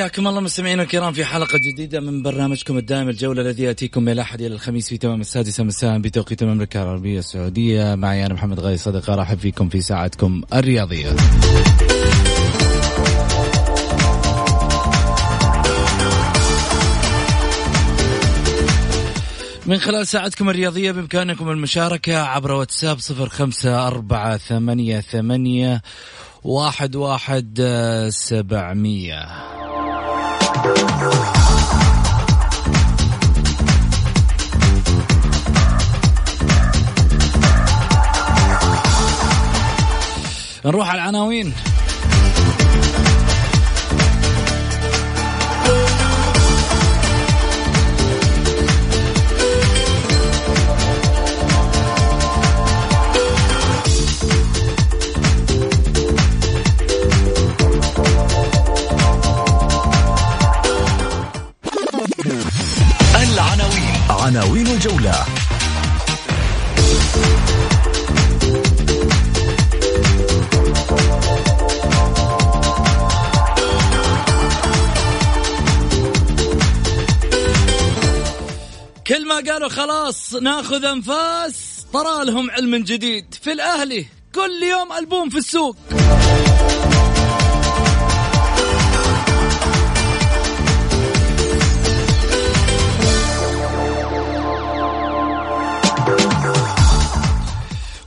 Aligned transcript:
حياكم 0.00 0.28
الله 0.28 0.40
مستمعينا 0.40 0.82
الكرام 0.82 1.12
في 1.12 1.24
حلقة 1.24 1.58
جديدة 1.58 2.00
من 2.00 2.22
برنامجكم 2.22 2.78
الدائم 2.78 3.08
الجولة 3.08 3.42
الذي 3.42 3.62
يأتيكم 3.62 4.02
من 4.02 4.12
الأحد 4.12 4.40
إلى 4.40 4.54
الخميس 4.54 4.88
في 4.88 4.98
تمام 4.98 5.20
السادسة 5.20 5.64
مساء 5.64 5.98
بتوقيت 5.98 6.42
المملكة 6.42 6.82
العربية 6.82 7.18
السعودية. 7.18 7.94
معي 7.94 8.26
أنا 8.26 8.34
محمد 8.34 8.60
غاي 8.60 8.76
صدقة 8.76 9.14
أرحب 9.14 9.38
فيكم 9.38 9.68
في 9.68 9.80
ساعتكم 9.80 10.42
الرياضية. 10.54 11.10
من 19.66 19.78
خلال 19.78 20.06
ساعتكم 20.06 20.50
الرياضية 20.50 20.92
بإمكانكم 20.92 21.50
المشاركة 21.50 22.18
عبر 22.18 22.52
واتساب 22.52 22.98
صفر 22.98 23.28
خمسة 23.28 23.86
أربعة 23.86 24.36
ثمانية 24.36 25.00
ثمانية 25.00 25.82
واحد 26.44 26.96
واحد 26.96 27.62
سبعمية. 28.10 29.69
نروح 40.64 40.88
على 40.88 41.02
العناوين. 41.02 41.52
عناوين 64.30 64.66
الجولة. 64.66 65.24
كل 79.06 79.28
ما 79.28 79.34
قالوا 79.34 79.68
خلاص 79.68 80.34
ناخذ 80.34 80.84
أنفاس 80.84 81.86
طرى 81.92 82.24
لهم 82.24 82.50
علم 82.50 82.76
جديد 82.76 83.34
في 83.42 83.52
الأهلي. 83.52 84.06
كل 84.34 84.62
يوم 84.70 84.92
ألبوم 84.92 85.30
في 85.30 85.38
السوق. 85.38 85.76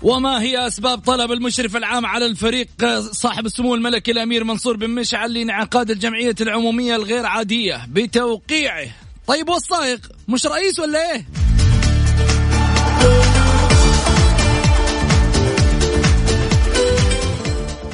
وما 0.04 0.42
هي 0.42 0.68
أسباب 0.68 1.00
طلب 1.00 1.32
المشرف 1.32 1.76
العام 1.76 2.06
على 2.06 2.26
الفريق 2.26 2.68
صاحب 3.00 3.46
السمو 3.46 3.76
الملكي 3.76 4.12
الأمير 4.12 4.44
منصور 4.44 4.78
بن 4.78 4.90
مشعل 4.90 5.34
لانعقاد 5.34 5.92
الجمعية 5.92 6.36
العمومية 6.42 6.96
الغير 6.96 7.26
عاديه 7.26 7.86
بتوقيعه؟ 7.90 8.88
طيب 9.28 9.50
والصايغ 9.50 9.98
مش 10.28 10.46
رئيس 10.46 10.80
ولا 10.80 11.12
إيه؟ 11.12 11.26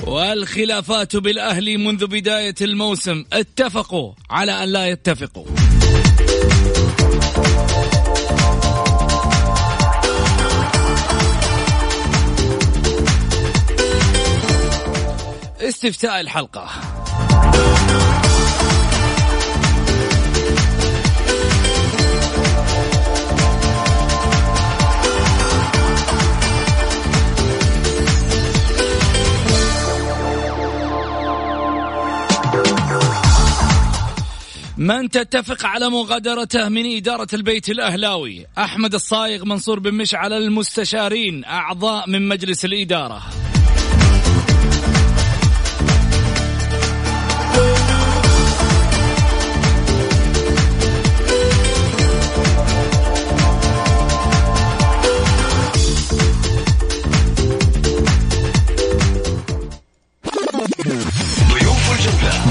والخلافات 0.08 1.16
بالأهلي 1.16 1.78
منذ 1.78 2.08
بداية 2.08 2.56
الموسم 2.62 3.26
اتفقوا 3.34 4.14
على 4.30 4.64
أن 4.64 4.70
لا 4.70 4.88
يتفقوا. 4.88 5.46
استفتاء 15.70 16.20
الحلقة. 16.22 16.70
من 34.78 35.10
تتفق 35.10 35.66
على 35.66 35.90
مغادرته 35.90 36.70
من 36.70 36.96
إدارة 36.98 37.28
البيت 37.34 37.70
الأهلاوي 37.70 38.46
أحمد 38.58 38.94
الصايغ 38.94 39.46
منصور 39.46 39.80
بن 39.80 39.94
مشعل 39.94 40.34
المستشارين 40.34 41.46
أعضاء 41.46 42.10
من 42.10 42.28
مجلس 42.28 42.66
الإدارة. 42.66 43.22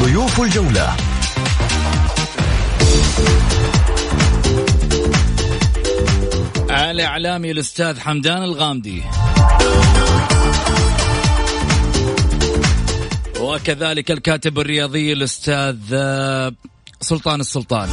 ضيوف 0.03 0.41
الجولة. 0.41 0.97
الإعلامي 6.71 7.51
الأستاذ 7.51 8.01
حمدان 8.01 8.43
الغامدي. 8.43 9.03
وكذلك 13.41 14.11
الكاتب 14.11 14.59
الرياضي 14.59 15.13
الأستاذ 15.13 15.77
آه، 15.93 16.53
سلطان 17.01 17.41
السلطان. 17.41 17.89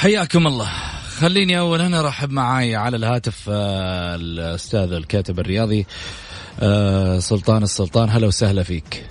حياكم 0.00 0.46
الله. 0.46 0.68
خليني 1.18 1.58
اولا 1.58 2.00
أرحب 2.00 2.30
معاي 2.30 2.76
على 2.76 2.96
الهاتف 2.96 3.44
آه، 3.48 4.14
الأستاذ 4.14 4.92
الكاتب 4.92 5.40
الرياضي 5.40 5.86
آه، 6.60 7.18
سلطان 7.18 7.62
السلطان. 7.62 8.10
هلا 8.10 8.26
وسهلا 8.26 8.62
فيك. 8.62 9.06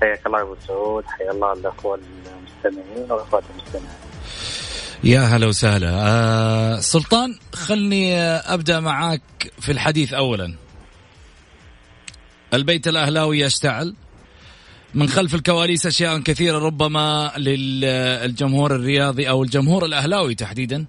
حياك 0.00 0.26
الله 0.26 0.42
أبو 0.42 0.56
سعود. 0.68 1.04
حيا 1.04 1.30
الله 1.30 1.52
الأخوة 1.52 1.94
المستمعين 1.94 3.12
والأخوات 3.12 3.42
المستمعين. 3.50 3.96
يا 5.04 5.20
هلا 5.20 5.46
وسهلا. 5.46 5.90
آه 5.92 6.80
سلطان 6.80 7.38
خلني 7.54 8.16
أبدأ 8.26 8.80
معاك 8.80 9.52
في 9.60 9.72
الحديث 9.72 10.12
اولا. 10.12 10.54
البيت 12.54 12.88
الأهلاوي 12.88 13.40
يشتعل. 13.40 13.94
من 14.94 15.08
خلف 15.08 15.34
الكواليس 15.34 15.86
أشياء 15.86 16.18
كثيرة 16.18 16.58
ربما 16.58 17.32
للجمهور 17.36 18.74
الرياضي 18.74 19.28
أو 19.28 19.42
الجمهور 19.42 19.84
الأهلاوي 19.84 20.34
تحديدا. 20.34 20.86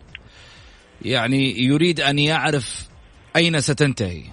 يعني 1.01 1.63
يريد 1.63 1.99
أن 1.99 2.19
يعرف 2.19 2.87
أين 3.35 3.61
ستنتهي. 3.61 4.23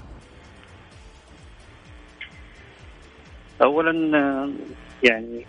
اولا 3.62 3.92
يعني 5.02 5.46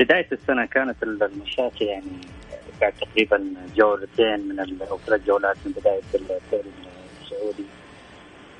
بداية 0.00 0.28
السنة 0.32 0.66
كانت 0.66 1.02
المشاكل 1.02 1.84
يعني 1.84 2.20
بعد 2.80 2.92
تقريبا 2.92 3.54
جولتين 3.76 4.48
من 4.48 4.82
أو 4.90 4.98
ثلاث 5.06 5.26
جولات 5.26 5.56
من 5.66 5.72
بداية 5.72 6.00
الدوري 6.14 6.70
السعودي. 7.22 7.64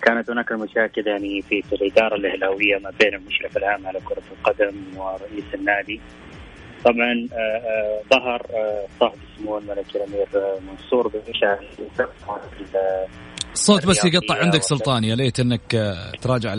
كانت 0.09 0.31
هناك 0.31 0.53
المشاكل 0.53 1.07
يعني 1.07 1.43
في, 1.43 1.63
في 1.63 1.73
الإدارة 1.73 2.15
الإهلاوية 2.17 2.79
ما 2.79 2.93
بين 3.01 3.15
المشرف 3.15 3.57
العام 3.57 3.87
على 3.87 4.01
كرة 4.01 4.23
القدم 4.33 4.75
ورئيس 4.97 5.45
النادي. 5.55 6.01
طبعا 6.85 7.29
آه، 7.33 7.37
آه، 7.37 8.03
ظهر 8.11 8.47
آه، 8.55 8.87
صاحب 9.01 9.19
السمو 9.31 9.59
الملكي 9.59 9.99
الأمير 9.99 10.27
منصور 10.71 11.09
بن 11.09 11.21
الصوت 13.53 13.87
بس 13.87 14.05
يقطع 14.05 14.39
عندك 14.39 14.63
سلطان 14.63 15.05
يا 15.05 15.17
ليت 15.17 15.41
إنك 15.41 15.97
تراجع 16.21 16.55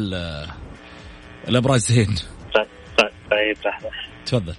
الأبراج 1.48 1.80
زين. 1.80 2.16
طيب 2.56 2.68
طيب, 2.98 3.12
طيب، 3.31 3.57
لحظه 3.66 3.90
تفضل. 4.25 4.56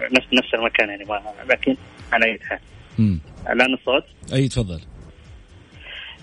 نفس 0.00 0.26
نفس 0.32 0.54
المكان 0.54 0.88
يعني 0.88 1.04
ما 1.04 1.20
لكن 1.50 1.76
على 2.12 2.24
اي 2.24 2.38
حال 2.42 2.58
الآن 3.50 3.74
الصوت؟ 3.74 4.04
أي 4.32 4.48
تفضل. 4.48 4.80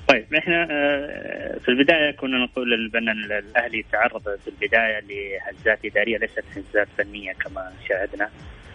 طيب 0.07 0.33
إحنا 0.33 0.67
آه، 0.71 1.57
في 1.57 1.69
البداية 1.69 2.11
كنا 2.11 2.37
نقول 2.37 2.89
بان 2.89 3.09
الأهلي 3.09 3.85
تعرض 3.91 4.21
في 4.23 4.47
البداية 4.47 4.99
لهزات 4.99 5.85
إدارية 5.85 6.17
ليست 6.17 6.43
هزات 6.55 6.87
فنية 6.97 7.33
كما 7.33 7.71
شاهدنا 7.89 8.29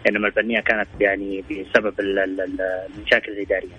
إنما 0.09 0.27
الفنية 0.27 0.59
كانت 0.59 0.87
يعني 0.99 1.43
بسبب 1.51 1.93
المشاكل 1.99 3.31
الإدارية. 3.31 3.75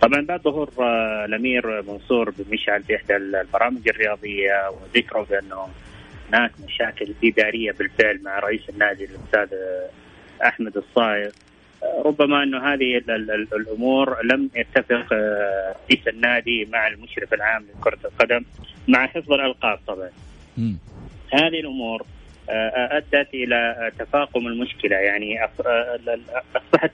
طبعا 0.00 0.20
بعد 0.20 0.40
ظهور 0.42 0.70
آه، 0.78 1.24
الأمير 1.24 1.82
منصور 1.82 2.30
بن 2.30 2.44
مشعل 2.52 2.82
في 2.82 2.96
إحدى 2.96 3.16
البرامج 3.16 3.88
الرياضية 3.88 4.70
وذكره 4.70 5.26
بأنه 5.30 5.68
هناك 6.28 6.52
مشاكل 6.66 7.14
إدارية 7.24 7.72
بالفعل 7.72 8.20
مع 8.22 8.38
رئيس 8.38 8.68
النادي 8.68 9.04
الأستاذ 9.04 9.58
أحمد 10.44 10.76
الصايغ 10.76 11.30
ربما 11.82 12.42
انه 12.42 12.72
هذه 12.72 12.96
الأمور 13.56 14.16
لم 14.24 14.50
يتفق 14.56 15.12
آه، 15.12 15.74
رئيس 15.90 16.08
النادي 16.08 16.68
مع 16.72 16.88
المشرف 16.88 17.34
العام 17.34 17.66
لكرة 17.78 17.98
القدم 18.04 18.44
مع 18.88 19.06
حفظ 19.06 19.32
الألقاب 19.32 19.78
طبعا. 19.86 20.10
هذه 21.32 21.60
الأمور 21.60 22.06
آه، 22.50 22.96
أدت 22.96 23.34
إلى 23.34 23.90
تفاقم 23.98 24.46
المشكلة. 24.46 24.96
يعني 24.96 25.44
أصبحت 26.56 26.92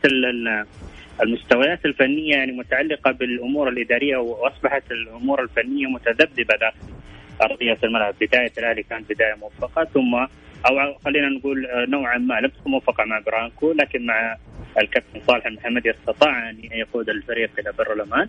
المستويات 1.23 1.85
الفنية 1.85 2.37
يعني 2.37 2.53
متعلقة 2.53 3.11
بالأمور 3.11 3.69
الإدارية 3.69 4.17
وأصبحت 4.17 4.91
الأمور 4.91 5.43
الفنية 5.43 5.87
متذبذبة 5.87 6.57
داخل 6.57 6.95
أرضية 7.43 7.79
الملعب، 7.85 8.15
بداية 8.21 8.53
الأهلي 8.59 8.83
كانت 8.83 9.13
بداية 9.13 9.35
موفقة 9.35 9.85
ثم 9.85 10.27
أو 10.67 10.95
خلينا 11.05 11.29
نقول 11.29 11.67
آه، 11.67 11.87
نوعا 11.89 12.19
ما 12.19 12.41
لم 12.41 12.49
تكن 12.49 12.71
موفقة 12.71 13.05
مع 13.05 13.19
برانكو 13.19 13.73
لكن 13.73 14.07
مع 14.07 14.37
الكابتن 14.79 15.21
صالح 15.27 15.47
المحمدي 15.47 15.91
استطاع 15.91 16.51
أن 16.51 16.59
يقود 16.73 17.09
الفريق 17.09 17.51
إلى 17.59 17.73
بر 17.79 17.93
الأمان 17.93 18.29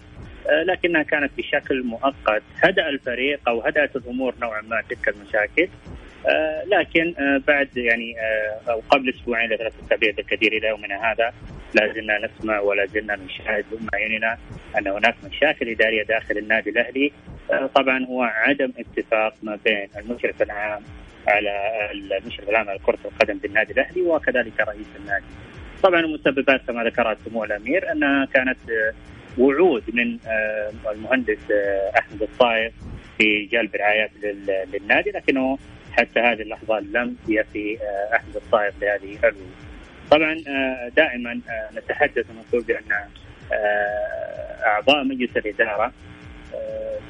آه، 0.50 0.64
لكنها 0.64 1.04
كانت 1.04 1.32
بشكل 1.38 1.84
مؤقت 1.84 2.44
هدأ 2.64 2.90
الفريق 2.90 3.40
أو 3.48 3.62
هدأت 3.62 3.96
الأمور 3.96 4.34
نوعا 4.42 4.62
ما 4.62 4.82
تلك 4.90 5.08
المشاكل 5.08 5.68
آه، 6.28 6.64
لكن 6.66 7.14
بعد 7.48 7.78
يعني 7.78 8.16
أو 8.70 8.82
قبل 8.90 9.10
أسبوعين 9.10 9.50
لثلاث 9.50 9.74
أسابيع 9.86 10.12
بالكثير 10.12 10.54
إلى 10.54 10.68
يومنا 10.68 11.12
هذا 11.12 11.34
لا 11.74 11.94
زلنا 11.94 12.28
نسمع 12.28 12.60
ولا 12.60 12.86
زلنا 12.86 13.16
نشاهد 13.16 13.66
باعيننا 13.72 14.38
أن 14.78 14.88
هناك 14.88 15.16
مشاكل 15.24 15.70
إدارية 15.70 16.04
داخل 16.04 16.38
النادي 16.38 16.70
الأهلي 16.70 17.12
طبعا 17.76 18.06
هو 18.06 18.24
عدم 18.24 18.72
اتفاق 18.80 19.34
ما 19.44 19.60
بين 19.66 19.88
المشرف 19.98 20.42
العام 20.42 20.82
على 21.28 21.52
المشرف 21.92 22.50
العام 22.50 22.70
على 22.70 22.80
كرة 22.80 23.00
القدم 23.06 23.38
بالنادي 23.38 23.74
الأهلي 23.74 24.02
وكذلك 24.02 24.62
رئيس 24.62 24.88
النادي. 25.00 25.26
طبعا 25.86 26.00
المسببات 26.00 26.62
كما 26.68 26.84
ذكرت 26.84 27.18
سمو 27.26 27.44
الامير 27.44 27.92
انها 27.92 28.26
كانت 28.26 28.58
وعود 29.38 29.84
من 29.94 30.18
آه، 30.28 30.72
المهندس 30.92 31.52
آه، 31.52 32.00
أحمد 32.00 32.22
الصايغ 32.22 32.72
في 33.18 33.46
جلب 33.46 33.76
رعايات 33.76 34.12
للنادي 34.74 35.10
لكنه 35.10 35.58
حتى 35.92 36.20
هذه 36.20 36.42
اللحظة 36.42 36.80
لم 36.80 37.16
يفي 37.28 37.78
آه، 37.82 38.16
أحمد 38.16 38.36
الصايغ 38.36 38.72
بهذه 38.82 39.18
الوعود. 39.18 39.56
طبعا 40.12 40.34
دائما 40.96 41.42
نتحدث 41.78 42.26
ونقول 42.30 42.64
بأن 42.64 43.10
أعضاء 44.66 45.04
مجلس 45.04 45.38
الإدارة 45.38 45.92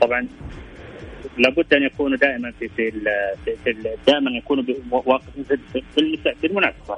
طبعا 0.02 0.28
لابد 1.38 1.74
أن 1.74 1.84
يكونوا 1.84 2.18
دائما 2.18 2.52
في 2.60 2.68
في, 2.68 2.92
في, 3.46 3.56
في 3.64 3.96
دائما 4.08 4.32
يكونوا 4.32 4.64
بالمناسبه 6.42 6.98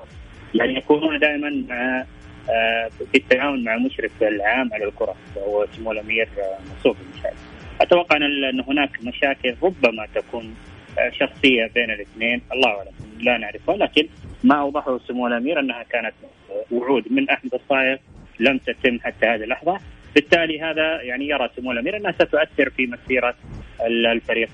يعني 0.54 0.78
يكونون 0.78 1.20
دائما 1.20 1.64
مع 1.70 2.06
آه، 2.50 2.90
في 3.12 3.18
التعاون 3.18 3.64
مع 3.64 3.76
المشرف 3.76 4.12
العام 4.22 4.74
على 4.74 4.86
الكرة 4.86 5.16
وهو 5.36 5.66
سمو 5.78 5.92
الأمير 5.92 6.30
منصور 6.70 6.94
بن. 6.94 7.30
أتوقع 7.82 8.18
أن 8.18 8.60
هناك 8.68 8.90
مشاكل 9.04 9.56
ربما 9.64 10.08
تكون 10.16 10.56
آه، 11.00 11.10
شخصية 11.10 11.72
بين 11.76 11.92
الاثنين. 11.92 12.42
الله 12.54 12.70
أعلم 12.70 12.92
لا 13.20 13.38
نعرفها 13.38 13.78
لكن 13.78 14.08
ما 14.44 14.56
أوضحه 14.56 15.00
سمو 15.08 15.28
الأمير 15.28 15.60
أنها 15.60 15.84
كانت 15.84 16.14
وعود 16.72 17.12
من 17.12 17.30
احمد 17.30 17.54
الصايغ 17.54 17.98
لم 18.40 18.58
تتم 18.58 19.00
حتى 19.00 19.26
هذه 19.26 19.44
اللحظة. 19.44 19.80
بالتالي 20.16 20.62
هذا 20.62 21.02
يعني 21.02 21.28
يرى 21.28 21.50
سمو 21.56 21.72
الأمير 21.72 21.98
أنها 21.98 22.12
ستؤثر 22.12 22.70
في 22.70 22.88
مسيرة 22.88 23.36
الفريق 23.86 24.50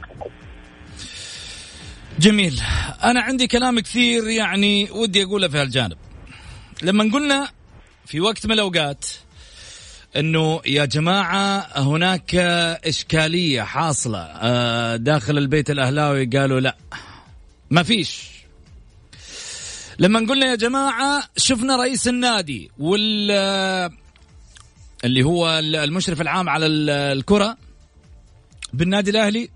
جميل. 2.19 2.61
أنا 3.03 3.21
عندي 3.21 3.47
كلام 3.47 3.79
كثير 3.79 4.27
يعني 4.27 4.91
ودي 4.91 5.23
أقوله 5.23 5.47
في 5.47 5.57
هالجانب. 5.57 5.97
لما 6.81 7.03
قلنا 7.13 7.49
في 8.05 8.21
وقت 8.21 8.45
من 8.45 8.51
الأوقات 8.51 9.05
إنه 10.15 10.61
يا 10.65 10.85
جماعة 10.85 11.67
هناك 11.75 12.35
إشكالية 12.85 13.61
حاصلة 13.61 14.19
آه، 14.19 14.95
داخل 14.95 15.37
البيت 15.37 15.69
الأهلاوي 15.69 16.25
قالوا 16.25 16.59
لا 16.59 16.75
ما 17.69 17.83
فيش. 17.83 18.21
لما 19.99 20.19
قلنا 20.19 20.45
يا 20.45 20.55
جماعة 20.55 21.23
شفنا 21.37 21.75
رئيس 21.75 22.07
النادي 22.07 22.71
وال 22.79 23.31
اللي 25.03 25.23
هو 25.23 25.59
المشرف 25.59 26.21
العام 26.21 26.49
على 26.49 26.65
الكرة 26.65 27.57
بالنادي 28.73 29.11
الأهلي 29.11 29.49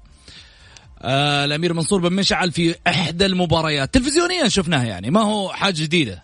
آه 1.02 1.46
الأمير 1.46 1.74
منصور 1.74 2.02
بن 2.02 2.16
مشعل 2.16 2.52
في 2.52 2.76
إحدى 2.88 3.26
المباريات. 3.26 3.94
تلفزيونيا 3.94 4.48
شفناها 4.48 4.84
يعني 4.84 5.12
ما 5.12 5.22
هو 5.22 5.50
حاجة 5.50 5.84
جديدة. 5.84 6.24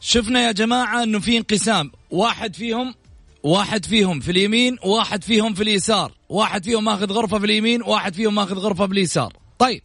شفنا 0.00 0.46
يا 0.46 0.52
جماعة 0.52 1.02
إنه 1.02 1.18
في 1.18 1.36
انقسام. 1.36 1.92
واحد 2.10 2.56
فيهم 2.56 2.94
واحد 3.42 3.86
فيهم 3.86 4.20
في 4.20 4.30
اليمين 4.30 4.76
واحد 4.84 5.24
فيهم 5.24 5.54
في 5.54 5.62
اليسار. 5.62 6.12
واحد 6.28 6.64
فيهم 6.64 6.84
ماخذ 6.84 7.12
غرفة 7.12 7.38
في 7.38 7.44
اليمين 7.44 7.82
واحد 7.82 8.14
فيهم 8.14 8.34
ماخذ 8.34 8.58
غرفة 8.58 8.86
في 8.86 8.92
اليسار. 8.92 9.36
طيب. 9.58 9.82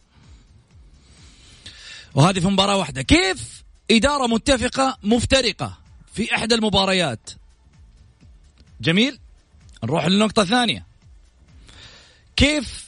وهذه 2.14 2.40
في 2.40 2.46
مباراة 2.46 2.76
واحدة. 2.76 3.02
كيف 3.02 3.64
إدارة 3.90 4.26
متفقة 4.26 4.98
مفترقة 5.02 5.78
في 6.14 6.34
إحدى 6.34 6.54
المباريات؟ 6.54 7.30
جميل. 8.80 9.18
نروح 9.84 10.06
للنقطة 10.06 10.42
الثانية. 10.42 10.86
كيف 12.36 12.83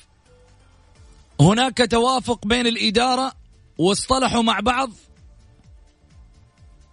هناك 1.41 1.91
توافق 1.91 2.47
بين 2.47 2.67
الإدارة 2.67 3.33
واصطلحوا 3.79 4.43
مع 4.43 4.61
بعض. 4.61 4.91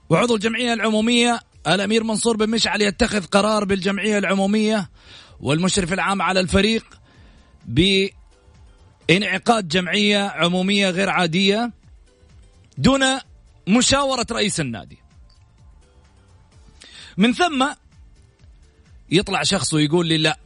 وعضو 0.10 0.36
الجمعية 0.36 0.74
العمومية 0.74 1.40
الأمير 1.68 2.04
منصور 2.04 2.38
بن 2.38 2.50
مشعل 2.50 2.82
يتخذ 2.82 3.26
قرار 3.26 3.66
بالجمعية 3.66 4.18
العمومية 4.18 4.90
والمشرف 5.40 5.94
العام 5.94 6.22
على 6.22 6.40
الفريق 6.40 7.00
بانعقاد 7.66 9.68
جمعية 9.68 10.28
عمومية 10.28 10.90
غير 10.90 11.10
عادية 11.10 11.72
دون 12.78 13.02
مشاورة 13.68 14.26
رئيس 14.32 14.60
النادي. 14.60 14.98
من 17.18 17.34
ثم 17.34 17.68
يطلع 19.10 19.44
شخص 19.44 19.74
ويقول 19.74 20.08
لي 20.08 20.18
لا 20.18 20.40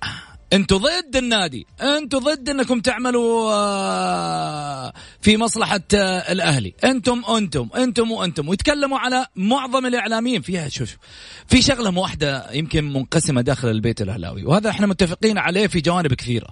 أنتوا 0.54 0.78
ضد 0.78 1.16
النادي 1.16 1.68
أنتوا 1.82 2.20
ضد 2.20 2.50
انكم 2.50 2.80
تعملوا 2.80 3.52
آه، 3.54 4.94
في 5.22 5.38
مصلحة 5.38 5.82
آه، 5.94 6.32
الأهلي. 6.32 6.74
أنتم 6.84 7.22
أنتم 7.26 7.70
أنتم 7.76 8.12
وأنتم. 8.12 8.50
ويتكلموا 8.50 9.00
على 9.00 9.28
معظم 9.36 9.86
الإعلاميين. 9.86 10.42
فيها 10.42 10.70
شوف 10.70 10.98
في 11.48 11.62
شغلة 11.62 12.00
واحدة 12.00 12.52
يمكن 12.52 12.94
منقسمة 12.94 13.42
داخل 13.42 13.68
البيت 13.68 14.02
الأهلاوي 14.02 14.44
وهذا 14.46 14.70
إحنا 14.70 14.88
متفقين 14.88 15.38
عليه 15.38 15.68
في 15.68 15.82
جوانب 15.82 16.14
كثيرة. 16.14 16.48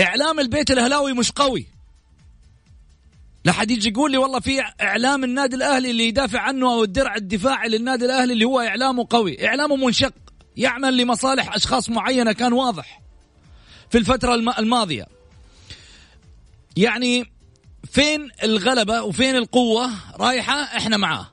إعلام 0.00 0.40
البيت 0.40 0.70
الأهلاوي 0.70 1.12
مش 1.12 1.32
قوي. 1.32 1.66
لا 3.44 3.52
حد 3.52 3.70
يجي 3.70 3.88
يقول 3.88 4.12
لي 4.12 4.18
والله 4.18 4.40
في 4.40 4.60
إعلام 4.82 5.24
النادي 5.24 5.56
الأهلي 5.56 5.90
اللي 5.90 6.08
يدافع 6.08 6.40
عنه 6.40 6.72
أو 6.72 6.84
الدرع 6.84 7.14
الدفاعي 7.16 7.68
للنادي 7.68 8.04
الأهلي 8.04 8.32
اللي 8.32 8.44
هو 8.44 8.60
إعلامه 8.60 9.06
قوي. 9.10 9.46
إعلامه 9.46 9.76
منشق. 9.76 10.12
يعمل 10.60 10.96
لمصالح 10.96 11.54
أشخاص 11.54 11.90
معينة 11.90 12.32
كان 12.32 12.52
واضح 12.52 13.00
في 13.90 13.98
الفترة 13.98 14.34
الماضية. 14.34 15.06
يعني 16.76 17.32
فين 17.90 18.28
الغلبة 18.42 19.02
وفين 19.02 19.36
القوة 19.36 19.90
رايحة؟ 20.16 20.54
إحنا 20.54 20.96
معاه. 20.96 21.26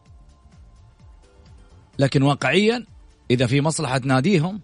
لكن 1.99 2.21
واقعيا 2.21 2.85
إذا 3.31 3.47
في 3.47 3.61
مصلحة 3.61 4.01
ناديهم 4.03 4.61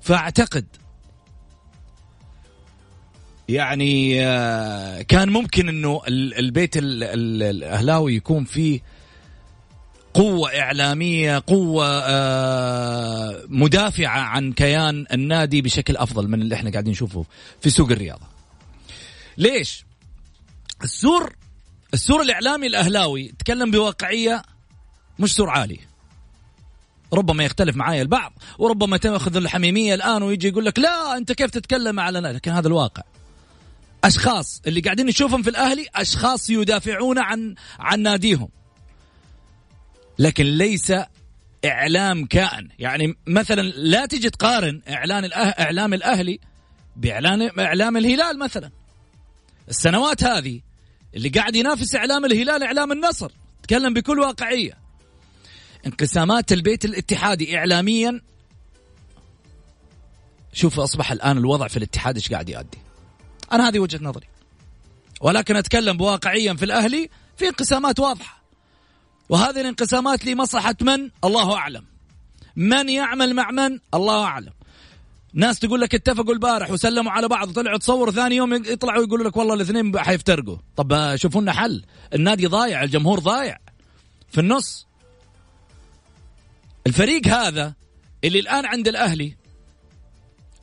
فأعتقد 0.00 0.66
يعني 3.48 4.26
آه، 4.26 5.02
كان 5.02 5.28
ممكن 5.28 5.68
إنه 5.68 6.02
البيت 6.08 6.76
الأهلاوي 6.76 8.14
يكون 8.14 8.44
فيه 8.44 8.80
قوة 10.18 10.60
إعلامية 10.60 11.42
قوة 11.46 11.86
آه، 11.86 13.42
مدافعة 13.48 14.20
عن 14.20 14.52
كيان 14.52 15.06
النادي 15.12 15.62
بشكل 15.62 15.96
أفضل 15.96 16.28
من 16.28 16.42
اللي 16.42 16.54
إحنا 16.54 16.70
قاعدين 16.70 16.90
نشوفه 16.90 17.24
في 17.60 17.70
سوق 17.70 17.90
الرياضة. 17.90 18.26
ليش؟ 19.36 19.84
السور 20.82 21.36
السور 21.94 22.22
الإعلامي 22.22 22.66
الأهلاوي 22.66 23.34
تكلم 23.38 23.70
بواقعية 23.70 24.42
مش 25.18 25.34
سور 25.34 25.50
عالي. 25.50 25.80
ربما 27.12 27.44
يختلف 27.44 27.76
معايا 27.76 28.02
البعض 28.02 28.32
وربما 28.58 28.96
تاخذ 28.96 29.36
الحميمية 29.36 29.94
الآن 29.94 30.22
ويجي 30.22 30.48
يقول 30.48 30.64
لك 30.64 30.78
لا 30.78 31.16
أنت 31.16 31.32
كيف 31.32 31.50
تتكلم 31.50 32.00
على 32.00 32.20
لكن 32.20 32.50
هذا 32.50 32.68
الواقع. 32.68 33.02
أشخاص 34.04 34.62
اللي 34.66 34.80
قاعدين 34.80 35.06
نشوفهم 35.06 35.42
في 35.42 35.50
الأهلي 35.50 35.86
أشخاص 35.94 36.50
يدافعون 36.50 37.18
عن 37.18 37.54
عن 37.78 38.00
ناديهم. 38.00 38.48
لكن 40.18 40.44
ليس 40.44 40.92
إعلام 41.64 42.26
كائن. 42.26 42.68
يعني 42.78 43.16
مثلا 43.26 43.62
لا 43.62 44.06
تجي 44.06 44.30
تقارن 44.30 44.82
إعلان 44.88 45.24
الأه... 45.24 45.46
إعلام 45.46 45.94
الأهلي 45.94 46.40
بإعلان 46.96 47.58
إعلام 47.58 47.96
الهلال 47.96 48.38
مثلا. 48.38 48.70
السنوات 49.68 50.24
هذه 50.24 50.60
اللي 51.14 51.28
قاعد 51.28 51.56
ينافس 51.56 51.96
إعلام 51.96 52.24
الهلال 52.24 52.62
إعلام 52.62 52.92
النصر. 52.92 53.30
تكلم 53.62 53.94
بكل 53.94 54.18
واقعية. 54.20 54.72
انقسامات 55.86 56.52
البيت 56.52 56.84
الاتحادي 56.84 57.58
اعلاميا. 57.58 58.20
شوف 60.52 60.80
أصبح 60.80 61.12
الآن 61.12 61.38
الوضع 61.38 61.68
في 61.68 61.76
الاتحاد 61.76 62.16
إيش 62.16 62.32
قاعد 62.32 62.48
يؤدي. 62.48 62.78
أنا 63.52 63.68
هذه 63.68 63.78
وجهة 63.78 63.98
نظري. 64.02 64.26
ولكن 65.20 65.56
أتكلم 65.56 65.96
بواقعيا 65.96 66.54
في 66.54 66.64
الأهلي 66.64 67.10
في 67.36 67.48
انقسامات 67.48 68.00
واضحة. 68.00 68.37
وهذه 69.28 69.60
الانقسامات 69.60 70.24
لمصلحه 70.26 70.76
من؟ 70.80 71.10
الله 71.24 71.56
أعلم. 71.56 71.84
من 72.56 72.88
يعمل 72.88 73.34
مع 73.34 73.50
من؟ 73.50 73.78
الله 73.94 74.24
أعلم. 74.24 74.52
ناس 75.34 75.58
تقول 75.58 75.80
لك 75.80 75.94
اتفقوا 75.94 76.34
البارح 76.34 76.70
وسلموا 76.70 77.12
على 77.12 77.28
بعض 77.28 77.48
وطلعوا 77.48 77.78
تصوروا 77.78 78.12
ثاني 78.12 78.36
يوم 78.36 78.54
يطلعوا 78.54 79.02
يقولوا 79.02 79.28
لك 79.28 79.36
والله 79.36 79.54
الاثنين 79.54 79.98
حيفترقوا. 79.98 80.56
طب 80.76 81.16
شوفوا 81.16 81.40
لنا 81.40 81.52
حل. 81.52 81.84
النادي 82.14 82.46
ضايع 82.46 82.82
الجمهور 82.82 83.18
ضايع. 83.18 83.58
في 84.30 84.40
النص 84.40 84.86
الفريق 86.86 87.26
هذا 87.26 87.74
اللي 88.24 88.38
الآن 88.38 88.66
عند 88.66 88.88
الأهلي 88.88 89.36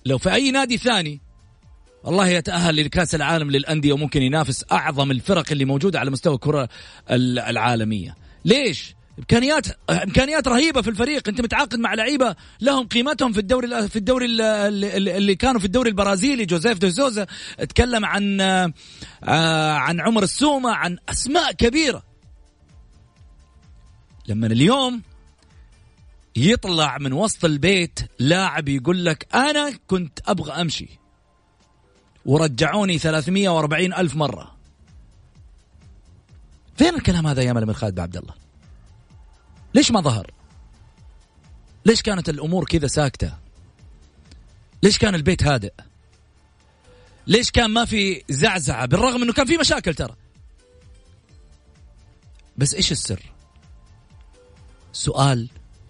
لو 0.05 0.17
في 0.17 0.33
أي 0.33 0.51
نادي 0.51 0.77
ثاني 0.77 1.21
والله 2.03 2.27
يتأهل 2.27 2.85
لكأس 2.85 3.15
العالم 3.15 3.51
للأندية 3.51 3.93
وممكن 3.93 4.21
ينافس 4.21 4.65
أعظم 4.71 5.11
الفرق 5.11 5.45
اللي 5.51 5.65
موجودة 5.65 5.99
على 5.99 6.11
مستوى 6.11 6.35
الكرة 6.35 6.69
العالمية. 7.09 8.15
ليش؟ 8.45 8.95
امكانيات 9.19 9.67
إمكانيات 9.89 10.47
رهيبة 10.47 10.81
في 10.81 10.89
الفريق. 10.89 11.29
أنت 11.29 11.41
متعاقد 11.41 11.79
مع 11.79 11.93
لعيبة 11.93 12.35
لهم 12.61 12.87
قيمتهم 12.87 13.33
في 13.33 13.39
الدوري 13.39 13.87
في 13.87 13.95
الدوري 13.95 14.25
اللي 14.25 15.35
كانوا 15.35 15.59
في 15.59 15.65
الدوري 15.65 15.89
البرازيلي. 15.89 16.45
جوزيف 16.45 16.77
دو 16.77 16.89
سوزا 16.89 17.27
اتكلم 17.59 18.05
عن 18.05 18.41
آه، 18.41 19.73
عن 19.73 20.01
عمر 20.01 20.23
السومة 20.23 20.71
عن 20.71 20.97
أسماء 21.09 21.51
كبيرة. 21.51 22.03
لما 24.27 24.47
اليوم 24.47 25.01
يطلع 26.35 26.97
من 26.97 27.13
وسط 27.13 27.45
البيت 27.45 27.99
لاعب 28.19 28.69
يقول 28.69 29.05
لك 29.05 29.27
أنا 29.35 29.73
كنت 29.87 30.19
أبغى 30.27 30.61
أمشي. 30.61 30.89
ورجعوني 32.25 32.97
340 32.97 33.93
ألف 33.93 34.15
مرة. 34.15 34.54
فين 36.77 36.95
الكلام 36.95 37.27
هذا 37.27 37.41
يا 37.41 37.53
من 37.53 37.73
خالد 37.73 37.99
عبد 37.99 38.17
الله؟ 38.17 38.33
ليش 39.75 39.91
ما 39.91 40.01
ظهر؟ 40.01 40.31
ليش 41.85 42.01
كانت 42.01 42.29
الأمور 42.29 42.65
كذا 42.65 42.87
ساكتة؟ 42.87 43.33
ليش 44.83 44.97
كان 44.97 45.15
البيت 45.15 45.43
هادئ؟ 45.43 45.73
ليش 47.27 47.51
كان 47.51 47.69
ما 47.69 47.85
في 47.85 48.23
زعزعة؟ 48.29 48.85
بالرغم 48.85 49.23
إنه 49.23 49.33
كان 49.33 49.45
في 49.45 49.57
مشاكل 49.57 49.93
ترى. 49.93 50.15
بس 52.57 52.73
إيش 52.73 52.91
السر؟ 52.91 53.21
سؤال 54.93 55.49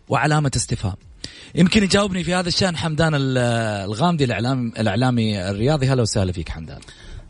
وعلامة 0.10 0.52
استفهام. 0.56 0.96
يمكن 1.56 1.84
يجاوبني 1.84 2.24
في 2.24 2.34
هذا 2.34 2.48
الشأن 2.48 2.78
حمدان 2.78 3.12
الغامدي 3.16 4.24
الاعلام 4.24 4.74
الإعلامي 4.78 5.50
الرياضي. 5.50 5.88
هلا 5.88 6.02
وسهلا 6.02 6.32
فيك 6.32 6.50
حمدان. 6.50 6.82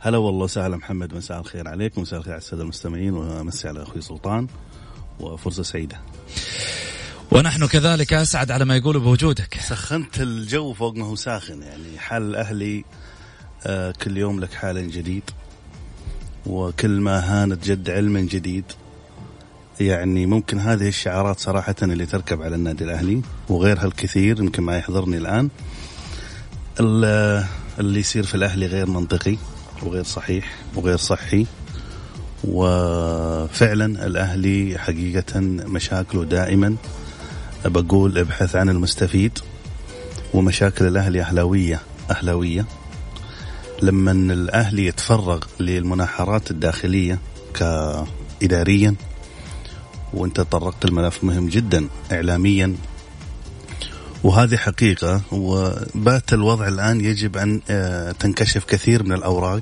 هلا 0.06 0.18
والله 0.18 0.44
وسهلا 0.44 0.78
محمد 0.78 1.14
مساء 1.14 1.40
الخير 1.40 1.68
عليك 1.68 1.98
ومساء 1.98 2.20
الخير 2.20 2.34
على 2.34 2.42
السادة 2.42 2.64
المستمعين 2.64 3.14
ومسي 3.14 3.68
على 3.68 3.84
أخوي 3.84 4.02
سلطان 4.02 4.48
وفرصة 5.20 5.64
سعيدة. 5.64 6.02
ونحن 7.32 7.68
كذلك 7.68 8.14
أسعد 8.14 8.52
على 8.52 8.66
ما 8.66 8.76
يقولوا 8.76 9.02
بوجودك. 9.02 9.58
سخنت 9.62 10.22
الجو 10.22 10.74
فوق 10.74 10.96
ما 10.96 11.06
هو 11.06 11.16
ساخن 11.16 11.62
يعني 11.62 12.00
حال 12.00 12.22
الاهلي 12.22 12.86
آه 13.66 13.92
كل 13.92 14.18
يوم 14.18 14.40
لك 14.40 14.54
حال 14.54 14.92
جديد 14.92 15.24
وكل 16.46 17.00
ما 17.00 17.20
هانت 17.20 17.66
جد 17.66 17.90
علم 17.90 18.18
جديد 18.18 18.66
يعني 19.80 20.26
ممكن 20.26 20.60
هذه 20.60 20.88
الشعارات 20.88 21.40
صراحة 21.40 21.76
اللي 21.82 22.06
تركب 22.06 22.42
على 22.42 22.56
النادي 22.56 22.84
الأهلي 22.84 23.22
وغيرها 23.50 23.86
الكثير 23.86 24.40
يمكن 24.40 24.64
ما 24.64 24.78
يحضرني 24.78 25.18
الآن 25.18 25.50
اللي 27.80 28.00
يصير 28.00 28.24
في 28.24 28.36
الأهلي 28.36 28.66
غير 28.66 28.90
منطقي. 28.90 29.38
وغير 29.84 30.04
صحيح 30.04 30.56
وغير 30.76 30.98
صحي. 30.98 31.46
وفعلا 32.44 34.06
الأهلي 34.06 34.78
حقيقة 34.78 35.40
مشاكله 35.40 36.24
دائما. 36.24 36.76
بقول 37.66 38.18
ابحث 38.18 38.56
عن 38.56 38.70
المستفيد. 38.70 39.40
ومشاكل 40.34 40.88
الأهلي 40.88 41.22
أهلاوية 41.22 41.80
أهلاوية. 42.12 42.66
لما 43.82 44.12
الأهلي 44.12 44.86
يتفرغ 44.86 45.44
للمناحرات 45.60 46.52
الداخلية 46.52 47.20
كإداريا 47.54 48.96
وانت 50.14 50.42
طرقت 50.42 50.86
الملف 50.86 51.24
مهم 51.24 51.50
جدا 51.50 51.88
اعلاميا 52.12 52.76
وهذه 54.26 54.58
حقيقة 54.58 55.22
وبات 55.32 56.34
الوضع 56.34 56.68
الآن 56.68 57.02
يجب 57.02 57.38
أن 57.38 57.62
آه، 57.70 58.12
تنكشف 58.12 58.66
كثير 58.66 59.04
من 59.04 59.12
الأوراق 59.12 59.62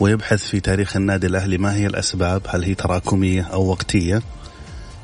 ويبحث 0.00 0.46
في 0.46 0.60
تاريخ 0.60 0.96
النادي 0.96 1.26
الأهلي 1.26 1.58
ما 1.58 1.74
هي 1.74 1.86
الأسباب 1.86 2.42
هل 2.48 2.64
هي 2.64 2.74
تراكمية 2.74 3.42
أو 3.42 3.66
وقتية. 3.66 4.22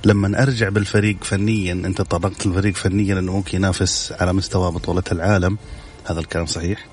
لما 0.04 0.42
أرجع 0.42 0.68
بالفريق 0.68 1.24
فنيا 1.24 1.72
أنت 1.72 2.02
طرقت 2.02 2.46
الفريق 2.46 2.76
فنيا 2.76 3.18
أنه 3.18 3.32
ممكن 3.32 3.58
ينافس 3.58 4.12
على 4.20 4.32
مستوى 4.32 4.70
بطولة 4.70 5.04
العالم 5.12 5.58
هذا 6.10 6.20
الكلام 6.20 6.46
صحيح. 6.46 6.86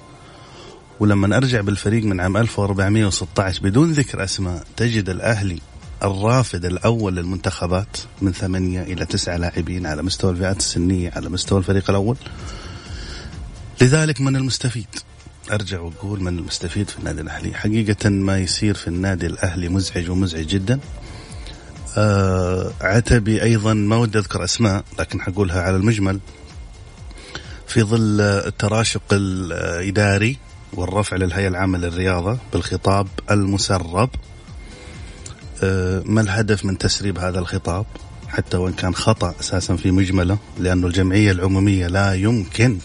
ولما 1.00 1.38
أرجع 1.38 1.62
بالفريق 1.62 2.04
من 2.04 2.20
عام 2.20 2.38
1416 2.38 3.64
بدون 3.64 3.92
ذكر 3.92 4.24
أسماء 4.24 4.64
تجد 4.78 5.10
الأهلي 5.10 5.60
الرافد 6.06 6.66
الأول 6.66 7.16
للمنتخبات 7.16 7.98
من 8.22 8.32
ثمانية 8.32 8.82
إلى 8.82 9.06
تسعة 9.06 9.38
لاعبين 9.38 9.86
على 9.86 10.04
مستوى 10.04 10.32
الفئات 10.32 10.58
السنية 10.58 11.12
على 11.16 11.30
مستوى 11.30 11.60
الفريق 11.60 11.90
الأول. 11.90 12.18
لذلك 13.82 14.22
من 14.22 14.36
المستفيد؟ 14.36 14.88
أرجع 15.52 15.80
وأقول 15.80 16.22
من 16.22 16.40
المستفيد 16.40 16.90
في 16.90 17.00
النادي 17.00 17.22
الأهلي. 17.22 17.54
حقيقة 17.54 18.10
ما 18.10 18.40
يصير 18.40 18.74
في 18.74 18.88
النادي 18.88 19.26
الأهلي 19.26 19.70
مزعج 19.70 20.10
ومزعج 20.10 20.46
جدا. 20.46 20.80
آه 21.98 22.72
عتبي 22.82 23.44
أيضا 23.44 23.74
ما 23.74 23.96
ودي 23.96 24.18
أذكر 24.18 24.44
أسماء 24.44 24.84
لكن 25.00 25.22
حقولها 25.22 25.62
على 25.62 25.76
المجمل. 25.76 26.20
في 27.68 27.84
ظل 27.84 28.22
التراشق 28.22 29.04
الإداري 29.12 30.38
والرفع 30.74 31.18
للهيئة 31.18 31.48
العامة 31.48 31.78
للرياضة 31.78 32.38
بالخطاب 32.54 33.08
المسرب 33.32 34.10
ما 36.06 36.22
الهدف 36.22 36.66
من 36.66 36.78
تسريب 36.78 37.20
هذا 37.20 37.40
الخطاب؟ 37.40 37.86
حتى 38.28 38.58
وإن 38.58 38.74
كان 38.74 38.96
خطأ 38.96 39.36
أساسا 39.40 39.76
في 39.76 39.92
مجمله 39.92 40.38
لأنه 40.60 40.88
الجمعية 40.88 41.32
العمومية 41.32 41.88
لا 41.88 42.14
يمكن 42.14 42.80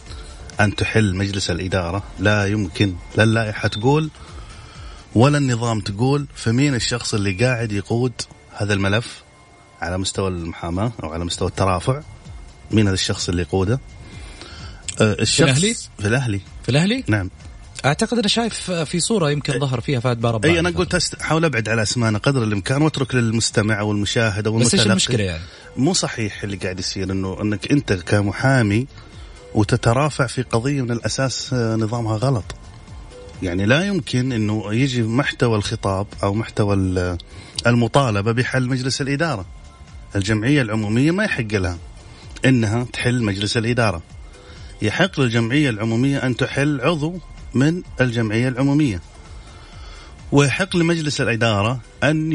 أن 0.61 0.77
تحل 0.77 1.15
مجلس 1.17 1.51
الإدارة 1.51 2.03
لا 2.19 2.47
يمكن. 2.47 2.95
لا 3.17 3.23
اللائحة 3.23 3.69
تقول 3.69 4.11
ولا 5.15 5.39
النظام 5.39 5.81
تقول. 5.81 6.27
فمين 6.35 6.75
الشخص 6.75 7.15
اللي 7.15 7.33
قاعد 7.33 7.73
يقود 7.73 8.13
هذا 8.57 8.75
الملف؟ 8.75 9.23
على 9.81 9.99
مستوى 9.99 10.29
المحاماة 10.29 10.93
أو 11.03 11.13
على 11.13 11.25
مستوى 11.25 11.49
الترافع. 11.49 12.01
مين 12.71 12.87
هذا 12.87 12.95
الشخص 12.95 13.29
اللي 13.29 13.43
يقوده؟ 13.43 13.81
آه، 15.01 15.17
الشخص 15.21 15.37
في 15.37 15.45
الأهلي؟ 15.45 15.75
في 15.99 16.09
الأهلي. 16.09 16.41
في 16.63 16.69
الأهلي؟ 16.69 17.05
نعم. 17.09 17.31
أعتقد 17.85 18.19
أنا 18.19 18.29
شايف 18.29 18.71
في 18.71 19.01
صورة 19.01 19.31
يمكن 19.31 19.59
ظهر 19.59 19.81
فيها 19.81 20.01
فهد 20.01 20.21
باربا 20.21 20.49
اي 20.49 20.61
أنا 20.61 20.71
قلت 20.71 20.95
أست... 20.95 21.23
حاول 21.23 21.45
أبعد 21.45 21.69
على 21.69 21.83
اسمائنا 21.83 22.19
قدر 22.19 22.43
الإمكان 22.43 22.83
وأترك 22.83 23.15
للمستمع 23.15 23.81
أو 23.81 23.93
المشاهد 23.93 24.47
أو 24.47 24.59
بس 24.59 24.75
إيش 24.75 24.87
المشكلة 24.87 25.25
يعني؟ 25.25 25.43
مو 25.77 25.93
صحيح 25.93 26.43
اللي 26.43 26.57
قاعد 26.57 26.79
يصير 26.79 27.13
إنه 27.13 27.43
إنك 27.43 27.73
أنت 27.73 27.93
كمحامي 27.93 28.87
وتترافع 29.55 30.27
في 30.27 30.43
قضية 30.43 30.83
من 30.83 30.91
الأساس 30.91 31.53
آه، 31.53 31.77
نظامها 31.77 32.17
غلط. 32.17 32.45
يعني 33.43 33.67
لا 33.67 33.85
يمكن 33.85 34.33
إنه 34.33 34.75
يجي 34.75 35.03
محتوى 35.03 35.57
الخطاب 35.57 36.07
أو 36.23 36.35
محتوى 36.35 36.75
المطالبة 37.67 38.33
بحل 38.33 38.67
مجلس 38.67 39.01
الإدارة. 39.01 39.47
الجمعية 40.17 40.63
العمومية 40.63 41.11
ما 41.11 41.25
يحق 41.25 41.53
لها 41.53 41.79
إنها 42.45 42.85
تحل 42.85 43.23
مجلس 43.23 43.57
الإدارة. 43.57 44.03
يحق 44.83 45.21
للجمعية 45.21 45.71
العمومية 45.71 46.19
أن 46.19 46.37
تحل 46.37 46.81
عضو 46.81 47.19
من 47.55 47.83
الجمعية 48.01 48.49
العمومية. 48.49 49.01
ويحق 50.33 50.77
لمجلس 50.77 51.21
الإدارة 51.21 51.81
أن 52.05 52.33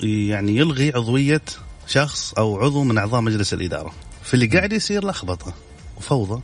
يعني 0.00 0.56
يلغي 0.56 0.92
عضوية 0.94 1.42
شخص 1.86 2.34
أو 2.34 2.60
عضو 2.60 2.84
من 2.84 2.98
أعضاء 2.98 3.20
مجلس 3.20 3.54
الإدارة. 3.54 3.92
فاللي 4.22 4.46
قاعد 4.46 4.72
يصير 4.72 5.06
لخبطة 5.06 5.54
وفوضى 5.96 6.42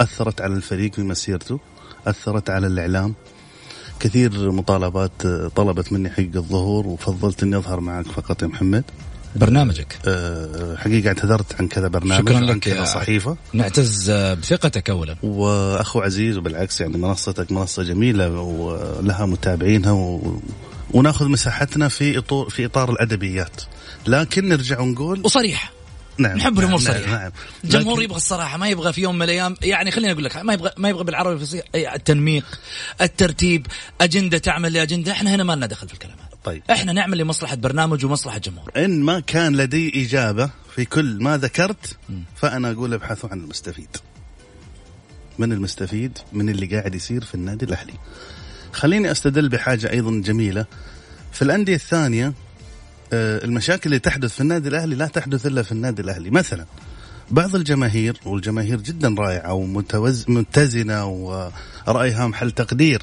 أثرت 0.00 0.40
على 0.40 0.54
الفريق 0.54 0.94
في 0.94 1.02
مسيرته 1.02 1.60
أثرت 2.06 2.50
على 2.50 2.66
الإعلام. 2.66 3.14
كثير 4.00 4.50
مطالبات 4.50 5.26
طلبت 5.56 5.92
مني 5.92 6.10
حق 6.10 6.36
الظهور 6.36 6.86
وفضلت 6.86 7.42
إني 7.42 7.56
أظهر 7.56 7.80
معك 7.80 8.06
فقط 8.06 8.42
يا 8.42 8.46
محمد. 8.46 8.84
برنامجك. 9.36 9.98
آه، 10.08 10.76
حقيقة 10.76 11.08
اعتذرت 11.08 11.60
عن 11.60 11.68
كذا 11.68 11.88
برنامج 11.88 12.28
شكرا 12.28 12.36
عن 12.36 12.44
لك 12.44 12.58
كذا 12.58 12.76
يا- 12.76 12.84
صحيفة. 12.84 13.36
نعتز 13.52 14.10
بثقتك 14.10 14.90
اولا. 14.90 15.16
وأخو 15.22 16.00
عزيز 16.00 16.36
وبالعكس 16.36 16.80
يعني 16.80 16.98
منصتك 16.98 17.52
منصة 17.52 17.82
جميلة 17.82 18.30
ولها 18.40 19.26
متابعينها 19.26 19.92
و... 19.92 20.40
وناخذ 20.90 21.28
مساحتنا 21.28 21.88
في 21.88 22.18
اطار 22.18 22.48
في 22.50 22.64
إطار 22.66 22.92
الأدبيات. 22.92 23.60
لكن 24.06 24.48
نرجع 24.48 24.80
ونقول 24.80 25.20
وصريح. 25.24 25.72
نعم 26.18 26.36
نحب 26.36 26.58
الأمور 26.58 26.80
نعم، 26.80 26.92
صريحه 26.92 27.12
نعم 27.12 27.30
الجمهور 27.64 27.94
لكن- 27.94 28.02
يبغى 28.04 28.16
الصراحة 28.16 28.58
ما 28.58 28.68
يبغى 28.68 28.92
في 28.92 29.00
يوم 29.00 29.14
من 29.16 29.22
الأيام. 29.22 29.54
يعني 29.62 29.90
خليني 29.90 30.12
أقول 30.12 30.24
لك 30.24 30.36
ما 30.36 30.52
يبغى 30.54 30.70
ما 30.76 30.88
يبغى 30.88 31.04
بالعربي 31.04 31.44
التنميق 31.74 32.44
الترتيب 33.00 33.66
أجندة 34.00 34.38
تعمل 34.38 34.72
لأجندة. 34.72 35.12
إحنا 35.12 35.34
هنا 35.34 35.44
ما 35.44 35.52
لنا 35.52 35.66
دخل 35.66 35.88
في 35.88 35.94
الكلام. 35.94 36.16
طيب. 36.46 36.62
إحنا 36.70 36.92
نعمل 36.92 37.18
لمصلحة 37.18 37.56
برنامج 37.56 38.04
ومصلحة 38.04 38.38
جمهور. 38.38 38.70
إن 38.76 39.00
ما 39.02 39.20
كان 39.20 39.56
لدي 39.56 40.04
إجابة 40.04 40.50
في 40.74 40.84
كل 40.84 41.22
ما 41.22 41.36
ذكرت 41.36 41.96
فأنا 42.36 42.70
أقول 42.70 42.94
ابحثوا 42.94 43.30
عن 43.30 43.40
المستفيد. 43.40 43.88
من 45.38 45.52
المستفيد؟ 45.52 46.18
من 46.32 46.48
اللي 46.48 46.66
قاعد 46.66 46.94
يصير 46.94 47.24
في 47.24 47.34
النادي 47.34 47.64
الأهلي. 47.64 47.92
خليني 48.72 49.10
أستدل 49.10 49.48
بحاجة 49.48 49.90
أيضا 49.90 50.10
جميلة. 50.10 50.66
في 51.32 51.42
الأندية 51.42 51.74
الثانية 51.74 52.32
آه، 53.12 53.44
المشاكل 53.44 53.90
اللي 53.90 53.98
تحدث 53.98 54.34
في 54.34 54.40
النادي 54.40 54.68
الأهلي 54.68 54.94
لا 54.94 55.06
تحدث 55.06 55.46
إلا 55.46 55.62
في 55.62 55.72
النادي 55.72 56.02
الأهلي. 56.02 56.30
مثلا 56.30 56.66
بعض 57.30 57.56
الجماهير 57.56 58.20
والجماهير 58.24 58.80
جدا 58.80 59.14
رائعة 59.18 59.52
ومتزنه 59.52 61.06
ورأيها 61.06 62.26
محل 62.26 62.50
تقدير. 62.50 63.02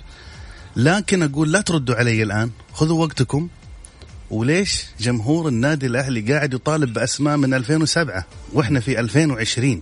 لكن 0.75 1.23
أقول 1.23 1.51
لا 1.51 1.61
تردوا 1.61 1.95
علي 1.95 2.23
الآن. 2.23 2.49
خذوا 2.73 3.01
وقتكم. 3.01 3.49
وليش 4.31 4.85
جمهور 4.99 5.47
النادي 5.47 5.85
الأهلي 5.85 6.33
قاعد 6.33 6.53
يطالب 6.53 6.93
بأسماء 6.93 7.37
من 7.37 7.53
2007 7.53 8.25
وإحنا 8.53 8.79
في 8.79 8.99
2020 8.99 9.81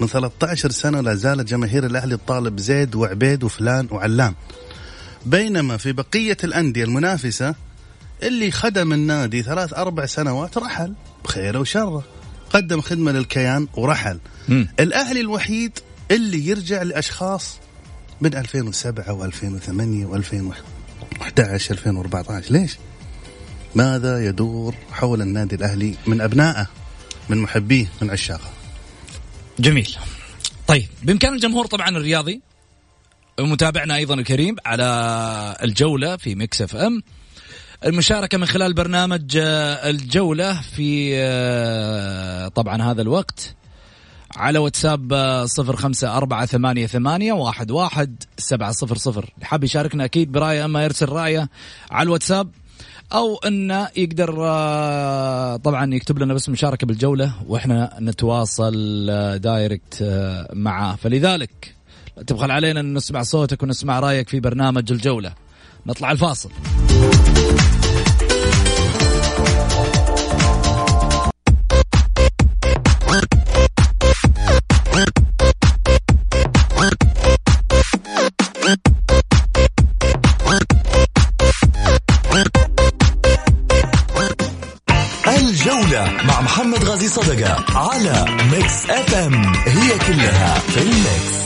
من 0.00 0.06
13 0.06 0.70
سنة 0.70 1.00
لا 1.00 1.14
زالت 1.14 1.48
جماهير 1.48 1.86
الأهلي 1.86 2.16
تطالب 2.16 2.58
زيد 2.58 2.94
وعبيد 2.94 3.44
وفلان 3.44 3.88
وعلان 3.90 4.34
بينما 5.26 5.76
في 5.76 5.92
بقية 5.92 6.36
الأندية 6.44 6.84
المنافسة 6.84 7.54
اللي 8.22 8.50
خدم 8.50 8.92
النادي 8.92 9.42
ثلاث 9.42 9.74
أربع 9.74 10.06
سنوات 10.06 10.58
رحل 10.58 10.94
بخيره 11.24 11.58
وشره. 11.58 12.04
قدم 12.50 12.80
خدمة 12.80 13.12
للكيان 13.12 13.68
ورحل. 13.74 14.18
مم. 14.48 14.68
الأهلي 14.80 15.20
الوحيد 15.20 15.78
اللي 16.10 16.46
يرجع 16.46 16.82
لأشخاص 16.82 17.58
من 18.20 18.34
2007 18.34 19.04
و2008 19.04 20.06
و2011 20.12 21.70
2014 21.70 22.52
ليش؟ 22.52 22.76
ماذا 23.74 24.26
يدور 24.26 24.74
حول 24.92 25.22
النادي 25.22 25.54
الأهلي 25.56 25.94
من 26.06 26.20
أبنائه 26.20 26.66
من 27.28 27.38
محبيه 27.38 27.86
من 28.02 28.10
عشاقه؟ 28.10 28.50
جميل. 29.58 29.96
طيب 30.66 30.88
بإمكان 31.02 31.34
الجمهور 31.34 31.66
طبعا 31.66 31.88
الرياضي 31.88 32.40
ومتابعنا 33.40 33.96
أيضا 33.96 34.14
الكريم 34.14 34.56
على 34.66 35.56
الجولة 35.62 36.16
في 36.16 36.34
Mix 36.34 36.62
FM. 36.62 37.02
المشاركة 37.84 38.38
من 38.38 38.46
خلال 38.46 38.74
برنامج 38.74 39.36
آه، 39.36 39.90
الجولة 39.90 40.60
في 40.60 41.12
آه، 41.16 42.48
طبعا 42.48 42.82
هذا 42.82 43.02
الوقت. 43.02 43.54
على 44.36 44.58
واتساب 44.58 45.12
آه، 45.12 45.44
صفر 45.44 45.76
خمسة 45.76 46.16
أربعة 46.16 46.46
ثمانية 46.46 46.86
ثمانية 46.86 47.32
واحد 47.32 47.70
واحد 47.70 48.22
سبعة 48.38 48.72
صفر 48.72 48.96
صفر. 48.96 49.30
حاب 49.42 49.64
يشاركنا 49.64 50.04
أكيد 50.04 50.32
برأيه 50.32 50.64
أما 50.64 50.84
يرسل 50.84 51.08
رأيه 51.08 51.48
على 51.90 52.06
الواتساب 52.06 52.50
أو 53.12 53.36
أنه 53.36 53.88
يقدر 53.96 54.36
آه، 54.40 55.56
طبعا 55.56 55.94
يكتب 55.94 56.18
لنا 56.18 56.34
بس 56.34 56.48
مشاركة 56.48 56.86
بالجولة 56.86 57.32
وإحنا 57.48 57.96
نتواصل 58.00 59.06
آه، 59.10 59.36
direct 59.36 60.04
معاه. 60.52 60.96
فلذلك 60.96 61.74
تبخل 62.26 62.50
علينا 62.50 62.80
أن 62.80 62.94
نسمع 62.94 63.22
صوتك 63.22 63.62
ونسمع 63.62 64.00
رأيك 64.00 64.28
في 64.28 64.40
برنامج 64.40 64.92
الجولة. 64.92 65.32
نطلع 65.86 66.12
الفاصل. 66.12 66.50
مع 86.28 86.40
محمد 86.40 86.84
غازي 86.84 87.08
صدقة 87.08 87.64
على 87.78 88.24
ميكس 88.52 88.90
اف 88.90 89.14
ام 89.14 89.34
هي 89.66 89.98
كلها 90.06 90.58
في 90.58 90.80
ال 90.82 90.94
Mix. 90.94 91.44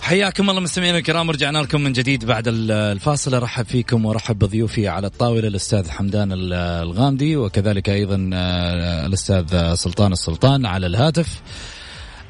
حياكم 0.00 0.50
الله 0.50 0.60
مستمعينا 0.60 0.98
الكرام 0.98 1.30
رجعنا 1.30 1.58
لكم 1.58 1.80
من 1.80 1.92
جديد 1.92 2.24
بعد 2.24 2.48
ال- 2.48 2.70
الفاصل. 2.70 3.34
أرحب 3.34 3.64
فيكم 3.64 4.04
وأرحب 4.04 4.38
بضيوفي 4.38 4.88
على 4.88 5.06
الطاولة 5.06 5.48
الأستاذ 5.48 5.90
حمدان 5.90 6.32
ال- 6.32 6.52
الغامدي 6.52 7.36
وكذلك 7.36 7.88
أيضا 7.90 8.30
آه، 8.34 9.06
الأستاذ 9.06 9.74
سلطان 9.74 10.12
السلطان 10.12 10.66
على 10.66 10.86
الهاتف. 10.86 11.40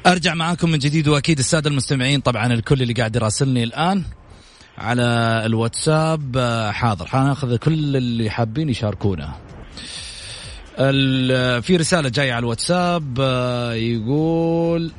أرجع 0.07 0.33
معاكم 0.33 0.69
من 0.69 0.79
جديد 0.79 1.07
وأكيد 1.07 1.39
السادة 1.39 1.69
المستمعين 1.69 2.19
طبعا 2.19 2.53
الكل 2.53 2.81
اللي 2.81 2.93
قاعد 2.93 3.15
يراسلني 3.15 3.63
الآن 3.63 4.03
على 4.77 5.03
الواتساب 5.45 6.37
آه، 6.37 6.71
حاضر. 6.71 7.07
حناخذ 7.07 7.55
كل 7.55 7.97
اللي 7.97 8.29
حابين 8.29 8.69
يشاركونا. 8.69 9.33
في 11.61 11.77
رسالة 11.79 12.09
جاية 12.09 12.31
على 12.31 12.39
الواتساب 12.39 13.17
آه، 13.21 13.73
يقول 13.73 14.91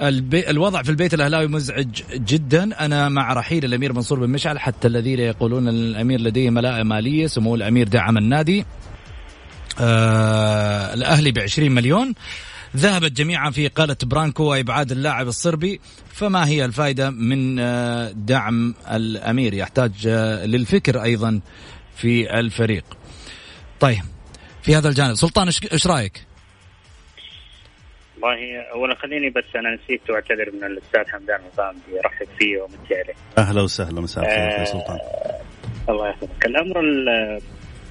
البي... 0.00 0.50
الوضع 0.50 0.82
في 0.82 0.90
البيت 0.90 1.14
الأهلاوي 1.14 1.46
مزعج 1.46 2.02
جدا. 2.14 2.84
أنا 2.84 3.08
مع 3.08 3.32
رحيل 3.32 3.64
الأمير 3.64 3.92
منصور 3.92 4.20
بن 4.20 4.30
مشعل 4.30 4.58
حتى 4.58 4.88
الذين 4.88 5.18
يقولون 5.18 5.68
الأمير 5.68 6.20
لديه 6.20 6.50
ملاءه 6.50 6.82
مالية 6.82 7.26
سمو 7.26 7.54
الأمير 7.54 7.88
دعم 7.88 8.18
النادي. 8.18 8.64
آه 9.80 10.94
الأهلي 10.94 11.32
ب 11.32 11.38
20 11.38 11.72
مليون. 11.72 12.14
ذهبت 12.76 13.12
جميعا 13.12 13.50
في 13.50 13.66
إقالة 13.66 13.96
برانكو 14.04 14.44
وإبعاد 14.44 14.90
اللاعب 14.92 15.26
الصربي 15.28 15.80
فما 16.12 16.48
هي 16.48 16.64
الفائدة 16.64 17.10
من 17.10 17.58
آه، 17.58 18.10
دعم 18.10 18.74
الأمير؟ 18.92 19.54
يحتاج 19.54 19.92
آه، 20.06 20.46
للفكر 20.46 21.02
أيضا 21.02 21.40
في 21.96 22.38
الفريق. 22.38 22.84
طيب 23.80 24.02
في 24.62 24.76
هذا 24.76 24.88
الجانب 24.88 25.14
سلطان 25.14 25.50
إيش- 25.52 25.72
إيش 25.72 25.86
رأيك؟ 25.86 26.26
والله 28.22 28.62
اولا 28.72 28.94
خليني 28.94 29.30
بس 29.30 29.44
أنا 29.56 29.74
نسيت 29.74 30.10
واعتذر 30.10 30.50
من 30.52 30.64
الأستاذ 30.64 31.12
حمدان 31.12 31.40
نظام 31.52 31.74
يرحب 31.92 32.26
فيه 32.38 32.58
ومسي 32.62 32.94
عليه. 32.94 33.14
أهلا 33.38 33.62
وسهلا 33.62 34.00
مساء 34.00 34.24
الخير 34.24 34.60
آه، 34.60 34.64
سلطان. 34.64 34.98
الله 35.88 36.08
يحفظك. 36.08 36.46
الأمر 36.46 36.80
ال- 36.80 37.40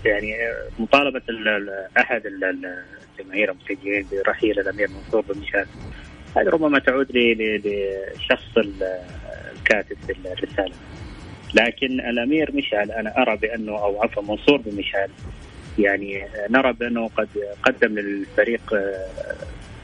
يعني 0.05 0.33
مطالبة 0.79 1.21
ال- 1.29 1.47
ال- 1.47 1.87
أحد 1.97 2.21
ال- 3.23 3.29
ال- 3.29 3.33
الجماهير 3.33 3.51
المشجعين 3.51 4.05
برحيل 4.11 4.59
الأمير 4.59 4.87
منصور 4.89 5.21
بن 5.21 5.39
مشعل 5.41 5.65
هذه 6.37 6.49
ربما 6.49 6.79
تعود 6.79 7.07
لشخص 7.11 8.57
ال- 8.57 8.99
الكاتب 9.55 9.97
في 10.07 10.15
الرسالة. 10.25 10.75
لكن 11.53 11.99
الأمير 11.99 12.55
مشعل 12.55 12.91
أنا 12.91 13.21
أرى 13.21 13.37
بأنه 13.37 13.71
أو 13.71 14.03
عفوا 14.03 14.23
منصور 14.23 14.57
بن 14.57 14.75
مشعل 14.77 15.09
يعني 15.79 16.25
نرى 16.49 16.73
بأنه 16.73 17.07
قد 17.07 17.27
قدم 17.63 17.99
للفريق 17.99 18.73
آه، 18.73 19.07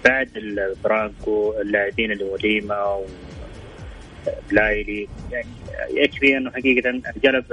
بعد 0.05 0.29
البرانكو 0.37 1.53
اللاعبين 1.61 2.11
اللي 2.11 2.23
وليمه 2.23 3.05
وبلايلي 4.47 5.07
يعني 5.31 5.47
يكفي 5.93 6.37
أنه 6.37 6.51
حقيقة 6.51 7.01
جلب 7.23 7.45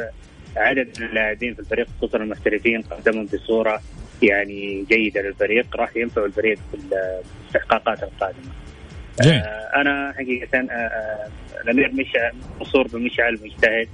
عدد 0.57 0.89
من 1.01 1.07
اللاعبين 1.07 1.55
في 1.55 1.61
الفريق 1.61 1.87
خصوصا 1.99 2.19
المحترفين 2.19 2.83
قدمهم 2.83 3.27
بصورة 3.27 3.83
يعني 4.23 4.85
جيدة 4.91 5.23
للفريق 5.23 5.77
راح 5.77 5.97
ينفعوا 5.97 6.27
الفريق 6.27 6.59
في 6.73 6.77
الاستحقاقات 6.77 8.03
القادمة. 8.03 8.53
جميل 9.23 9.41
آه، 9.41 9.71
أنا 9.77 10.15
حقيقة 10.19 10.59
آه، 10.59 10.73
آه، 10.73 11.29
الأمير 11.65 11.93
مشعل 11.93 12.33
منصور 12.59 12.87
بن 12.87 13.03
مشعل 13.03 13.39
مجتهد 13.45 13.89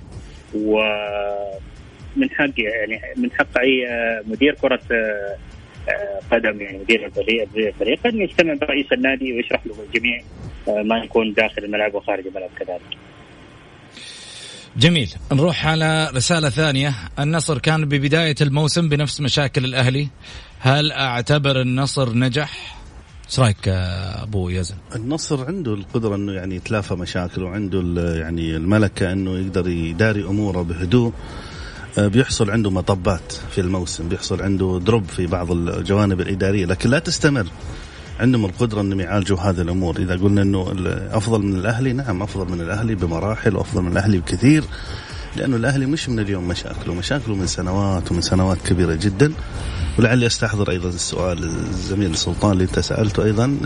ومن 0.54 2.30
حق 2.30 2.50
يعني 2.56 3.00
من 3.16 3.30
حق 3.32 3.58
أي 3.58 3.86
مدير 4.26 4.54
كرة 4.54 4.80
قدم 6.30 6.60
يعني 6.60 6.78
مدير 6.78 7.06
الفريق 7.06 8.06
ان 8.06 8.20
يجتمع 8.20 8.54
برئيس 8.54 8.92
النادي 8.92 9.32
ويشرح 9.32 9.66
له 9.66 9.74
الجميع 9.88 10.22
ما 10.66 10.98
يكون 10.98 11.32
داخل 11.32 11.64
الملعب 11.64 11.94
وخارج 11.94 12.26
الملعب 12.26 12.50
كذلك. 12.58 12.80
جميل. 14.76 15.14
نروح 15.32 15.66
على 15.66 16.10
رسالة 16.14 16.50
ثانية. 16.50 16.94
النصر 17.18 17.58
كان 17.58 17.84
ببداية 17.84 18.34
الموسم 18.40 18.88
بنفس 18.88 19.20
مشاكل 19.20 19.64
الأهلي. 19.64 20.08
هل 20.58 20.92
أعتبر 20.92 21.60
النصر 21.60 22.14
نجح؟ 22.14 22.76
إيش 23.26 23.40
رأيك 23.40 23.68
أبو 23.68 24.48
يزن؟ 24.48 24.74
النصر 24.94 25.44
عنده 25.44 25.74
القدرة 25.74 26.14
إنه 26.14 26.32
يعني 26.32 26.56
يتلافى 26.56 26.94
مشاكل 26.94 27.42
وعنده 27.42 27.80
يعني 28.16 28.56
الملكة 28.56 29.12
إنه 29.12 29.38
يقدر 29.38 29.68
يداري 29.68 30.24
أموره 30.24 30.62
بهدوء. 30.62 31.12
آه، 31.98 32.08
بيحصل 32.08 32.50
عنده 32.50 32.70
مطبات 32.70 33.32
في 33.50 33.60
الموسم 33.60 34.08
بيحصل 34.08 34.42
عنده 34.42 34.80
دروب 34.84 35.04
في 35.04 35.26
بعض 35.26 35.52
الجوانب 35.52 36.20
الإدارية 36.20 36.66
لكن 36.66 36.90
لا 36.90 36.98
تستمر. 36.98 37.46
عندهم 38.20 38.44
القدرة 38.44 38.80
أنهم 38.80 39.00
يعالجوا 39.00 39.38
هذه 39.38 39.60
الأمور. 39.60 39.96
إذا 39.96 40.16
قلنا 40.16 40.42
إنه 40.42 40.74
أفضل 41.10 41.42
من 41.42 41.54
الأهلي 41.54 41.92
نعم 41.92 42.22
أفضل 42.22 42.52
من 42.52 42.60
الأهلي 42.60 42.94
بمراحل 42.94 43.56
وأفضل 43.56 43.82
من 43.82 43.92
الأهلي 43.92 44.18
بكثير 44.18 44.64
لأنه 45.36 45.56
الأهلي 45.56 45.86
مش 45.86 46.08
من 46.08 46.20
اليوم 46.20 46.48
مشاكله. 46.48 46.94
مشاكله 46.94 47.34
من 47.34 47.46
سنوات 47.46 48.12
ومن 48.12 48.20
سنوات 48.20 48.58
كبيرة 48.66 48.94
جدا. 48.94 49.32
ولعلي 49.98 50.26
أستحضر 50.26 50.70
أيضا 50.70 50.88
السؤال 50.88 51.44
الزميل 51.44 52.16
سلطان 52.16 52.52
اللي 52.52 52.64
أنت 52.64 52.78
سألته 52.78 53.24
أيضا. 53.24 53.56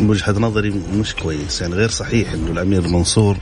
وجهة 0.00 0.38
نظري 0.38 0.70
مش 0.70 1.14
كويس. 1.14 1.62
يعني 1.62 1.74
غير 1.74 1.88
صحيح 1.88 2.32
إنه 2.32 2.50
الأمير 2.50 2.88
منصور 2.88 3.36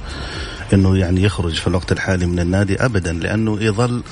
إنه 0.72 0.96
يعني 0.96 1.22
يخرج 1.22 1.54
في 1.54 1.66
الوقت 1.66 1.92
الحالي 1.92 2.26
من 2.26 2.38
النادي 2.38 2.84
ابدا 2.84 3.12
لأنه 3.12 3.62
يظل 3.62 4.02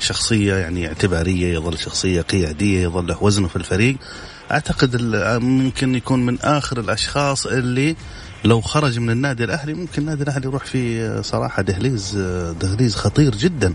شخصية 0.00 0.54
يعني 0.54 0.86
اعتبارية 0.86 1.54
يظل 1.54 1.78
شخصية 1.78 2.20
قيادية 2.20 2.82
يظل 2.82 3.06
له 3.06 3.22
وزنه 3.22 3.48
في 3.48 3.56
الفريق. 3.56 3.96
أعتقد 4.54 4.96
ممكن 5.42 5.94
يكون 5.94 6.26
من 6.26 6.40
آخر 6.40 6.80
الأشخاص 6.80 7.46
اللي 7.46 7.96
لو 8.44 8.60
خرج 8.60 8.98
من 8.98 9.10
النادي 9.10 9.44
الأهلي 9.44 9.74
ممكن 9.74 10.02
النادي 10.02 10.22
الأهلي 10.22 10.46
يروح 10.46 10.64
في 10.64 11.22
صراحة 11.22 11.62
دهليز 11.62 12.16
دهليز 12.60 12.96
خطير 12.96 13.34
جدا. 13.36 13.74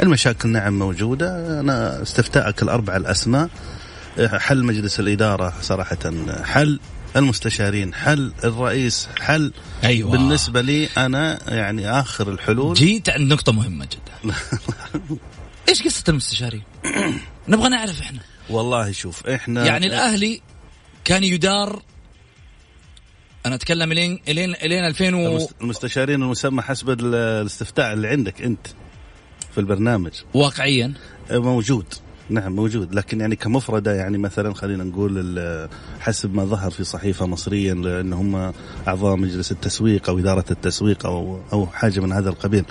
المشاكل 0.00 0.48
نعم 0.48 0.78
موجودة. 0.78 1.60
أنا 1.60 2.02
استفتاءك 2.02 2.62
الأربع 2.62 2.96
الأسماء. 2.96 3.48
حل 4.18 4.64
مجلس 4.64 5.00
الإدارة 5.00 5.54
صراحة 5.62 5.98
حل 6.44 6.80
المستشارين 7.16 7.94
حل 7.94 8.32
الرئيس 8.44 9.08
حل 9.20 9.52
أيوه. 9.84 10.10
بالنسبة 10.10 10.60
لي 10.60 10.88
أنا 10.98 11.38
يعني 11.54 11.90
آخر 11.90 12.32
الحلول. 12.32 12.74
جيت 12.74 13.08
عند 13.08 13.32
نقطة 13.32 13.52
مهمة 13.52 13.84
جدا. 13.84 14.34
إيش 15.68 15.82
قصة 15.82 16.04
المستشارين؟ 16.08 16.62
نبغى 17.48 17.68
نعرف 17.68 18.00
إحنا. 18.00 18.20
والله 18.50 18.92
شوف 18.92 19.26
إحنا 19.26 19.66
يعني 19.66 19.86
الأهلي 19.86 20.40
كان 21.04 21.24
يدار 21.24 21.82
أنا 23.46 23.54
أتكلم 23.54 23.92
إلين 23.92 24.20
إلين 24.28 24.54
إلين 24.54 24.84
2000 24.84 25.14
و... 25.14 25.26
المست- 25.38 25.54
المستشارين 25.62 26.22
المسمى 26.22 26.62
حسب 26.62 26.90
ال- 26.90 27.14
الاستفتاء 27.14 27.92
اللي 27.92 28.08
عندك 28.08 28.42
أنت 28.42 28.66
في 29.52 29.58
البرنامج. 29.60 30.12
واقعيا؟ 30.34 30.92
موجود. 31.30 31.84
نعم 32.30 32.52
موجود. 32.56 32.94
لكن 32.94 33.20
يعني 33.20 33.36
كمفردة 33.36 33.94
يعني 33.94 34.18
مثلا 34.18 34.54
خلينا 34.54 34.84
نقول 34.84 35.68
حسب 36.00 36.34
ما 36.34 36.44
ظهر 36.44 36.70
في 36.70 36.84
صحيفة 36.84 37.26
مصرية 37.26 37.72
ان 37.72 38.12
هم 38.12 38.52
أعضاء 38.88 39.16
مجلس 39.16 39.52
التسويق 39.52 40.08
أو 40.08 40.18
إدارة 40.18 40.44
التسويق 40.50 41.06
أو 41.06 41.40
أو 41.52 41.66
حاجة 41.66 42.00
من 42.00 42.12
هذا 42.12 42.28
القبيل. 42.30 42.64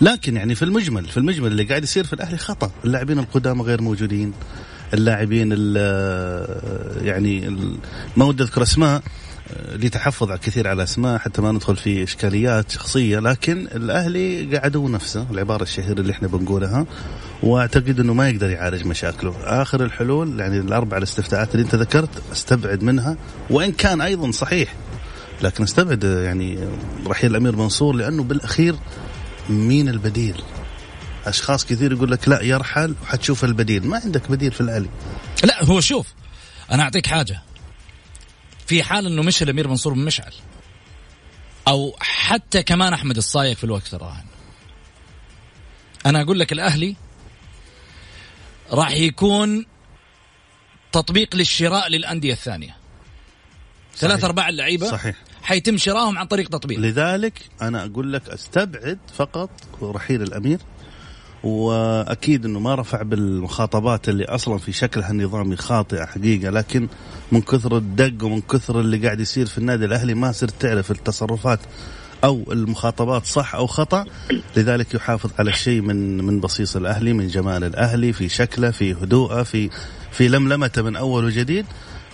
لكن 0.00 0.36
يعني 0.36 0.54
في 0.54 0.64
المجمل 0.64 1.04
في 1.04 1.16
المجمل 1.16 1.46
اللي 1.46 1.64
قاعد 1.64 1.82
يصير 1.82 2.04
في 2.04 2.12
الأهلي 2.12 2.36
خطأ. 2.38 2.70
اللاعبين 2.84 3.18
القدامى 3.18 3.62
غير 3.62 3.82
موجودين. 3.82 4.32
اللاعبين 4.94 5.48
ال- 5.52 7.06
يعني 7.06 7.56
ما 8.16 8.24
ودي 8.24 8.42
أذكر 8.42 8.62
أسماء 8.62 9.02
لتحفظ 9.72 10.32
كثير 10.32 10.68
على 10.68 10.82
أسماء 10.82 11.18
حتى 11.18 11.42
ما 11.42 11.52
ندخل 11.52 11.76
في 11.76 12.02
إشكاليات 12.02 12.70
شخصية 12.70 13.18
لكن 13.18 13.66
الأهلي 13.74 14.56
قعدوا 14.58 14.88
نفسه 14.90 15.26
العبارة 15.30 15.62
الشهيرة 15.62 16.00
اللي 16.00 16.12
إحنا 16.12 16.28
بنقولها 16.28 16.86
وأعتقد 17.42 18.00
إنه 18.00 18.14
ما 18.14 18.28
يقدر 18.28 18.50
يعالج 18.50 18.86
مشاكله. 18.86 19.34
آخر 19.44 19.84
الحلول 19.84 20.40
يعني 20.40 20.58
الأربع 20.58 20.96
الاستفتاءات 20.96 21.54
اللي 21.54 21.64
أنت 21.64 21.74
ذكرت 21.74 22.08
أستبعد 22.32 22.82
منها 22.82 23.16
وإن 23.50 23.72
كان 23.72 24.00
أيضا 24.00 24.30
صحيح 24.30 24.74
لكن 25.42 25.64
أستبعد 25.64 26.04
يعني 26.04 26.58
رحيل 27.06 27.30
الأمير 27.30 27.56
منصور 27.56 27.94
لأنه 27.94 28.22
بالأخير 28.22 28.74
مين 29.50 29.88
البديل؟ 29.88 30.42
أشخاص 31.26 31.66
كثير 31.66 31.92
يقول 31.92 32.10
لك 32.10 32.28
لا 32.28 32.42
يرحل 32.42 32.94
وحتشوف 33.02 33.44
البديل. 33.44 33.86
ما 33.86 34.00
عندك 34.04 34.30
بديل 34.30 34.52
في 34.52 34.60
الأهلي. 34.60 34.88
لا 35.44 35.64
هو 35.64 35.80
شوف 35.80 36.06
أنا 36.70 36.82
أعطيك 36.82 37.06
حاجة. 37.06 37.42
في 38.66 38.82
حال 38.82 39.06
إنه 39.06 39.22
مشى 39.22 39.44
الأمير 39.44 39.68
منصور 39.68 39.92
بن 39.92 40.04
مشعل 40.04 40.32
أو 41.68 41.96
حتى 42.00 42.62
كمان 42.62 42.92
أحمد 42.92 43.16
الصايغ 43.16 43.54
في 43.54 43.64
الوقت 43.64 43.94
الراهن 43.94 44.24
أنا 46.06 46.22
أقول 46.22 46.38
لك 46.38 46.52
الأهلي 46.52 46.96
راح 48.70 48.90
يكون 48.90 49.66
تطبيق 50.92 51.36
للشراء 51.36 51.88
للأندية 51.88 52.32
الثانية. 52.32 52.76
ثلاث 53.96 54.24
أرباع 54.24 54.48
اللعيبة 54.48 54.90
صحيح. 54.90 55.16
حيتم 55.42 55.76
شراهم 55.76 56.18
عن 56.18 56.26
طريق 56.26 56.48
تطبيق. 56.48 56.78
لذلك 56.78 57.40
أنا 57.62 57.84
أقول 57.84 58.12
لك 58.12 58.28
أستبعد 58.28 58.98
فقط 59.16 59.50
رحيل 59.82 60.22
الأمير. 60.22 60.58
وأكيد 61.44 62.44
إنه 62.44 62.60
ما 62.60 62.74
رفع 62.74 63.02
بالمخاطبات 63.02 64.08
اللي 64.08 64.24
أصلا 64.24 64.58
في 64.58 64.72
شكلها 64.72 65.10
النظامي 65.10 65.56
خاطئه 65.56 66.04
حقيقة 66.04 66.50
لكن 66.50 66.88
من 67.32 67.40
كثر 67.40 67.76
الدق 67.76 68.24
ومن 68.24 68.40
كثر 68.40 68.80
اللي 68.80 68.98
قاعد 68.98 69.20
يصير 69.20 69.46
في 69.46 69.58
النادي 69.58 69.84
الأهلي 69.84 70.14
ما 70.14 70.32
صرت 70.32 70.54
تعرف 70.60 70.90
التصرفات 70.90 71.60
أو 72.24 72.44
المخاطبات 72.52 73.26
صح 73.26 73.54
أو 73.54 73.66
خطأ 73.66 74.04
لذلك 74.56 74.94
يحافظ 74.94 75.30
على 75.38 75.50
الشيء 75.50 75.80
من 75.80 76.24
من 76.24 76.40
بصيص 76.40 76.76
الأهلي 76.76 77.12
من 77.12 77.28
جمال 77.28 77.64
الأهلي 77.64 78.12
في 78.12 78.28
شكله 78.28 78.70
في 78.70 78.92
هدوءه 78.92 79.42
في 79.42 79.70
في 80.12 80.28
لملمته 80.28 80.82
من 80.82 80.96
أول 80.96 81.24
وجديد. 81.24 81.66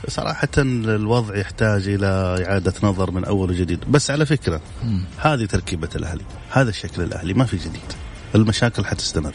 صراحة 0.09 0.49
الوضع 0.59 1.37
يحتاج 1.37 1.89
إلى 1.89 2.07
إعادة 2.47 2.73
نظر 2.83 3.11
من 3.11 3.25
أول 3.25 3.51
وجديد. 3.51 3.81
بس 3.91 4.11
على 4.11 4.27
فكرة 4.27 4.61
هذه 5.17 5.45
تركيبة 5.45 5.89
الأهلي 5.97 6.25
هذا 6.51 6.71
الشكل 6.71 7.03
الأهلي 7.03 7.35
ما 7.35 7.45
في 7.45 7.57
جديد. 7.57 8.06
المشاكل 8.35 8.85
حتستمر. 8.87 9.35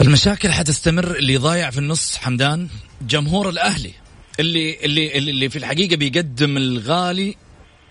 المشاكل 0.00 0.52
حتستمر 0.52 1.16
اللي 1.16 1.36
ضايع 1.36 1.70
في 1.70 1.78
النص 1.78 2.16
حمدان. 2.16 2.68
جمهور 3.02 3.48
الأهلي 3.48 3.92
اللي 4.40 4.84
اللي 4.84 5.18
اللي 5.18 5.48
في 5.48 5.58
الحقيقة 5.58 5.96
بيقدم 5.96 6.56
الغالي 6.56 7.36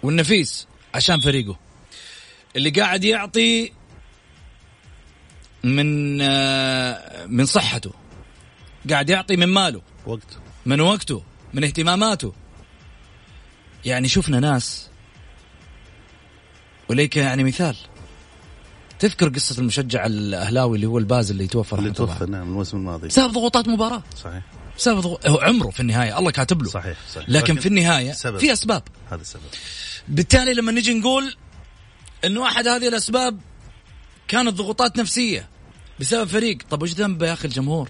والنفيس 0.03 0.67
عشان 0.93 1.19
فريقه. 1.19 1.59
اللي 2.55 2.69
قاعد 2.69 3.03
يعطي 3.03 3.71
من 5.63 6.21
آه، 6.21 7.25
من 7.25 7.45
صحته. 7.45 7.93
قاعد 8.89 9.09
يعطي 9.09 9.35
من 9.35 9.47
ماله. 9.47 9.81
وقت. 10.05 10.37
من 10.65 10.81
وقته 10.81 11.23
من 11.53 11.63
اهتماماته. 11.63 12.33
يعني 13.85 14.07
شفنا 14.07 14.39
ناس 14.39 14.89
وليك 16.89 17.17
يعني 17.17 17.43
مثال 17.43 17.75
تذكر 19.07 19.29
قصة 19.29 19.59
المشجع 19.59 20.05
الأهلاوي 20.05 20.75
اللي 20.75 20.87
هو 20.87 20.97
الباز 20.97 21.31
اللي 21.31 21.47
توفى 21.47 21.73
اللي 21.73 21.91
توفى 21.91 22.25
نعم 22.25 22.47
الموسم 22.47 22.77
الماضي. 22.77 23.07
بسبب 23.07 23.33
ضغوطات 23.33 23.67
مباراة. 23.67 24.03
صحيح. 24.23 24.41
بسبب 24.77 24.99
ضغو... 24.99 25.19
هو 25.27 25.37
عمره 25.37 25.69
في 25.69 25.79
النهاية 25.79 26.19
الله 26.19 26.31
كاتب 26.31 26.61
له. 26.61 26.69
صحيح 26.69 26.97
صحيح. 27.13 27.29
لكن 27.29 27.59
في 27.59 27.65
النهاية 27.65 28.11
سبب. 28.11 28.37
في 28.37 28.53
أسباب. 28.53 28.83
هذا 29.11 29.21
السبب. 29.21 29.41
بالتالي 30.07 30.53
لما 30.53 30.71
نجي 30.71 30.93
نقول 30.93 31.35
إنه 32.25 32.47
أحد 32.47 32.67
هذه 32.67 32.87
الأسباب 32.87 33.39
كانت 34.27 34.53
ضغوطات 34.53 34.97
نفسية 34.97 35.49
بسبب 35.99 36.27
فريق. 36.27 36.57
طب 36.69 36.81
وش 36.81 36.93
ذنبه 36.93 37.27
يا 37.27 37.33
أخي 37.33 37.47
الجمهور؟ 37.47 37.89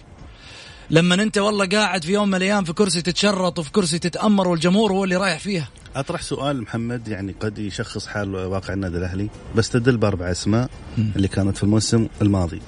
لما 0.90 1.16
أنت 1.16 1.38
والله 1.38 1.66
قاعد 1.66 2.04
في 2.04 2.12
يوم 2.12 2.28
من 2.28 2.36
الأيام 2.36 2.64
في 2.64 2.74
كرسي 2.74 3.02
تتشرط 3.02 3.60
وفي 3.60 3.72
كرسي 3.72 4.00
تتأمر 4.00 4.48
والجمهور 4.48 4.92
هو 4.94 5.04
اللي 5.04 5.16
رايح 5.16 5.40
فيها. 5.40 5.70
أطرح 5.96 6.22
سؤال 6.22 6.62
محمد 6.62 7.08
يعني 7.08 7.36
قد 7.40 7.60
يشخص 7.60 8.08
حال 8.08 8.36
واقع 8.36 8.74
النادي 8.74 8.98
الأهلي 8.98 9.30
بس 9.56 9.70
تدل 9.70 9.98
بأربع 9.98 10.32
أسماء 10.32 10.70
اللي 11.16 11.28
كانت 11.28 11.58
في 11.58 11.64
الموسم 11.64 12.08
الماضي. 12.22 12.62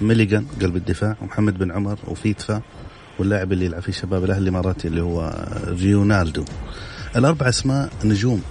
ميليغان 0.00 0.46
قلب 0.62 0.76
الدفاع 0.76 1.16
ومحمد 1.22 1.58
بن 1.58 1.72
عمر 1.72 1.98
وفيتفا 2.06 2.62
واللاعب 3.18 3.52
اللي 3.52 3.64
يلعب 3.64 3.82
في 3.82 3.92
شباب 3.92 4.24
الأهلي 4.24 4.42
الإماراتي 4.42 4.88
اللي 4.88 5.02
هو 5.02 5.46
ريونالدو. 5.68 6.44
الأربع 7.16 7.48
أسماء 7.48 7.90
نجوم. 8.04 8.42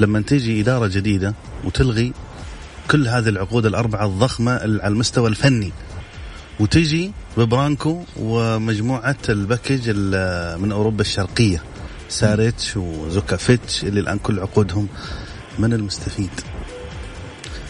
لما 0.00 0.20
تيجي 0.20 0.60
إدارة 0.60 0.86
جديدة 0.86 1.34
وتلغي 1.64 2.12
كل 2.90 3.08
هذه 3.08 3.28
العقود 3.28 3.66
الأربعة 3.66 4.06
الضخمة 4.06 4.52
على 4.52 4.86
المستوى 4.86 5.28
الفني 5.28 5.72
وتجي 6.60 7.12
ببرانكو 7.36 8.02
ومجموعة 8.16 9.16
ال 9.28 9.35
package 9.35 9.80
ال- 9.86 10.60
من 10.60 10.72
أوروبا 10.72 11.00
الشرقية. 11.00 11.62
ساريتش 12.10 12.76
وجوكافيتش 12.76 13.84
اللي 13.84 14.00
الآن 14.00 14.18
كل 14.18 14.40
عقودهم 14.40 14.88
من 15.58 15.72
المستفيد. 15.72 16.30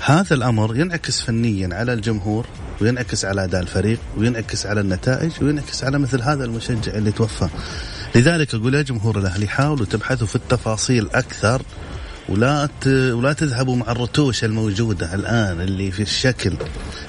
هذا 0.05 0.35
الأمر 0.35 0.77
ينعكس 0.77 1.21
فنيا 1.21 1.69
على 1.73 1.93
الجمهور 1.93 2.47
وينعكس 2.81 3.25
على 3.25 3.45
أداء 3.45 3.61
الفريق 3.61 3.99
وينعكس 4.17 4.67
على 4.67 4.81
النتائج 4.81 5.31
وينعكس 5.43 5.85
على 5.85 5.99
مثل 5.99 6.23
هذا 6.23 6.45
المشجع 6.45 6.93
اللي 6.95 7.13
توفى. 7.13 7.49
لذلك 8.15 8.55
أقول 8.55 8.75
يا 8.75 8.83
جمهور 8.83 9.19
الأهلي 9.19 9.49
حاولوا 9.49 9.87
تبحثوا 9.87 10.27
في 10.27 10.37
التفاصيل 10.37 11.09
أكثر 11.15 11.63
ولا. 12.29 12.69
ولا 12.87 13.33
تذهبوا 13.33 13.77
مع 13.77 13.91
الرتوش 13.93 14.45
الموجودة 14.45 15.15
الآن 15.15 15.61
اللي 15.61 15.91
في 15.91 16.03
الشكل. 16.03 16.53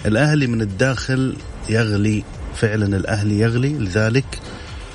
الأهلي 0.05 0.47
من 0.47 0.61
الداخل 0.61 1.35
يغلي 1.69 2.23
فعلا 2.55 2.97
الأهلي 2.97 3.39
يغلي. 3.39 3.69
لذلك 3.69 4.39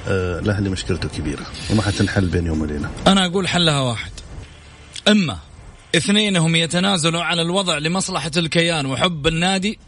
الاهلي 0.06 0.68
مشكلته 0.68 1.08
كبيرة 1.08 1.46
وما 1.70 1.82
حتنحل 1.82 2.26
بين 2.26 2.46
يوم 2.46 2.60
وليلة. 2.60 2.90
أنا 3.06 3.26
أقول 3.26 3.48
حلها 3.48 3.80
واحد. 3.80 4.10
إما 5.08 5.38
اثنينهم 5.96 6.56
يتنازلوا 6.56 7.22
عن 7.22 7.38
الوضع 7.38 7.78
لمصلحة 7.78 8.30
الكيان 8.36 8.86
وحب 8.86 9.26
النادي 9.26 9.78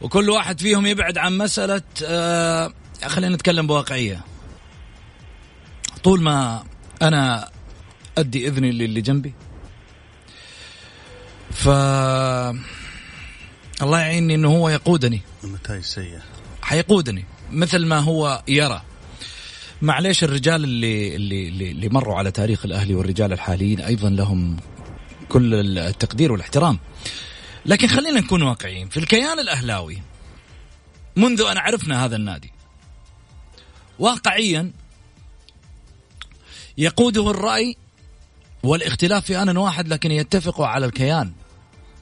وكل 0.00 0.30
واحد 0.30 0.60
فيهم 0.60 0.86
يبعد 0.86 1.18
عن 1.18 1.38
مسألة 1.38 1.82
آه 2.04 2.72
خلينا 3.06 3.34
نتكلم 3.34 3.66
بواقعية. 3.66 4.24
طول 6.04 6.22
ما 6.22 6.64
أنا 7.02 7.50
أدي 8.18 8.48
إذني 8.48 8.72
للي 8.72 9.00
جنبي 9.00 9.34
ف 11.50 11.68
الله 13.82 14.00
يعيني 14.00 14.34
إنه 14.34 14.48
هو 14.48 14.68
يقودني. 14.68 15.20
النتائج 15.44 15.82
سيئة. 15.82 16.22
حيقودني 16.62 17.24
مثل 17.50 17.86
ما 17.86 17.98
هو 17.98 18.42
يرى. 18.48 18.82
معليش 19.82 20.24
الرجال 20.24 20.64
اللي 20.64 21.16
اللي 21.16 21.48
اللي 21.70 21.88
مروا 21.88 22.14
على 22.14 22.30
تاريخ 22.30 22.64
الأهلي 22.64 22.94
والرجال 22.94 23.32
الحاليين 23.32 23.80
أيضا 23.80 24.10
لهم 24.10 24.56
كل 25.28 25.78
التقدير 25.78 26.32
والاحترام. 26.32 26.78
لكن 27.66 27.88
خلينا 27.88 28.20
نكون 28.20 28.42
واقعيين. 28.42 28.88
في 28.88 28.96
الكيان 28.96 29.38
الأهلاوي 29.38 30.02
منذ 31.16 31.40
أن 31.40 31.58
عرفنا 31.58 32.04
هذا 32.04 32.16
النادي 32.16 32.52
واقعيا 33.98 34.72
يقوده 36.78 37.30
الرأي 37.30 37.76
والاختلاف 38.62 39.24
في 39.24 39.42
آن 39.42 39.56
واحد 39.56 39.88
لكن 39.88 40.10
يتفقوا 40.10 40.66
على 40.66 40.86
الكيان 40.86 41.32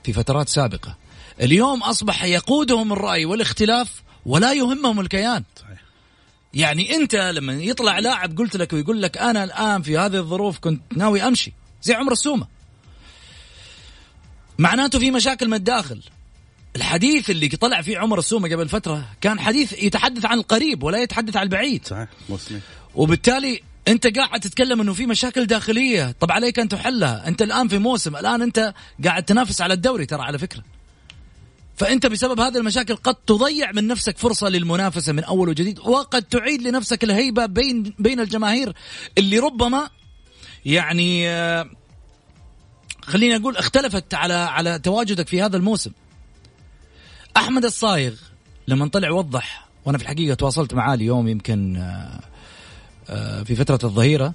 في 0.05 0.13
فترات 0.13 0.49
سابقة. 0.49 0.97
اليوم 1.41 1.83
أصبح 1.83 2.25
يقودهم 2.25 2.93
الرأي 2.93 3.25
والاختلاف 3.25 4.03
ولا 4.27 4.53
يهمهم 4.53 5.01
الكيان. 5.01 5.45
صحيح 5.57 5.70
يعني 6.55 6.95
انت 6.95 7.15
لما 7.15 7.53
يطلع 7.53 7.99
لاعب 7.99 8.39
قلت 8.39 8.57
لك 8.57 8.73
ويقول 8.73 9.03
لك 9.03 9.19
أنا 9.19 9.45
الان 9.45 9.83
في 9.83 9.99
هذه 9.99 10.17
الظروف 10.17 10.59
كنت 10.59 10.83
ناوي 10.97 11.23
امشي 11.23 11.53
زي 11.83 11.95
عمر 11.95 12.13
السومة. 12.13 12.47
معناته 14.59 14.99
في 14.99 15.11
مشاكل 15.11 15.49
من 15.49 15.55
الداخل. 15.55 16.03
الحديث 16.77 17.31
اللي 17.31 17.49
طلع 17.49 17.83
فيه 17.83 17.99
عمر 17.99 18.19
السومة 18.19 18.49
قبل 18.49 18.69
فترة 18.69 19.05
كان 19.21 19.41
حديث 19.41 19.83
يتحدث 19.83 20.25
عن 20.25 20.39
القريب 20.39 20.83
ولا 20.83 21.03
يتحدث 21.03 21.37
عن 21.37 21.43
البعيد. 21.43 21.87
صحيح 21.87 22.09
مسلم 22.29 22.61
وبالتالي 22.95 23.63
انت 23.89 24.19
قاعد 24.19 24.41
تتكلم 24.41 24.81
انه 24.81 24.93
في 24.93 25.07
مشاكل 25.07 25.47
داخلية 25.47 26.15
طب 26.21 26.33
عليك 26.33 26.59
أن 26.59 26.69
تحلها. 26.69 27.29
انت 27.29 27.43
الآن 27.43 27.69
في 27.69 27.79
موسم 27.79 28.17
الآن 28.17 28.43
انت 28.43 28.75
قاعد 29.05 29.23
تنافس 29.23 29.61
على 29.61 29.75
الدوري 29.75 30.07
ترى 30.07 30.23
على 30.23 30.39
فكرة. 30.39 30.63
فأنت 31.81 32.07
بسبب 32.07 32.41
هذه 32.41 32.57
المشاكل 32.57 32.97
قد 32.97 33.15
تضيع 33.15 33.73
من 33.73 33.87
نفسك 33.87 34.19
فرصة 34.19 34.49
للمنافسة 34.49 35.13
من 35.13 35.25
أول 35.25 35.49
وجديد 35.49 35.79
وقد 35.79 36.23
تعيد 36.23 36.63
لنفسك 36.63 37.05
الهيبة 37.05 37.47
بين 37.47 37.95
بين 37.99 38.21
الجماهير 38.21 38.73
اللي 39.19 39.39
ربما 39.39 39.91
يعني 40.67 41.29
آه، 41.29 41.71
خليني 43.03 43.37
أقول 43.37 43.57
اختلفت 43.57 44.15
على 44.15 44.35
على 44.35 44.79
تواجدك 44.79 45.29
في 45.29 45.43
هذا 45.43 45.57
الموسم. 45.57 45.91
أحمد 47.37 47.65
الصايغ 47.65 48.15
لما 48.69 48.89
طلع 48.89 49.11
وضح 49.11 49.69
وأنا 49.85 49.99
في 49.99 50.05
الحقيقة 50.05 50.35
تواصلت 50.35 50.75
معاه 50.75 50.95
اليوم 50.95 51.29
يمكن 51.29 51.77
آه، 51.77 52.21
آه، 53.11 53.43
في 53.43 53.57
فترة 53.57 53.81
الظهيرة 53.85 54.35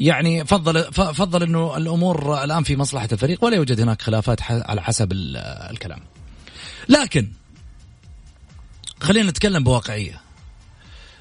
يعني 0.00 0.44
فضل 0.44 0.92
فضل 0.92 1.42
إنه 1.42 1.76
الأمور 1.76 2.44
الآن 2.44 2.62
في 2.62 2.76
مصلحة 2.76 3.08
الفريق 3.12 3.44
ولا 3.44 3.56
يوجد 3.56 3.80
هناك 3.80 4.02
خلافات 4.02 4.40
على 4.42 4.82
حسب 4.82 5.12
ال- 5.12 5.36
الكلام. 5.70 6.00
لكن 6.88 7.28
خلينا 9.00 9.30
نتكلم 9.30 9.64
بواقعية. 9.64 10.20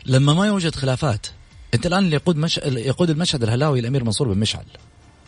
لما 0.05 0.33
ما 0.33 0.47
يوجد 0.47 0.75
خلافات 0.75 1.27
أنت 1.73 1.85
الآن 1.85 2.05
اللي 2.05 2.15
يقود 2.15 2.35
مش... 2.37 2.57
يقود 2.65 3.09
المشهد 3.09 3.43
الهلاوي 3.43 3.79
الأمير 3.79 4.03
منصور 4.03 4.33
بن 4.33 4.39
مشعل 4.39 4.65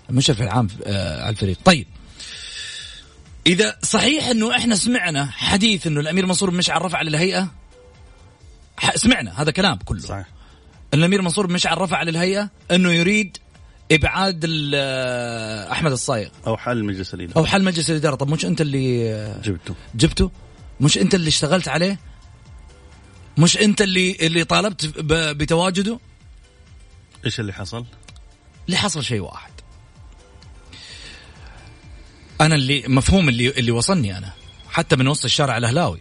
المشرف 0.09 0.41
العام 0.41 0.67
آه، 0.85 1.21
على 1.21 1.29
الفريق. 1.29 1.57
طيب 1.65 1.87
إذا 3.47 3.77
صحيح 3.83 4.27
إنه 4.27 4.55
إحنا 4.57 4.75
سمعنا 4.75 5.25
حديث 5.25 5.87
إنه 5.87 5.99
الأمير 5.99 6.25
منصور 6.25 6.49
بن 6.49 6.57
مشعل 6.57 6.81
رفع 6.81 7.01
للهيئة 7.01 7.47
سمعنا 8.95 9.41
هذا 9.41 9.51
كلام 9.51 9.75
كله 9.85 9.99
صحيح 9.99 10.25
الأمير 10.93 11.21
منصور 11.21 11.47
بن 11.47 11.54
مشعل 11.54 11.77
رفع 11.77 12.04
للهيئه 12.04 12.49
أنه 12.71 12.91
يريد 12.91 13.38
إبعاد 13.91 14.45
أحمد 15.71 15.91
الصايغ. 15.91 16.30
أو 16.47 16.58
حل 16.58 16.84
مجلس 16.84 17.13
الإدارة. 17.13 17.38
أو 17.38 17.45
حل 17.45 17.63
مجلس 17.63 17.89
الإدارة. 17.89 18.15
طب 18.15 18.30
مش 18.30 18.45
أنت 18.45 18.62
اللي 18.62 19.10
جبته. 19.43 19.75
جبته؟ 19.95 20.32
مش 20.82 20.97
أنت 20.97 21.15
اللي 21.15 21.27
اشتغلت 21.27 21.67
عليه؟ 21.67 21.99
مش 23.38 23.58
أنت 23.58 23.82
اللي 23.82 24.17
اللي 24.21 24.43
طالبت 24.43 24.86
بتواجده؟ 25.12 25.99
إيش 27.25 27.39
اللي 27.39 27.54
حصل؟ 27.54 27.86
اللي 28.65 28.77
حصل 28.77 29.04
شيء 29.04 29.19
واحد. 29.19 29.51
أنا 32.41 32.56
اللي 32.56 32.84
مفهوم 32.88 33.30
اللي 33.30 33.49
اللي 33.49 33.71
وصلني 33.71 34.17
أنا. 34.17 34.34
حتى 34.69 34.95
من 34.95 35.08
وسط 35.08 35.25
الشارع 35.25 35.58
الأهلاوي. 35.58 35.99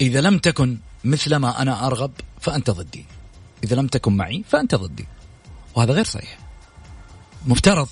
إذا 0.00 0.20
لم 0.20 0.38
تكن 0.38 0.78
مثل 1.04 1.36
ما 1.36 1.62
أنا 1.62 1.86
أرغب 1.86 2.12
فأنت 2.40 2.70
ضدي. 2.70 3.04
إذا 3.64 3.76
لم 3.76 3.86
تكن 3.86 4.16
معي 4.16 4.44
فأنت 4.48 4.74
ضدي. 4.74 5.06
وهذا 5.74 5.92
غير 5.92 6.04
صحيح. 6.04 6.38
مفترض 7.46 7.88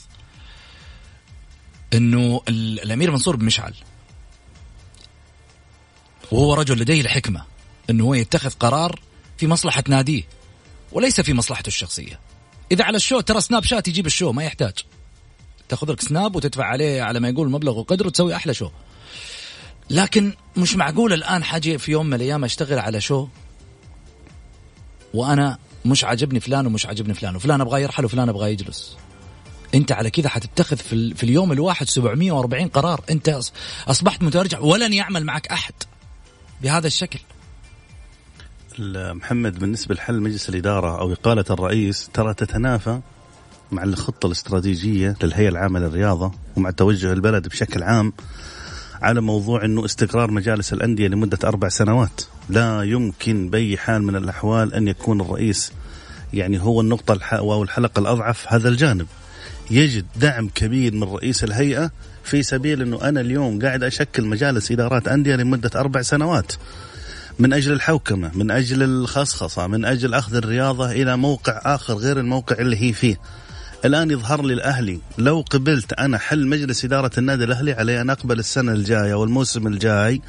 إنه 1.94 2.40
ال- 2.48 2.80
الأمير 2.80 3.10
منصور 3.10 3.36
بن 3.36 3.44
مشعل 3.46 3.74
وهو 6.32 6.54
رجل 6.54 6.78
لديه 6.80 7.00
الحكمة 7.00 7.44
إنه 7.90 8.04
هو 8.04 8.14
يتخذ 8.14 8.50
قرار 8.50 9.00
في 9.38 9.46
مصلحة 9.46 9.84
ناديه 9.88 10.22
وليس 10.92 11.20
في 11.20 11.32
مصلحته 11.32 11.68
الشخصية. 11.68 12.20
إذا 12.72 12.84
على 12.84 12.96
ال 12.96 13.01
show 13.01 13.20
ترى 13.20 13.40
سناب 13.40 13.64
شات 13.64 13.88
يجيب 13.88 14.06
ال 14.06 14.11
show 14.11 14.32
ما 14.32 14.44
يحتاج. 14.44 14.74
تأخذ 15.68 15.92
لك 15.92 16.00
سناب 16.00 16.36
وتدفع 16.36 16.64
عليه 16.64 17.02
على 17.02 17.20
ما 17.20 17.28
يقول 17.28 17.50
مبلغ 17.50 17.78
وقدره 17.78 18.06
وتسوي 18.06 18.36
أحلى 18.36 18.54
show. 18.54 18.70
لكن 19.92 20.32
مش 20.56 20.76
معقول 20.76 21.12
الآن 21.12 21.44
حاجي 21.44 21.78
في 21.78 21.92
يوم 21.92 22.06
من 22.06 22.14
الأيام 22.14 22.44
أشتغل 22.44 22.78
على 22.78 23.00
show؟ 23.00 23.28
وأنا 25.14 25.58
مش 25.84 26.04
عاجبني 26.04 26.40
فلان 26.40 26.66
ومش 26.66 26.86
عاجبني 26.86 27.14
فلان 27.14 27.36
وفلان 27.36 27.60
أبغى 27.60 27.82
يرحل 27.82 28.04
وفلان 28.04 28.28
أبغى 28.28 28.52
يجلس. 28.52 28.96
أنت 29.74 29.92
على 29.92 30.10
كذا 30.10 30.28
حتتخذ 30.28 30.76
في, 30.76 31.14
في 31.14 31.22
اليوم 31.22 31.52
الواحد 31.52 31.88
740 31.88 32.68
قرار. 32.68 33.00
أنت 33.10 33.40
أصبحت 33.88 34.22
مترجع 34.22 34.58
ولن 34.60 34.92
يعمل 34.92 35.24
معك 35.24 35.46
أحد. 35.46 35.74
بهذا 36.62 36.86
الشكل. 36.86 37.18
محمد 39.14 39.58
بالنسبة 39.58 39.94
لحل 39.94 40.20
مجلس 40.20 40.48
الإدارة 40.48 41.00
أو 41.00 41.12
إقالة 41.12 41.44
الرئيس 41.50 42.10
ترى 42.14 42.34
تتنافى 42.34 43.00
مع 43.72 43.82
الخطة 43.82 44.26
الاستراتيجية 44.26 45.16
للهيئة 45.22 45.48
العامة 45.48 45.80
للرياضة 45.80 46.32
ومع 46.56 46.70
توجه 46.70 47.12
البلد 47.12 47.48
بشكل 47.48 47.82
عام. 47.82 48.12
على 49.02 49.20
موضوع 49.20 49.64
إنه 49.64 49.84
استقرار 49.84 50.30
مجالس 50.30 50.72
الأندية 50.72 51.08
لمدة 51.08 51.38
أربع 51.44 51.68
سنوات، 51.68 52.20
لا 52.48 52.82
يمكن 52.82 53.50
بأي 53.50 53.76
حال 53.76 54.02
من 54.02 54.16
الأحوال 54.16 54.74
أن 54.74 54.88
يكون 54.88 55.20
الرئيس 55.20 55.72
يعني 56.32 56.60
هو 56.60 56.80
النقطة 56.80 57.18
أو 57.32 57.62
الحلقة 57.62 58.00
الأضعف 58.00 58.52
هذا 58.52 58.68
الجانب. 58.68 59.06
يجد 59.70 60.06
دعم 60.16 60.48
كبير 60.48 60.94
من 60.94 61.02
رئيس 61.02 61.44
الهيئة 61.44 61.90
في 62.24 62.42
سبيل 62.42 62.82
إنه 62.82 63.02
أنا 63.02 63.20
اليوم 63.20 63.62
قاعد 63.62 63.82
أشكل 63.82 64.24
مجالس 64.24 64.72
إدارات 64.72 65.08
أندية 65.08 65.36
لمدة 65.36 65.70
أربع 65.74 66.02
سنوات. 66.02 66.52
من 67.38 67.52
أجل 67.52 67.72
الحوكمة، 67.72 68.30
من 68.34 68.50
أجل 68.50 68.82
الخصخصة، 68.82 69.66
من 69.66 69.84
أجل 69.84 70.14
أخذ 70.14 70.34
الرياضة 70.34 70.90
إلى 70.90 71.16
موقع 71.16 71.60
آخر 71.64 71.94
غير 71.94 72.18
الموقع 72.18 72.56
اللي 72.58 72.76
هي 72.82 72.92
فيه. 72.92 73.16
الآن 73.84 74.10
يظهر 74.10 74.42
لي 74.42 74.54
الأهلي 74.54 75.00
لو 75.18 75.44
قبلت 75.50 75.92
أنا 75.92 76.18
حل 76.18 76.46
مجلس 76.46 76.84
إدارة 76.84 77.10
النادي 77.18 77.44
الأهلي 77.44 77.72
علي 77.72 78.00
أن 78.00 78.10
أقبل 78.10 78.38
السنة 78.38 78.72
الجاية 78.72 79.14
والموسم 79.14 79.66
الجاي 79.66 80.20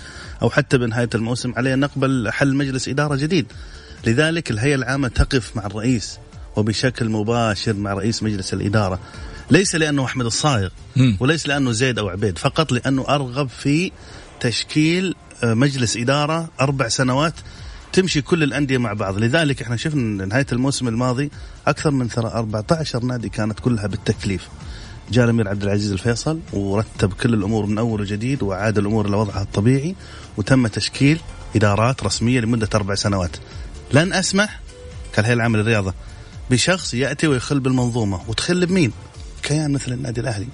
أو 0.42 0.50
حتى 0.50 0.78
بنهاية 0.78 1.10
الموسم 1.16 1.54
علي 1.58 1.74
أن 1.74 1.84
أقبل 1.84 2.32
حل 2.32 2.56
مجلس 2.56 2.88
إدارة 2.90 3.16
جديد. 3.16 3.46
لذلك 4.08 4.52
الهيئة 4.52 4.76
العامة 4.76 5.08
تقف 5.08 5.56
مع 5.56 5.66
الرئيس 5.66 6.20
وبشكل 6.56 7.10
مباشر 7.10 7.74
مع 7.74 7.94
رئيس 7.94 8.24
مجلس 8.24 8.54
الإدارة. 8.54 9.00
ليس 9.52 9.76
لأنه 9.76 10.06
أحمد 10.06 10.26
الصايغ. 10.26 10.70
وليس 11.20 11.48
لأنه 11.48 11.72
زيد 11.72 12.00
أو 12.00 12.10
عبيد 12.10 12.38
فقط 12.38 12.72
لأنه 12.72 13.06
أرغب 13.10 13.50
في 13.50 13.92
تشكيل 14.40 15.16
آه، 15.44 15.54
مجلس 15.54 15.98
إدارة 15.98 16.50
أربع 16.62 16.88
سنوات 16.88 17.34
تمشي 17.94 18.22
كل 18.22 18.44
الأندية 18.44 18.78
مع 18.78 18.94
بعض. 18.94 19.18
لذلك 19.18 19.62
إحنا 19.62 19.76
شفنا 19.76 20.26
نهاية 20.26 20.46
الموسم 20.52 20.88
الماضي 20.88 21.32
أكثر 21.68 21.92
من 21.92 22.10
ترى 22.10 22.28
14 22.28 23.04
نادي 23.04 23.30
كانت 23.30 23.60
كلها 23.60 23.88
بالتكليف. 23.88 24.48
جاء 25.12 25.26
الأمير 25.26 25.48
عبد 25.48 25.64
العزيز 25.64 25.92
الفيصل 25.92 26.40
ورتب 26.54 27.14
كل 27.14 27.34
الأمور 27.34 27.66
من 27.66 27.78
أول 27.78 28.02
وجديد 28.02 28.44
واعاد 28.44 28.78
الأمور 28.78 29.08
إلى 29.08 29.16
وضعها 29.16 29.42
الطبيعي 29.42 29.96
وتم 30.38 30.68
تشكيل 30.68 31.20
إدارات 31.56 32.04
رسمية 32.04 32.40
لمدة 32.40 32.70
أربع 32.76 32.96
سنوات. 32.96 33.38
لن 33.94 34.14
أسمح 34.14 34.60
كالهيئة 35.14 35.34
العامة 35.34 35.58
للرياضة 35.58 35.94
بشخص 36.52 36.94
يأتي 36.94 37.28
ويخل 37.28 37.60
بالمنظومة. 37.60 38.22
وتخل 38.28 38.66
بمين؟ 38.66 38.92
كيان 39.44 39.72
مثل 39.72 39.94
النادي 39.94 40.22
الأهلي. 40.22 40.48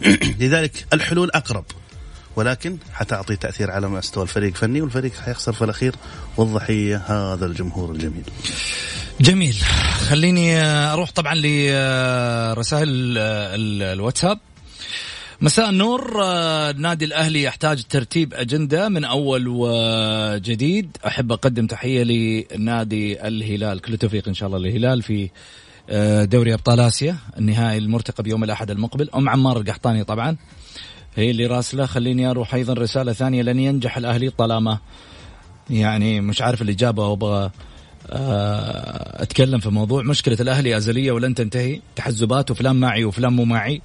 لذلك 0.40 0.86
الحلول 0.92 1.30
أقرب. 1.30 1.64
ولكن 2.36 2.78
حتعطي 2.92 3.36
تأثير 3.36 3.70
على 3.70 3.88
مستوى 3.88 4.22
الفريق 4.22 4.48
الفني 4.48 4.80
والفريق 4.80 5.12
حيخسر 5.14 5.52
في 5.52 5.64
الأخير 5.64 5.94
والضحية 6.36 6.96
هذا 6.96 7.46
الجمهور 7.46 7.90
الجميل. 7.92 8.24
جميل. 9.20 9.54
خليني 10.08 10.60
أروح 10.62 11.10
طبعا 11.10 11.34
لرسائل 11.34 12.88
الواتساب. 13.82 14.38
مساء 15.40 15.70
النور. 15.70 16.22
النادي 16.70 17.04
الأهلي 17.04 17.42
يحتاج 17.42 17.82
ترتيب 17.82 18.34
أجندة 18.34 18.88
من 18.88 19.04
أول 19.04 19.44
وجديد. 19.48 20.96
أحب 21.06 21.32
أقدم 21.32 21.66
تحية 21.66 22.02
لنادي 22.02 23.26
الهلال. 23.26 23.80
كل 23.80 23.92
التوفيق 23.92 24.28
إن 24.28 24.34
شاء 24.34 24.46
الله 24.46 24.58
للهلال 24.58 25.02
في 25.02 25.30
دوري 26.26 26.54
أبطال 26.54 26.80
آسيا. 26.80 27.16
النهائي 27.38 27.78
المرتقب 27.78 28.26
يوم 28.26 28.44
الأحد 28.44 28.70
المقبل. 28.70 29.10
أم 29.14 29.28
عمار 29.28 29.56
القحطاني 29.60 30.04
طبعا. 30.04 30.36
هي 31.16 31.30
اللي 31.30 31.46
راسله 31.46 31.86
خليني 31.86 32.30
أروح 32.30 32.54
أيضا 32.54 32.74
رسالة 32.74 33.12
ثانية 33.12 33.42
لن 33.42 33.58
ينجح 33.58 33.96
الأهلي 33.96 34.30
طالما 34.30 34.78
يعني 35.70 36.20
مش 36.20 36.42
عارف 36.42 36.62
الاجابه 36.62 37.08
وابغى 37.08 37.50
آه، 38.10 39.22
أتكلم 39.22 39.60
في 39.60 39.68
موضوع. 39.68 40.02
مشكلة 40.02 40.36
الأهلي 40.40 40.76
أزلية 40.76 41.12
ولن 41.12 41.34
تنتهي. 41.34 41.80
تحزبات 41.96 42.50
وفلان 42.50 42.76
معي 42.76 43.04
وفلان 43.04 43.32
مو 43.32 43.44
معي. 43.44 43.82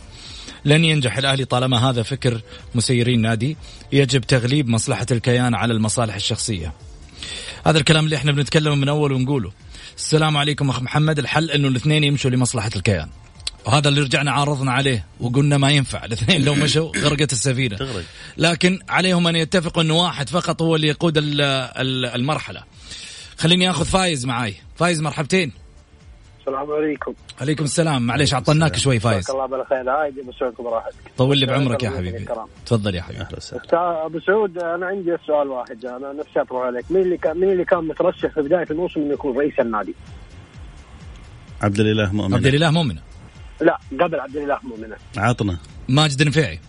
لن 0.66 0.86
ينجح 0.86 1.18
الأهلي 1.18 1.46
طالما 1.46 1.90
هذا 1.90 2.04
فكر 2.04 2.42
مسيرين 2.76 3.22
نادي. 3.22 3.58
يجب 3.92 4.22
تغليب 4.22 4.70
مصلحة 4.70 5.06
الكيان 5.12 5.56
على 5.56 5.74
المصالح 5.74 6.16
الشخصية. 6.16 6.74
هذا 7.66 7.78
الكلام 7.78 8.06
اللي 8.06 8.16
إحنا 8.16 8.32
بنتكلم 8.32 8.78
من 8.78 8.90
أول 8.90 9.12
ونقوله. 9.12 9.52
السلام 9.98 10.38
عليكم 10.38 10.70
أخ 10.70 10.82
محمد. 10.82 11.20
الحل 11.20 11.52
إنه 11.52 11.68
الاثنين 11.68 12.04
يمشوا 12.04 12.32
لمصلحة 12.32 12.72
الكيان. 12.76 13.10
وهذا 13.66 13.90
اللي 13.90 14.02
رجعنا 14.02 14.32
عارضنا 14.32 14.72
عليه 14.72 15.06
وقلنا 15.20 15.58
ما 15.58 15.72
ينفع. 15.72 16.06
الاثنين 16.06 16.46
لو 16.46 16.56
مشوا 16.56 16.92
غرقت 17.04 17.34
السفينة. 17.34 17.78
لكن 18.38 18.80
عليهم 18.90 19.28
أن 19.28 19.36
يتفقوا 19.36 19.84
انه 19.84 19.94
واحد 19.94 20.30
فقط 20.30 20.62
هو 20.62 20.76
اللي 20.76 20.88
يقود 20.88 21.14
المرحلة. 22.16 22.64
خليني 23.38 23.70
آخذ 23.70 23.86
فايز 23.86 24.26
معاي. 24.26 24.56
فايز 24.76 25.02
مرحبتين. 25.02 25.52
السلام 26.40 26.72
عليكم. 26.72 27.14
عليكم 27.42 27.64
السلام. 27.64 28.02
معليش 28.02 28.34
عطناك 28.34 28.76
شوي 28.76 29.00
فايز. 29.00 29.30
الله 29.30 29.46
بالخير. 29.46 29.90
عادي 29.90 30.22
أبو 30.22 30.32
سعود 30.32 30.54
براحتك. 30.60 30.96
طول 31.18 31.38
لي 31.38 31.46
بعمرك 31.46 31.84
يا 31.84 31.90
حبيبي. 31.90 32.26
تفضل 32.66 32.96
يا 32.96 33.02
حبيبي. 33.02 33.24
أبو 33.74 34.20
سعود 34.20 34.58
أنا 34.58 34.86
عندي 34.86 35.18
سؤال 35.28 35.48
واحد. 35.48 35.86
أنا 35.86 36.14
نفسي 36.14 36.42
أطرح 36.42 36.62
عليك. 36.62 36.86
مين 36.92 37.02
اللي 37.02 37.18
كان 37.18 37.38
مين 37.38 37.52
اللي 37.52 37.66
كان 37.66 37.80
مترشح 37.80 38.34
في 38.34 38.42
بداية 38.42 38.68
الموسم 38.72 39.00
إنه 39.02 39.14
يكون 39.14 39.38
رئيس 39.38 39.60
النادي؟ 39.60 39.96
عبد 41.62 41.80
الإله 41.80 42.14
مؤمن. 42.14 42.34
عبد 42.34 42.46
الإله 42.46 42.72
مؤمن. 42.72 42.96
لا 43.62 43.78
قبل 44.00 44.20
عبد 44.20 44.38
الإله 44.38 44.60
مؤمنه 44.64 44.96
عطنا. 45.18 45.58
ماجد 45.90 46.22
النفيعي. 46.22 46.60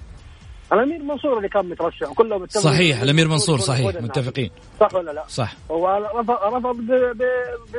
الأمير 0.73 1.03
منصور 1.03 1.37
اللي 1.37 1.49
كان 1.49 1.69
مترشح 1.69 2.11
وكله 2.11 2.39
متفق 2.39 2.61
صحيح 2.61 3.01
الأمير 3.01 3.29
منصور 3.29 3.59
صحيح 3.59 4.03
متفقين. 4.03 4.51
صح 4.81 4.95
ولا 4.95 5.11
لا؟ 5.11 5.25
صح. 5.29 5.55
هو 5.71 6.11
رفض 6.15 6.31
رفض 6.31 6.77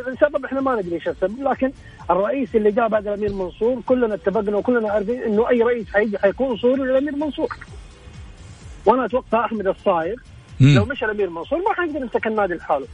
بسبب 0.08 0.46
إحنا 0.46 0.62
ما 0.62 0.76
ندري 0.76 0.96
إيش 0.96 1.08
السبب 1.08 1.44
لكن 1.44 1.72
الرئيس 2.12 2.56
اللي 2.56 2.72
جاء 2.72 2.88
بعد 2.88 3.08
الأمير 3.08 3.34
منصور 3.34 3.82
كلنا 3.86 4.14
اتفقنا 4.14 4.58
وكلنا 4.58 4.92
عارفين 4.92 5.22
إنه 5.22 5.50
أي 5.50 5.62
رئيس 5.62 5.88
حيجي 5.94 6.18
حيكون 6.18 6.58
صوري 6.58 6.82
للأمير 6.82 7.16
منصور. 7.16 7.58
وأنا 8.86 9.06
أتوقع 9.06 9.46
أحمد 9.46 9.68
الصايغ 9.68 10.16
لو 10.60 10.86
مشى 10.86 11.06
الأمير 11.06 11.30
منصور 11.30 11.60
ما 11.60 11.74
حيقدر 11.74 12.02
يمسك 12.02 12.28
النادي 12.28 12.54
لحاله. 12.54 12.88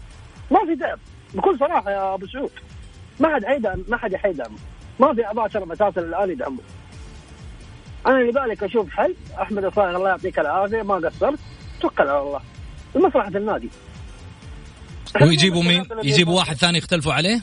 ما 0.51 0.59
في 0.65 0.75
دعم 0.75 0.97
بكل 1.33 1.59
صراحة 1.59 1.91
يا 1.91 2.13
أبو 2.13 2.27
سعود 2.27 2.51
ما 3.19 3.35
حد 3.35 3.45
حيدعم 3.45 3.83
ما 3.87 3.97
حد 3.97 4.15
حيدعم 4.15 4.51
ما 4.99 5.13
في 5.13 5.25
اعضاء 5.25 5.47
شرف 5.47 5.71
أساسا 5.71 6.01
الان 6.01 6.29
يدعموا 6.29 6.63
أنا 8.07 8.17
لذلك 8.17 8.63
أشوف 8.63 8.89
حل 8.89 9.15
أحمد 9.41 9.65
الصايغ 9.65 9.95
الله 9.95 10.09
يعطيك 10.09 10.39
العافية 10.39 10.81
ما 10.81 10.95
قصرت 10.95 11.39
توكل 11.81 12.03
على 12.03 12.21
الله. 12.21 12.41
لمصلحه 12.95 13.27
النادي. 13.27 13.69
ويجيبوا 15.21 15.63
مين؟ 15.63 15.85
يجيبوا 16.03 16.37
واحد 16.37 16.55
ثاني 16.55 16.77
يختلفوا 16.77 17.13
عليه؟ 17.13 17.41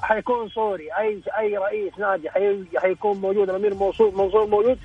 حيكون 0.00 0.48
صوري 0.48 0.84
أي 0.98 1.22
أي 1.38 1.56
رئيس 1.56 1.98
نادي 1.98 2.28
حيكون 2.76 3.18
موجود 3.18 3.50
الأمير 3.50 3.74
منصور 3.74 4.10
منصور 4.10 4.46
موجود 4.46 4.78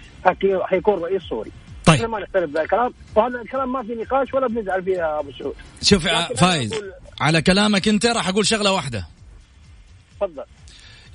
حيكون 0.64 1.04
رئيس 1.04 1.22
صوري 1.22 1.52
طيب. 1.86 2.10
ما 2.10 2.20
نختلف 2.20 2.52
ذا 2.52 2.62
الكلام 2.62 2.94
وهذا 3.16 3.42
الكلام 3.42 3.72
ما 3.72 3.84
في 3.84 3.96
نقاش 3.96 4.34
ولا 4.34 4.48
بنزعل 4.48 4.84
فيه 4.84 4.98
يا 4.98 5.20
أبو 5.20 5.32
سعود. 5.32 5.56
شوف 5.82 6.08
فايز 6.38 6.74
على 7.22 7.42
كلامك 7.42 7.88
أنت 7.88 8.06
راح 8.06 8.28
أقول 8.28 8.48
شغلة 8.48 8.72
واحدة. 8.72 9.08
تفضل. 10.16 10.44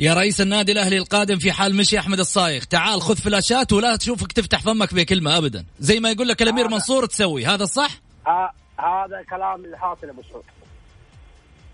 يا 0.00 0.14
رئيس 0.14 0.40
النادي 0.40 0.72
الأهلي 0.72 0.98
القادم 0.98 1.38
في 1.38 1.52
حال 1.52 1.74
مشي 1.74 1.98
أحمد 1.98 2.18
الصايغ. 2.18 2.62
تعال 2.62 3.02
خذ 3.02 3.16
فلاشات 3.16 3.72
ولا 3.72 3.96
تشوفك 3.96 4.32
تفتح 4.32 4.62
فمك 4.62 4.94
بكلمة 4.94 5.38
ابدا. 5.38 5.64
زي 5.80 6.00
ما 6.00 6.10
يقول 6.10 6.28
لك 6.28 6.42
الأمير 6.42 6.68
منصور 6.68 7.06
تسوي. 7.06 7.46
هذا 7.46 7.64
صح 7.64 7.90
هذا 8.78 9.20
الكلام 9.20 9.64
اللي 9.64 9.78
حاصل 9.78 10.08
أبو 10.08 10.22
سعود. 10.30 10.44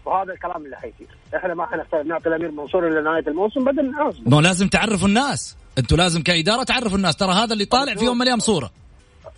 وهذا 0.04 0.32
الكلام 0.32 0.64
اللي 0.64 0.76
حيصير. 0.76 1.08
إحنا 1.36 1.54
ما 1.54 1.66
حنختار 1.66 2.02
نعطي 2.02 2.28
الأمير 2.28 2.50
منصور 2.50 2.88
إلى 2.88 3.02
نهاية 3.02 3.28
الموسم 3.28 3.64
بدل 3.64 3.90
نحاسبه 3.90 4.30
ما 4.36 4.40
لازم 4.40 4.68
تعرفوا 4.68 5.08
الناس. 5.08 5.56
أنتم 5.78 5.96
لازم 5.96 6.22
كإدارة 6.22 6.62
تعرفوا 6.62 6.96
الناس. 6.96 7.16
ترى 7.16 7.32
هذا 7.32 7.52
اللي 7.52 7.64
طالع 7.64 7.94
في 7.94 8.04
يوم 8.04 8.16
من 8.16 8.22
الأيام 8.22 8.38
صورة. 8.38 8.70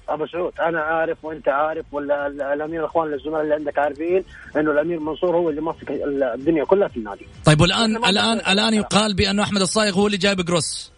أبو 0.09 0.27
سعود 0.27 0.53
أنا 0.61 0.81
عارف 0.81 1.25
وأنت 1.25 1.49
عارف 1.49 1.87
ولا 1.92 2.27
الامير 2.27 2.81
الأخوان 2.81 3.12
الزملاء 3.14 3.42
اللي 3.42 3.55
عندك 3.55 3.79
عارفين 3.79 4.25
إنه 4.57 4.71
الأمير 4.71 5.01
منصور 5.01 5.37
هو 5.37 5.51
اللي 5.51 5.61
ماسك 5.61 5.90
الدنيا 6.35 6.64
كلها 6.64 6.88
في 6.88 6.97
النادي. 6.97 7.27
طيب 7.45 7.61
والان 7.61 7.97
الان 7.97 8.38
الآن 8.38 8.75
يقال 8.75 9.14
بأنه 9.14 9.42
أحمد 9.42 9.61
الصايغ 9.61 9.95
هو 9.95 10.07
اللي 10.07 10.19
جايب 10.19 10.40
جروس. 10.40 10.92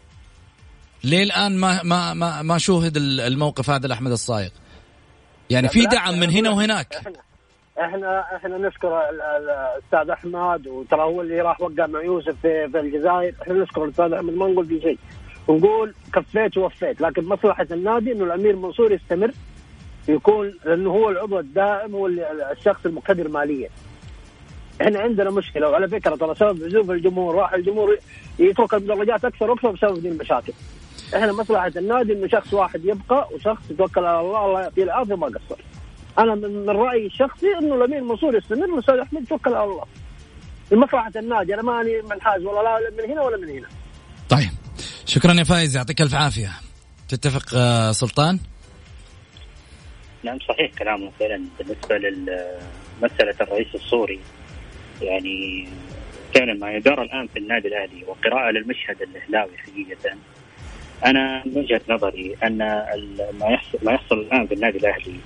ليه 1.04 1.22
الآن 1.22 1.56
ما 1.56 1.82
ما 1.82 2.14
ما, 2.14 2.42
ما 2.42 2.58
شوهد 2.58 2.96
الموقف 2.96 3.70
هذا 3.70 3.88
لأحمد 3.88 4.10
الصايغ؟ 4.10 4.50
يعني 5.50 5.68
في 5.68 5.86
دعم 5.86 6.20
من 6.20 6.30
هنا 6.30 6.50
وهناك. 6.50 6.94
إحنا 7.80 8.36
إحنا 8.36 8.58
نشكر 8.58 9.00
الأستاذ 9.10 10.10
أحمد 10.10 10.66
وترى 10.66 11.02
هو 11.02 11.20
اللي 11.20 11.40
راح 11.40 11.60
وقع 11.60 11.86
مع 11.86 12.02
يوسف 12.02 12.34
في, 12.42 12.68
في 12.68 12.80
الجزائر. 12.80 13.34
إحنا 13.42 13.54
نشكر 13.54 13.84
الأستاذ 13.84 14.12
أحمد 14.12 14.34
ما 14.34 14.48
نقول 14.48 14.66
في 14.66 14.80
شيء 14.80 14.98
ونقول 15.48 15.94
كفيت 16.14 16.56
ووفيت. 16.56 17.00
لكن 17.00 17.24
مصلحة 17.24 17.66
النادي 17.70 18.12
إنه 18.12 18.24
الأمير 18.24 18.56
منصور 18.56 18.92
يستمر 18.92 19.30
يكون 20.08 20.54
لأنه 20.64 20.90
هو 20.90 21.10
العضو 21.10 21.38
الدائم 21.38 21.94
هو 21.94 22.06
الشخص 22.52 22.86
المقتدر 22.86 23.28
ماليا. 23.28 23.68
إحنا 24.82 25.00
عندنا 25.00 25.30
مشكلة 25.30 25.68
وعلى 25.68 25.88
فكرة 25.88 26.16
ترى 26.16 26.34
سبب 26.34 26.64
عزوف 26.64 26.90
الجمهور 26.90 27.34
راح 27.34 27.52
الجمهور 27.54 27.98
يترك 28.38 28.74
المدرجات 28.74 29.24
أكثر 29.24 29.50
وأكثر 29.50 29.70
بسبب 29.70 30.02
دي 30.02 30.08
المشاكل. 30.08 30.52
إحنا 31.16 31.32
مصلحة 31.32 31.72
النادي 31.76 32.12
إنه 32.12 32.26
شخص 32.26 32.54
واحد 32.54 32.84
يبقى 32.84 33.28
وشخص 33.34 33.70
يتوكل 33.70 34.04
على 34.04 34.20
الله 34.20 34.46
الله 34.46 34.60
يعطيه 34.60 34.82
العافية 34.82 35.14
ما 35.14 35.26
قصر. 35.26 35.60
أنا 36.18 36.34
من 36.34 36.70
رأيي 36.70 37.06
الشخصي 37.06 37.58
إنه 37.58 37.74
الأمير 37.74 38.02
منصور 38.02 38.36
يستمر 38.36 38.70
والاستاذ 38.70 38.98
أحمد 38.98 39.22
يتوكل 39.22 39.54
على 39.54 39.64
الله. 39.64 39.84
لمصلحة 40.72 41.12
النادي 41.16 41.54
أنا 41.54 41.62
ماني 41.62 42.02
منحاز 42.02 42.44
ولا 42.44 42.62
لا 42.62 42.90
من 42.98 43.10
هنا 43.10 43.22
ولا 43.22 43.36
من 43.36 43.48
هنا. 43.48 43.66
طيب. 44.28 44.50
شكرا 45.08 45.32
يا 45.34 45.44
فايز 45.44 45.76
يعطيك 45.76 46.00
ألف 46.02 46.14
عافية. 46.14 46.50
تتفق 47.08 47.54
آه، 47.54 47.92
سلطان؟ 47.92 48.38
نعم 50.24 50.38
صحيح 50.38 50.72
كلامه 50.78 51.10
فعلا 51.20 51.44
بالنسبة 51.58 51.98
لمساله 51.98 53.34
الرئيس 53.40 53.74
السوري. 53.74 54.20
يعني 55.02 55.68
فعلا 56.34 56.54
ما 56.54 56.72
يدار 56.72 57.02
الآن 57.02 57.26
في 57.26 57.38
النادي 57.38 57.68
الأهلي 57.68 58.04
وقراءة 58.04 58.50
للمشهد 58.50 59.02
الإهلاوي 59.02 59.58
حقيقة. 59.58 60.16
أنا 61.06 61.42
من 61.46 61.58
وجهة 61.58 61.80
نظري 61.88 62.36
أن 62.44 62.58
ما 63.40 63.46
يحصل 63.50 63.78
ما 63.82 63.92
يحصل 63.92 64.18
الآن 64.18 64.46
في 64.46 64.54
النادي 64.54 64.78
الأهلي 64.78 65.16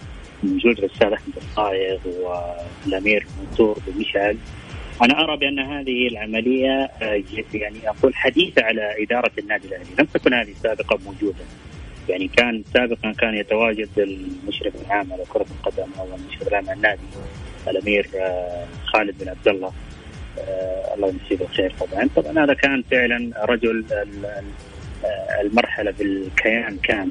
من 0.42 0.54
وجود 0.54 0.78
الاستاذ 0.78 1.12
احمد 1.12 1.36
الصايغ 1.36 1.98
والامير 2.86 3.26
منصور 3.40 3.78
بن 3.86 4.00
مشعل 4.00 4.36
أنا 5.02 5.24
أرى 5.24 5.36
بأن 5.36 5.58
هذه 5.58 6.08
العملية 6.08 6.90
آه، 7.02 7.22
يعني 7.54 7.88
أقول 7.88 8.14
حديثة 8.14 8.62
على 8.62 9.02
إدارة 9.02 9.30
النادي 9.38 9.68
الأهلي، 9.68 9.90
لم 9.98 10.04
تكن 10.04 10.34
هذه 10.34 10.52
سابقا 10.62 10.98
موجودة. 11.04 11.44
يعني 12.08 12.28
كان 12.28 12.62
سابقا 12.74 13.12
كان 13.12 13.34
يتواجد 13.34 13.88
المشرف 13.98 14.72
العام 14.86 15.12
على 15.12 15.22
كرة 15.28 15.46
القدم 15.50 15.92
أو 15.98 16.04
المشرف 16.04 16.48
العام 16.48 16.68
على 16.68 16.76
النادي 16.76 17.02
الأمير 17.68 18.08
آه، 18.16 18.66
خالد 18.84 19.18
بن 19.18 19.28
عبد 19.28 19.48
الله. 19.48 19.72
آه، 20.38 20.94
الله 20.94 21.08
يمسيه 21.08 21.36
بالخير 21.36 21.72
طبعا، 21.80 22.08
طبعا 22.16 22.44
هذا 22.44 22.54
كان 22.54 22.82
فعلا 22.90 23.32
رجل 23.44 23.84
المرحلة 25.40 25.90
بالكيان 25.90 26.76
كان. 26.82 27.10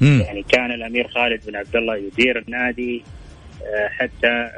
يعني 0.00 0.42
كان 0.42 0.72
الأمير 0.72 1.08
خالد 1.08 1.40
بن 1.46 1.56
عبد 1.56 1.76
الله 1.76 1.96
يدير 1.96 2.38
النادي 2.38 3.02
حتى 3.88 4.50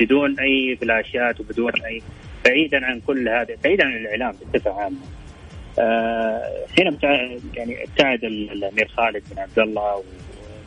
بدون 0.00 0.40
أي 0.40 0.76
فلاشات 0.80 1.40
وبدون 1.40 1.72
أي 1.84 2.02
بعيدا 2.44 2.86
عن 2.86 3.00
كل 3.00 3.28
هذا 3.28 3.56
بعيدا 3.64 3.84
عن 3.84 3.96
الإعلام 3.96 4.34
بصفة 4.54 4.80
عامة. 4.82 4.96
آه 5.78 6.64
هنا 6.78 6.96
يعني 7.54 7.84
ابتعد 7.84 8.24
الامير 8.24 8.88
خالد 8.88 9.22
بن 9.30 9.38
عبد 9.38 9.58
الله 9.58 10.02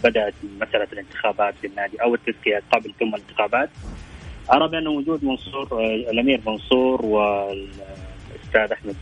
وبدأت 0.04 0.34
مسألة 0.62 0.88
الانتخابات 0.94 1.54
في 1.62 1.68
النادي 1.68 1.98
أو 1.98 2.16
التزكيه 2.16 2.62
قبل 2.72 2.94
ثم 3.00 3.16
الانتخابات. 3.16 3.70
أرى 4.54 4.68
بأن 4.68 4.88
وجود 4.88 5.26
منصور 5.26 5.68
آه 5.72 5.96
الأمير 5.96 6.42
منصور 6.46 7.06
والاستاذ 7.06 8.72
أحمد 8.72 8.96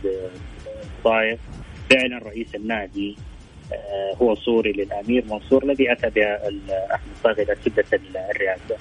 الطايف 0.98 1.40
فعلا 1.90 2.18
رئيس 2.18 2.54
النادي 2.54 3.16
آه، 3.18 3.35
هو 4.22 4.34
صوري 4.34 4.72
للأمير 4.72 5.24
منصور 5.30 5.64
الذي 5.64 5.92
أتى 5.92 6.38
أحمد 6.94 7.12
صاغ 7.24 7.32
إلى 7.42 7.56
سدة 7.64 7.84
الرئاسه. 8.30 8.76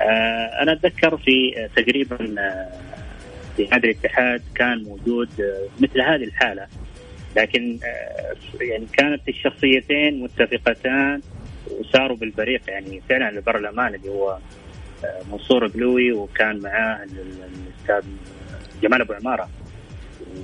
آه، 0.00 0.62
أنا 0.62 0.72
أتذكر 0.72 1.16
في 1.16 1.68
تقريبا 1.76 2.16
في 3.56 3.68
هذا 3.68 3.84
الاتحاد 3.84 4.42
كان 4.54 4.82
موجود 4.82 5.28
مثل 5.80 6.00
هذه 6.00 6.24
الحالة. 6.24 6.66
لكن 7.36 7.78
يعني 8.60 8.86
كانت 8.92 9.28
الشخصيتين 9.28 10.22
متفقتان 10.22 11.20
وساروا 11.70 12.16
بالبريق. 12.16 12.60
يعني 12.68 13.02
فعلا 13.08 13.28
البرلمان 13.28 13.94
اللي 13.94 14.08
هو 14.08 14.38
منصور 15.32 15.66
قلوي 15.66 16.12
وكان 16.12 16.60
معاه 16.60 17.04
الأستاذ 17.04 18.10
جمال 18.82 19.00
أبو 19.00 19.12
عمارة. 19.12 19.48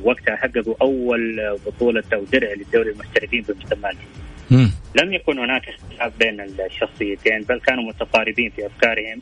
وقتها 0.02 0.36
حققوا 0.36 0.74
أول 0.82 1.56
بطولة 1.66 2.02
أو 2.14 2.24
درع 2.32 2.52
للدوري 2.52 2.90
المحترفين 2.90 3.42
في 3.42 3.52
مجتمعهم. 3.52 3.96
لم 5.02 5.12
يكن 5.12 5.38
هناك 5.38 5.68
اختلاف 5.68 6.18
بين 6.18 6.40
الشخصيتين 6.40 7.42
بل 7.42 7.60
كانوا 7.60 7.84
متقاربين 7.84 8.50
في 8.50 8.66
أفكارهم 8.66 9.20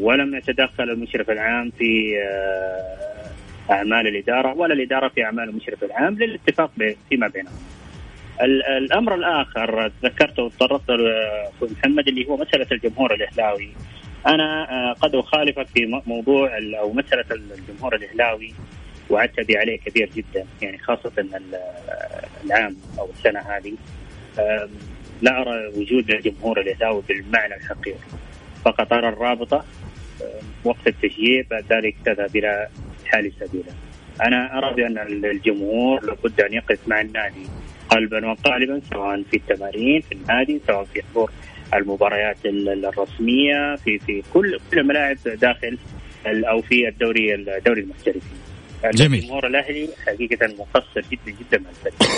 ولم 0.00 0.34
يتدخل 0.34 0.90
المشرف 0.90 1.30
العام 1.30 1.70
في 1.78 2.18
آه، 2.18 3.72
أعمال 3.72 4.06
الإدارة 4.06 4.54
ولا 4.54 4.74
الإدارة 4.74 5.08
في 5.08 5.24
أعمال 5.24 5.48
المشرف 5.48 5.84
العام 5.84 6.14
للاتفاق 6.14 6.70
فيما 7.10 7.28
بينهم. 7.28 7.54
الأمر 8.78 9.14
الآخر 9.14 9.90
ذكرته 10.02 10.42
وتطرقت 10.42 10.90
أخوي 10.90 11.68
محمد 11.78 12.08
اللي 12.08 12.28
هو 12.28 12.36
مسألة 12.36 12.66
الجمهور 12.72 13.14
الإهلاوي. 13.14 13.68
أنا 14.26 14.70
آه، 14.70 14.92
قد 14.92 15.14
أخالفك 15.14 15.66
في 15.66 16.00
موضوع 16.06 16.58
أو 16.58 16.92
مسألة 16.92 17.24
الجمهور 17.30 17.94
الإهلاوي 17.94 18.54
والتبي 19.10 19.58
عليه 19.58 19.78
كبير 19.78 20.10
جدا 20.16 20.46
يعني 20.62 20.78
خاصة 20.78 21.12
العام 22.44 22.76
أو 22.98 23.08
السنة 23.18 23.40
هذه. 23.40 23.72
لا 25.22 25.40
أرى 25.40 25.66
وجود 25.66 26.10
الجمهور 26.10 26.60
الإهلاوي 26.60 27.02
بالمعنى 27.08 27.54
الحقيقي. 27.54 27.98
فقط 28.64 28.92
أرى 28.92 29.08
الرابطة 29.08 29.64
وقت 30.64 30.86
التشجيع 30.86 31.44
بعد 31.50 31.64
ذلك 31.72 31.96
تذهب 32.04 32.36
إلى 32.36 32.68
حال 33.06 33.32
سبيله. 33.40 33.72
أنا 34.22 34.58
أرى 34.58 34.74
بأن 34.74 34.98
الجمهور 35.24 36.04
لابد 36.04 36.40
أن 36.40 36.52
يقف 36.52 36.88
مع 36.88 37.00
النادي 37.00 37.46
قلبا 37.88 38.26
وقالبا 38.26 38.80
سواء 38.92 39.22
في 39.30 39.36
التمارين 39.36 40.00
في 40.00 40.12
النادي 40.12 40.60
سواء 40.66 40.84
في 40.84 41.02
حضور 41.02 41.30
المباريات 41.74 42.36
الرسمية 42.46 43.76
في 43.76 43.98
في 43.98 44.22
كل 44.32 44.58
كل 44.70 44.78
الملاعب 44.78 45.16
داخل 45.24 45.78
أو 46.26 46.62
في 46.62 46.88
الدوري 46.88 47.34
الدوري 47.34 47.80
المحترفين. 47.80 48.38
جميل. 48.90 49.20
الجمهور 49.20 49.46
الأهلي 49.46 49.88
حقيقة 50.06 50.54
مقصر 50.58 51.00
جدا 51.00 51.38
جدا 51.40 51.58
مع 51.58 51.70
الفريق. 51.70 52.10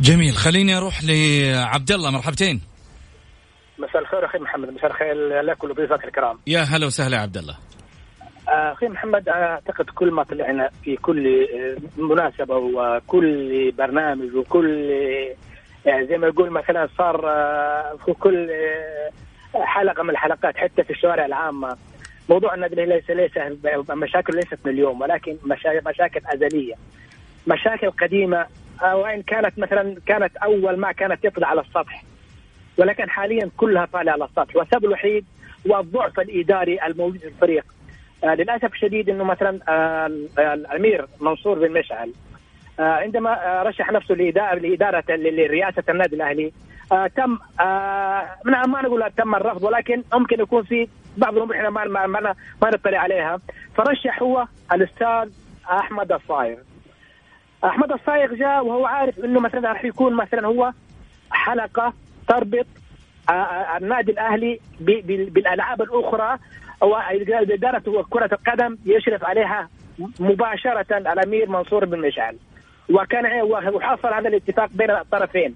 جميل. 0.00 0.32
خليني 0.32 0.76
أروح 0.76 1.04
لعبد 1.04 1.90
الله. 1.90 2.10
مرحبتين. 2.10 2.60
مساء 3.78 4.02
الخير 4.02 4.24
أخي 4.24 4.38
محمد. 4.38 4.68
مساء 4.68 4.86
الخير 4.86 5.40
لك 5.42 5.64
ولضيوفك 5.64 6.04
الكرام. 6.04 6.38
يا 6.46 6.60
هلا 6.60 6.86
وسهلا 6.86 7.16
يا 7.16 7.22
عبد 7.22 7.36
الله. 7.36 7.56
آه، 8.48 8.72
أخي 8.72 8.88
محمد 8.88 9.28
أعتقد 9.28 9.84
كل 9.94 10.10
ما 10.10 10.22
طلعنا 10.22 10.70
في 10.84 10.96
كل 10.96 11.48
مناسبة 11.96 12.56
وكل 12.56 13.72
برنامج 13.78 14.34
وكل 14.34 14.90
يعني 15.86 16.06
زي 16.06 16.16
ما 16.18 16.26
يقول 16.26 16.50
مثلا 16.50 16.88
صار 16.98 17.28
آه، 17.30 17.98
في 18.06 18.12
كل 18.12 18.50
حلقة 19.54 20.02
من 20.02 20.10
الحلقات 20.10 20.56
حتى 20.56 20.84
في 20.84 20.90
الشوارع 20.90 21.26
العامة. 21.26 21.76
موضوع 22.32 22.54
النادي 22.54 22.84
ليس 22.84 23.10
ليس 23.10 23.30
مشاكل 23.90 24.36
ليست 24.36 24.58
من 24.64 24.72
اليوم 24.72 25.00
ولكن 25.00 25.36
مشاكل 25.86 26.20
أزلية. 26.26 26.74
مشاكل 27.46 27.90
قديمة 27.90 28.46
وإن 28.82 29.22
كانت 29.22 29.58
مثلا 29.58 29.96
كانت 30.06 30.36
أول 30.36 30.76
ما 30.76 30.92
كانت 30.92 31.26
تطلع 31.26 31.48
على 31.48 31.60
السطح. 31.60 32.04
ولكن 32.78 33.10
حاليا 33.10 33.50
كلها 33.56 33.88
طالعة 33.92 34.12
على 34.12 34.24
السطح. 34.24 34.56
والسبب 34.56 34.84
الوحيد 34.84 35.24
هو 35.66 35.80
الضعف 35.80 36.20
الإداري 36.20 36.86
الموجود 36.86 37.18
في 37.18 37.26
الفريق. 37.26 37.64
آه 38.24 38.34
للأسف 38.34 38.72
الشديد 38.72 39.08
إنه 39.10 39.24
مثلا 39.24 39.58
آه 39.68 40.06
الأمير 40.38 41.06
منصور 41.20 41.58
بن 41.58 41.72
مشعل 41.72 42.12
آه 42.80 42.82
عندما 42.82 43.62
رشح 43.62 43.92
نفسه 43.92 44.14
لإدارة 44.14 45.04
لرئاسة 45.08 45.82
النادي 45.88 46.16
الأهلي 46.16 46.52
آه 46.92 47.06
تم 47.06 47.38
آه 47.60 48.28
ما 48.44 48.82
نقول 48.82 49.10
تم 49.16 49.34
الرفض 49.34 49.64
ولكن 49.64 50.02
ممكن 50.14 50.40
يكون 50.40 50.62
في 50.62 50.88
بعض 51.16 51.36
الأمور 51.36 51.56
إحنا 51.56 51.70
ما 51.70 51.84
ما, 51.84 52.06
ما, 52.06 52.34
ما 52.62 52.70
نطلع 52.70 52.98
عليها. 52.98 53.38
فرشح 53.76 54.22
هو 54.22 54.46
الأستاذ 54.72 55.30
أحمد 55.70 56.12
الصايغ. 56.12 56.56
أحمد 57.64 57.92
الصايغ 57.92 58.34
جاء 58.34 58.64
وهو 58.64 58.86
عارف 58.86 59.18
إنه 59.18 59.40
مثلا 59.40 59.68
راح 59.72 59.84
يكون 59.84 60.14
مثلا 60.14 60.46
هو 60.46 60.72
حلقة 61.30 61.92
تربط 62.28 62.66
آه، 63.28 63.32
آه، 63.32 63.76
النادي 63.76 64.12
الأهلي 64.12 64.60
بالألعاب 64.80 65.82
الأخرى 65.82 66.38
واداره 66.80 68.04
كرة 68.10 68.30
القدم 68.32 68.78
يشرف 68.86 69.24
عليها 69.24 69.68
مباشرة 70.20 70.98
الأمير 70.98 71.48
منصور 71.48 71.84
بن 71.84 72.00
مشعل. 72.00 72.36
وكان 72.90 73.42
وحصل 73.42 74.14
هذا 74.14 74.28
الاتفاق 74.28 74.68
بين 74.74 74.90
الطرفين. 74.90 75.54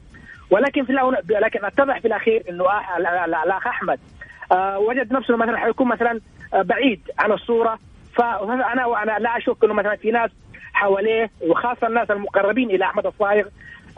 ولكن 0.51 0.85
في 0.85 0.93
لكن 1.29 1.65
اتضح 1.65 2.01
في 2.01 2.09
الأخير 2.09 2.43
إنه 2.49 2.65
الأخ 3.45 3.67
أحمد 3.67 3.99
وجد 4.79 5.13
نفسه 5.13 5.37
مثلا 5.37 5.57
حيكون 5.57 5.89
مثلا 5.89 6.21
آه 6.55 6.63
بعيد 6.63 7.01
عن 7.19 7.33
الصورة. 7.33 7.79
فانا 8.17 8.87
وأنا 8.87 9.19
لا 9.19 9.37
أشك 9.39 9.65
إنه 9.65 9.75
مثلا 9.75 9.97
في 9.97 10.11
ناس 10.11 10.31
حواليه 10.73 11.31
وخاصة 11.41 11.87
الناس 11.87 12.11
المقربين 12.11 12.71
إلى 12.71 12.85
أحمد 12.85 13.07
الصايغ 13.07 13.47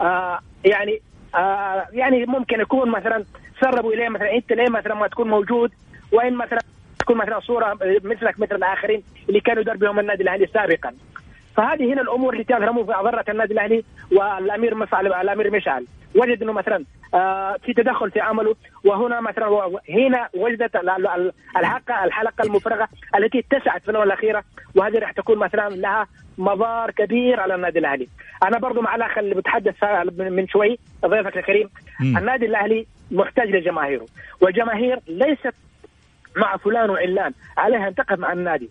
آه 0.01 0.39
يعني 0.65 1.01
آه 1.35 1.87
يعني 1.93 2.25
ممكن 2.25 2.59
يكون 2.61 2.91
مثلا 2.91 3.23
سربوا 3.61 3.93
إليه 3.93 4.09
مثلا 4.09 4.35
إنت 4.35 4.53
ليه 4.53 4.69
مثلا 4.69 4.95
ما 4.95 5.07
تكون 5.07 5.29
موجود؟ 5.29 5.71
وين 6.11 6.33
مثلا 6.35 6.59
تكون 6.99 7.17
مثلا 7.17 7.39
صورة 7.39 7.77
مثلك 8.03 8.39
مثل 8.39 8.55
الآخرين 8.55 9.03
اللي 9.29 9.39
كانوا 9.39 9.61
يدربهم 9.61 9.91
بهم 9.91 9.99
النادي 9.99 10.23
الأهلي 10.23 10.47
سابقا. 10.47 10.93
فهذه 11.59 11.93
هنا 11.93 12.01
الأمور 12.01 12.33
التي 12.33 12.53
تظهر 12.53 12.83
في 12.83 12.95
اضرت 12.95 13.29
النادي 13.29 13.53
الأهلي 13.53 13.83
والأمير 14.11 14.75
مفعل 14.75 15.07
الأمير 15.07 15.51
مشعل. 15.51 15.85
وجد 16.15 16.43
انه 16.43 16.53
مثلا 16.53 16.85
آه 17.13 17.55
في 17.65 17.73
تدخل 17.73 18.11
في 18.11 18.19
عمله 18.19 18.55
وهنا 18.83 19.21
مثلا 19.21 19.47
هنا 19.89 20.29
وجدت 20.33 20.75
الحلقة 21.57 22.03
الحلقة 22.05 22.43
المفرغة 22.43 22.87
التي 23.17 23.39
اتسعت 23.39 23.81
في 23.81 23.91
الاونه 23.91 24.13
الأخيرة 24.13 24.43
وهذه 24.75 24.99
راح 24.99 25.11
تكون 25.11 25.37
مثلا 25.37 25.69
لها 25.69 26.07
مضار 26.37 26.91
كبير 26.91 27.39
على 27.39 27.55
النادي 27.55 27.79
الأهلي. 27.79 28.07
أنا 28.43 28.59
برضو 28.59 28.81
مع 28.81 28.95
الأخ 28.95 29.17
اللي 29.17 29.35
بتحدث 29.35 29.83
من 30.17 30.47
شوي 30.47 30.79
ضيفك 31.05 31.37
الكريم 31.37 31.69
النادي 32.01 32.45
الأهلي 32.45 32.85
محتاج 33.11 33.49
لجماهيره 33.49 34.05
والجماهير 34.41 34.99
ليست 35.07 35.53
مع 36.37 36.57
فلان 36.57 36.89
وعلان 36.89 37.33
عليها 37.57 37.87
أن 37.87 37.95
تقف 37.95 38.19
مع 38.19 38.33
النادي. 38.33 38.69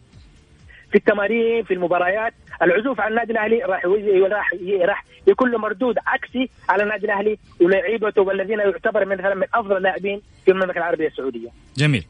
في 0.91 0.99
التمارين 0.99 1.65
في 1.65 1.75
المباريات 1.75 2.35
العزوف 2.63 3.01
عن 3.01 3.11
النادي 3.11 3.33
الأهلي 3.33 3.59
راح 3.65 3.85
راح 4.33 4.51
راح 4.89 5.05
يكون 5.27 5.51
له 5.51 5.59
مردود 5.59 5.95
عكسي 6.07 6.51
على 6.69 6.83
النادي 6.83 7.07
الأهلي 7.07 7.39
ولاعيبته 7.61 8.23
والذين 8.23 8.59
يعتبر 8.59 9.05
مثلا 9.05 9.35
من 9.35 9.47
أفضل 9.55 9.77
اللاعبين 9.77 10.23
في 10.45 10.51
المملكة 10.51 10.79
العربية 10.79 11.09
السعودية. 11.09 11.49
جميل. 11.77 12.05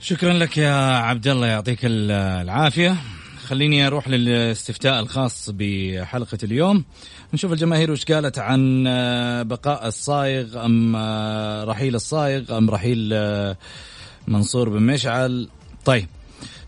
شكرا 0.00 0.32
لك 0.32 0.58
يا 0.58 0.96
عبد 0.96 1.28
الله 1.28 1.46
يعطيك 1.46 1.78
العافية. 1.84 2.94
خليني 3.46 3.86
أروح 3.86 4.08
للاستفتاء 4.08 5.00
الخاص 5.00 5.50
بحلقة 5.50 6.38
اليوم 6.42 6.84
نشوف 7.34 7.52
الجماهير 7.52 7.90
وش 7.90 8.04
قالت 8.04 8.38
عن 8.38 8.84
بقاء 9.46 9.86
الصايغ 9.86 10.64
أم 10.64 10.96
رحيل 11.68 11.94
الصايغ 11.94 12.58
أم 12.58 12.70
رحيل 12.70 13.14
منصور 14.28 14.68
بن 14.68 14.82
مشعل 14.82 15.48
طيب 15.84 16.06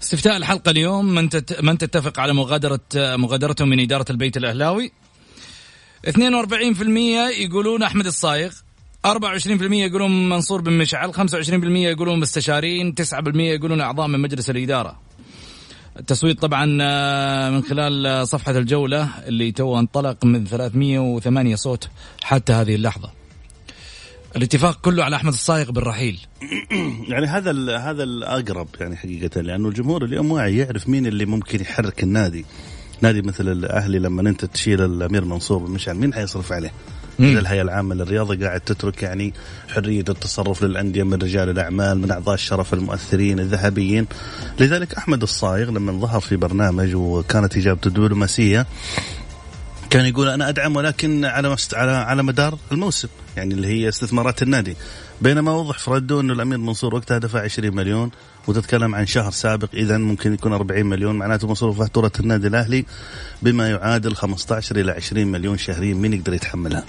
استفتاء 0.04 0.36
الحلقة 0.36 0.70
اليوم 0.70 1.06
من 1.06 1.28
من 1.62 1.78
تتفق 1.78 2.20
على 2.20 2.34
مغادرة 2.34 2.80
مغادرته 2.96 3.64
من 3.64 3.80
إدارة 3.80 4.04
البيت 4.10 4.36
الأهلاوي. 4.36 4.92
42% 6.06 7.30
يقولون 7.38 7.82
أحمد 7.82 8.06
الصايغ 8.06 8.52
24% 9.06 9.72
يقولون 9.72 10.28
منصور 10.28 10.60
بن 10.60 10.72
مشعل 10.72 11.14
25% 11.14 11.18
يقولون 11.76 12.20
مستشارين 12.20 12.94
9% 12.94 13.36
يقولون 13.36 13.80
أعضاء 13.80 14.06
من 14.06 14.20
مجلس 14.20 14.50
الإدارة. 14.50 15.00
التصويت 15.98 16.40
طبعا 16.40 16.78
آه، 16.82 17.50
من 17.50 17.62
خلال 17.62 18.28
صفحة 18.28 18.58
الجولة 18.58 19.08
اللي 19.26 19.52
تو 19.52 19.78
انطلق 19.78 20.24
من 20.24 20.46
308 20.46 21.54
صوت 21.54 21.88
حتى 22.22 22.52
هذه 22.52 22.74
اللحظة. 22.74 23.23
الاتفاق 24.36 24.80
كله 24.80 25.04
على 25.04 25.16
أحمد 25.16 25.32
الصايغ 25.32 25.70
بالرحيل 25.70 26.20
يعني 27.12 27.26
هذا 27.26 27.78
هذا 27.78 28.02
الأقرب 28.02 28.68
يعني 28.80 28.96
حقيقة 28.96 29.40
لأنه 29.40 29.68
الجمهور 29.68 30.04
اليوم 30.04 30.32
واعي 30.32 30.56
يعرف 30.56 30.88
مين 30.88 31.06
اللي 31.06 31.26
ممكن 31.26 31.60
يحرك 31.60 32.02
النادي. 32.02 32.44
نادي 33.00 33.22
مثل 33.22 33.48
الأهلي 33.48 33.98
لما 33.98 34.30
أنت 34.30 34.44
تشيل 34.44 34.82
الأمير 34.82 35.24
منصور 35.24 35.70
مشعل 35.70 35.94
مين 35.96 36.14
حيصرف 36.14 36.52
عليه؟ 36.52 36.72
إذا 37.20 37.38
الهيئة 37.38 37.62
العامة 37.62 37.94
للرياضة 37.94 38.46
قاعد 38.46 38.60
تترك 38.60 39.02
يعني 39.02 39.34
حرية 39.68 40.04
التصرف 40.08 40.62
للأندية 40.62 41.02
من 41.02 41.14
رجال 41.14 41.48
الأعمال 41.48 41.98
من 41.98 42.10
أعضاء 42.10 42.34
الشرف 42.34 42.74
المؤثرين 42.74 43.40
الذهبيين. 43.40 44.06
لذلك 44.60 44.94
أحمد 44.94 45.22
الصايغ 45.22 45.70
لما 45.70 45.92
ظهر 45.92 46.20
في 46.20 46.36
برنامج 46.36 46.94
وكانت 46.94 47.56
إجابته 47.56 47.90
دبلوماسية 47.90 48.66
كان 49.94 50.06
يقول 50.06 50.28
أنا 50.28 50.48
أدعم 50.48 50.76
ولكن 50.76 51.24
على 51.24 51.50
مست... 51.50 51.74
على 51.74 51.90
على 51.90 52.22
مدار 52.22 52.58
الموسم 52.72 53.08
يعني 53.36 53.54
اللي 53.54 53.68
هي 53.68 53.88
استثمارات 53.88 54.42
النادي 54.42 54.76
بينما 55.20 55.52
وضح 55.52 55.78
في 55.78 55.90
رده 55.90 56.20
إنه 56.20 56.32
الأمير 56.32 56.58
منصور 56.58 56.94
وقتها 56.94 57.18
دفع 57.18 57.40
20 57.40 57.74
مليون 57.74 58.10
وتتكلم 58.46 58.94
عن 58.94 59.06
شهر 59.06 59.30
سابق 59.30 59.68
اذا 59.74 59.98
ممكن 59.98 60.34
يكون 60.34 60.52
40 60.52 60.86
مليون 60.86 61.16
معناته 61.16 61.48
مصروف 61.48 61.78
فاتوره 61.78 62.12
النادي 62.20 62.46
الأهلي 62.46 62.84
بما 63.42 63.70
يعادل 63.70 64.14
15 64.14 64.76
إلى 64.76 64.92
20 64.92 65.26
مليون 65.26 65.58
شهريا 65.58 65.94
مين 65.94 66.12
يقدر 66.12 66.34
يتحملها؟ 66.34 66.84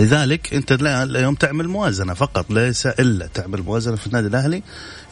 لذلك 0.00 0.54
انت 0.54 0.72
اليوم 0.82 1.34
تعمل 1.34 1.68
موازنة 1.68 2.14
فقط 2.14 2.50
ليس 2.50 2.86
إلا 2.86 3.26
تعمل 3.26 3.62
موازنة 3.62 3.96
في 3.96 4.06
النادي 4.06 4.26
الأهلي. 4.26 4.62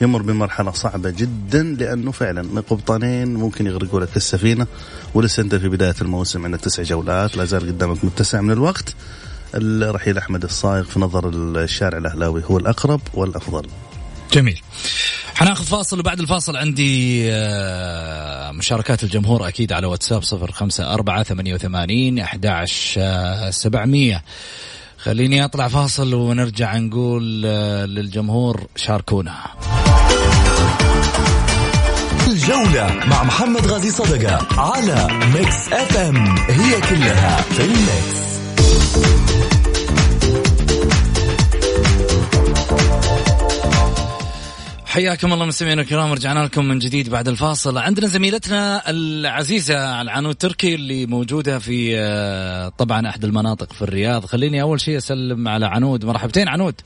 يمر 0.00 0.22
بمرحلة 0.22 0.72
صعبة 0.72 1.10
جدا 1.10 1.62
لأنه 1.62 2.10
فعلا 2.10 2.60
قبطانين 2.60 3.34
ممكن 3.34 3.66
يغرقوا 3.66 4.00
لك 4.00 4.16
السفينة. 4.16 4.66
ولسه 5.14 5.42
أنت 5.42 5.54
في 5.54 5.68
بداية 5.68 5.94
الموسم 6.02 6.44
عندك 6.44 6.60
تسع 6.60 6.82
جولات 6.82 7.36
لا 7.36 7.44
زال 7.44 7.66
قدامك 7.66 8.04
متسع 8.04 8.40
من 8.40 8.50
الوقت. 8.50 8.94
الرحيل 9.54 10.18
أحمد 10.18 10.44
الصايغ 10.44 10.84
في 10.84 11.00
نظر 11.00 11.28
الشارع 11.34 11.98
الأهلاوي 11.98 12.42
هو 12.50 12.58
الأقرب 12.58 13.00
والأفضل. 13.14 13.66
جميل. 14.32 14.60
حناخذ 15.34 15.64
فاصل 15.64 15.98
وبعد 16.00 16.20
الفاصل 16.20 16.56
عندي 16.56 17.24
آه، 17.32 18.50
مشاركات 18.52 19.04
الجمهور 19.04 19.48
أكيد 19.48 19.72
على 19.72 19.86
واتساب 19.86 20.22
صفر 20.22 20.52
خمسة 20.52 20.94
أربعة 20.94 21.22
ثمانية 21.22 21.54
وثمانين 21.54 22.18
أحداش 22.18 22.98
سبعمية. 23.50 24.22
خليني 24.98 25.44
أطلع 25.44 25.68
فاصل 25.68 26.14
ونرجع 26.14 26.76
نقول 26.76 27.42
آه، 27.46 27.86
للجمهور 27.86 28.66
شاركونا. 28.76 29.34
الجولة 32.26 32.94
مع 33.06 33.22
محمد 33.22 33.66
غازي 33.66 33.90
صدقة 33.90 34.60
على 34.60 35.08
Mix 35.34 35.72
FM 35.72 36.36
هي 36.38 36.80
كلها 36.80 37.42
في 37.42 37.64
ال 37.64 37.78
Mix 37.78 38.20
حياكم 44.91 45.32
الله 45.32 45.47
مستمعينا 45.47 45.82
الكرام 45.82 46.12
رجعنا 46.12 46.45
لكم 46.45 46.64
من 46.64 46.78
جديد 46.78 47.11
بعد 47.11 47.28
الفاصل. 47.28 47.78
عندنا 47.78 48.07
زميلتنا 48.07 48.91
العزيزة 48.91 50.01
العنود 50.01 50.34
تركي 50.34 50.74
اللي 50.74 51.07
موجودة 51.07 51.59
في 51.59 51.99
آه، 51.99 52.68
طبعا 52.68 53.09
أحد 53.09 53.24
المناطق 53.24 53.72
في 53.72 53.82
الرياض. 53.82 54.24
خليني 54.24 54.62
أول 54.62 54.80
شيء 54.80 54.97
أسلم 54.97 55.49
على 55.49 55.66
عنود. 55.66 56.05
مرحبتين 56.05 56.49
عنود. 56.49 56.80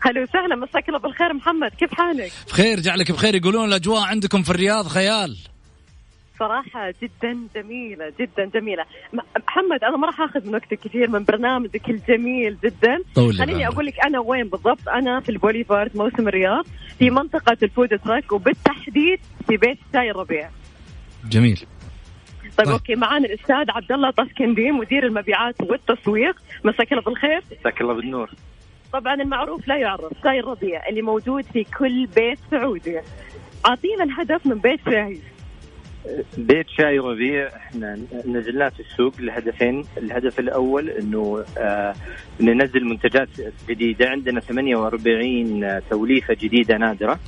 هلا 0.00 0.22
وسهلا 0.22 0.56
مساك 0.56 0.88
الله 0.88 0.98
بالخير. 0.98 1.34
محمد 1.34 1.70
كيف 1.78 1.94
حالك؟ 1.94 2.32
بخير 2.48 2.80
جعلك 2.80 3.12
بخير. 3.12 3.34
يقولون 3.34 3.68
الأجواء 3.68 4.02
عندكم 4.02 4.42
في 4.42 4.50
الرياض 4.50 4.86
خيال. 4.86 5.36
صراحة 6.38 6.94
جدا 7.02 7.38
جميلة 7.54 8.12
جدا 8.20 8.44
جميلة. 8.44 8.84
محمد 9.48 9.84
أنا 9.84 9.96
ما 9.96 10.06
راح 10.06 10.20
أخذ 10.20 10.46
من 10.46 10.54
وقتك 10.54 10.78
كثير 10.80 11.10
من 11.10 11.24
برنامجك 11.24 11.90
الجميل 11.90 12.56
جدا. 12.64 12.98
خليني 13.38 13.68
أقول 13.68 13.86
لك 13.86 14.00
أنا 14.04 14.18
وين 14.18 14.48
بالضبط؟ 14.48 14.88
أنا 14.88 15.20
في 15.20 15.28
البوليفارد 15.28 15.96
موسم 15.96 16.28
الرياض 16.28 16.64
في 16.98 17.10
منطقة 17.10 17.56
ال 17.62 17.69
food 17.69 17.98
truck 17.98 18.32
وبالتحديد 18.32 19.20
في 19.48 19.56
بيت 19.56 19.78
شاي 19.92 20.10
الربيع. 20.10 20.50
جميل. 21.28 21.66
طيب, 22.56 22.66
طيب. 22.66 22.68
okay 22.68 22.94
معانا 22.94 23.26
الأستاذ 23.26 23.70
عبد 23.70 23.92
الله 23.92 24.10
طسكندي 24.10 24.70
مدير 24.70 25.06
المبيعات 25.06 25.60
والتسويق. 25.60 26.36
مساك 26.64 26.92
الله 26.92 27.02
بالخير. 27.02 27.42
مساك 27.60 27.80
الله 27.80 27.94
بالنور. 27.94 28.30
طبعا 28.92 29.14
المعروف 29.14 29.68
لا 29.68 29.76
يعرف 29.76 30.12
شاي 30.24 30.40
الربيع 30.40 30.88
اللي 30.88 31.02
موجود 31.02 31.44
في 31.44 31.64
كل 31.64 32.06
بيت 32.06 32.38
سعودي. 32.50 33.00
أعطينا 33.66 34.04
الهدف 34.04 34.46
من 34.46 34.58
بيت 34.58 34.80
شاي 34.84 35.20
بيت 36.38 36.66
شاي 36.68 36.98
ربيع 36.98 37.48
إحنا 37.56 37.98
نزلناه 38.26 38.68
في 38.68 38.80
السوق 38.80 39.20
لهدفين، 39.20 39.84
الهدف 39.98 40.40
الأول 40.40 40.90
إنه 40.90 41.44
آه 41.58 41.94
ننزل 42.40 42.84
منتجات 42.84 43.28
جديدة، 43.68 44.08
عندنا 44.08 44.40
48 44.40 45.80
توليفة 45.90 46.34
جديدة 46.34 46.76
نادرة 46.76 47.18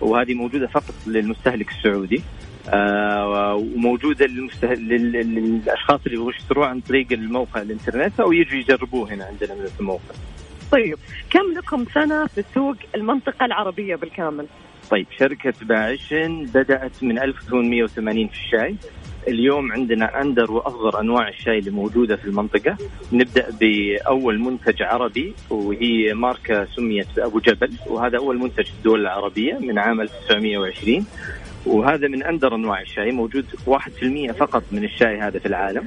وهذه 0.00 0.34
موجودة 0.34 0.66
فقط 0.66 0.94
للمستهلك 1.06 1.70
السعودي. 1.70 2.22
آه 2.68 3.54
وموجودة 3.54 4.26
للمسته... 4.26 4.72
لل... 4.74 5.12
للأشخاص 5.12 6.00
اللي 6.06 6.16
يبغوا 6.16 6.30
يشتروها 6.30 6.68
عن 6.68 6.80
طريق 6.80 7.06
الموقع 7.12 7.62
الإنترنت 7.62 8.20
أو 8.20 8.32
يجوا 8.32 8.58
يجربوه 8.58 9.12
هنا 9.14 9.24
عندنا 9.24 9.54
من 9.54 9.66
الموقع. 9.80 10.14
طيب 10.72 10.98
كم 11.30 11.52
لكم 11.56 11.84
سنة 11.94 12.26
في 12.26 12.44
سوق 12.54 12.76
المنطقة 12.94 13.46
العربية 13.46 13.96
بالكامل؟ 13.96 14.46
طيب 14.92 15.06
شركة 15.18 15.54
باعشن 15.62 16.46
بدأت 16.54 17.02
من 17.02 17.18
1880 17.18 18.28
في 18.28 18.34
الشاي. 18.34 18.76
اليوم 19.28 19.72
عندنا 19.72 20.20
أندر 20.20 20.52
وأصغر 20.52 21.00
أنواع 21.00 21.28
الشاي 21.28 21.58
اللي 21.58 21.70
موجودة 21.70 22.16
في 22.16 22.24
المنطقة. 22.24 22.76
نبدأ 23.12 23.46
بأول 23.60 24.38
منتج 24.38 24.82
عربي 24.82 25.34
وهي 25.50 26.14
ماركة 26.14 26.64
سميت 26.64 27.06
بأبو 27.16 27.38
جبل 27.38 27.70
وهذا 27.86 28.18
أول 28.18 28.38
منتج 28.38 28.64
في 28.64 28.72
الدول 28.78 29.00
العربية 29.00 29.58
من 29.58 29.78
عام 29.78 30.00
1920 30.00 31.06
وهذا 31.66 32.08
من 32.08 32.22
أندر 32.22 32.54
أنواع 32.54 32.80
الشاي 32.80 33.12
موجود 33.12 33.44
1% 33.66 34.32
فقط 34.32 34.62
من 34.72 34.84
الشاي 34.84 35.18
هذا 35.20 35.38
في 35.38 35.46
العالم. 35.46 35.86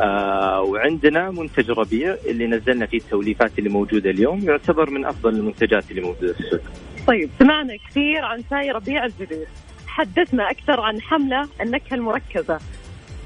آه 0.00 0.62
وعندنا 0.62 1.30
منتج 1.30 1.70
ربيع 1.70 2.16
اللي 2.26 2.46
نزلنا 2.46 2.86
فيه 2.86 2.98
التوليفات 2.98 3.58
اللي 3.58 3.70
موجودة 3.70 4.10
اليوم 4.10 4.40
يعتبر 4.40 4.90
من 4.90 5.04
أفضل 5.04 5.34
المنتجات 5.36 5.90
اللي 5.90 6.02
موجودة 6.02 6.32
في 6.32 6.40
السوق. 6.40 6.60
طيب 7.08 7.30
سمعنا 7.38 7.76
كثير 7.76 8.24
عن 8.24 8.44
شاي 8.50 8.70
ربيع 8.70 9.04
الجديد. 9.04 9.46
حدثنا 9.86 10.50
أكثر 10.50 10.80
عن 10.80 11.00
حملة 11.00 11.48
النكهة 11.60 11.94
المركزة. 11.94 12.60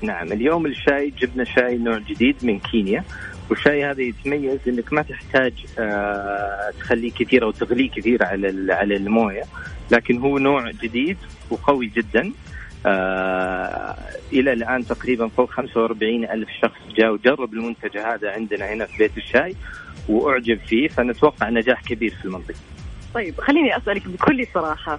نعم 0.03 0.33
اليوم 0.33 0.67
الشاي 0.67 1.11
جبنا 1.11 1.45
شاي 1.45 1.79
نوع 1.79 1.99
جديد 1.99 2.37
من 2.43 2.59
كينيا. 2.59 3.05
والشاي 3.51 3.85
هذا 3.85 4.03
يتميز 4.03 4.59
إنك 4.69 4.93
ما 4.93 5.03
تحتاج 5.03 5.53
آه 5.79 6.71
تخليه 6.79 7.11
كثير 7.11 7.45
أو 7.45 7.51
تغليه 7.51 7.91
كثير 7.91 8.25
على 8.25 8.73
على 8.75 8.97
الموية. 8.97 9.43
لكن 9.91 10.19
هو 10.19 10.39
نوع 10.39 10.71
جديد 10.71 11.17
وقوي 11.51 11.87
جدا. 11.87 12.33
آه 12.87 13.97
إلى 14.33 14.53
الآن 14.53 14.87
تقريبا 14.87 15.29
فوق 15.29 15.51
45 15.51 16.25
ألف 16.25 16.49
شخص 16.63 16.81
جاء 16.97 17.13
وجرب 17.13 17.53
المنتج 17.53 17.99
هذا 17.99 18.31
عندنا 18.31 18.73
هنا 18.73 18.85
في 18.85 18.99
بيت 18.99 19.17
الشاي 19.17 19.57
وأعجب 20.09 20.59
فيه. 20.67 20.89
فنتوقع 20.89 21.49
نجاح 21.49 21.83
كبير 21.83 22.11
في 22.11 22.25
المنطقة. 22.25 22.72
طيب 23.15 23.41
خليني 23.41 23.77
أسألك 23.77 24.09
بكل 24.09 24.47
صراحة 24.55 24.99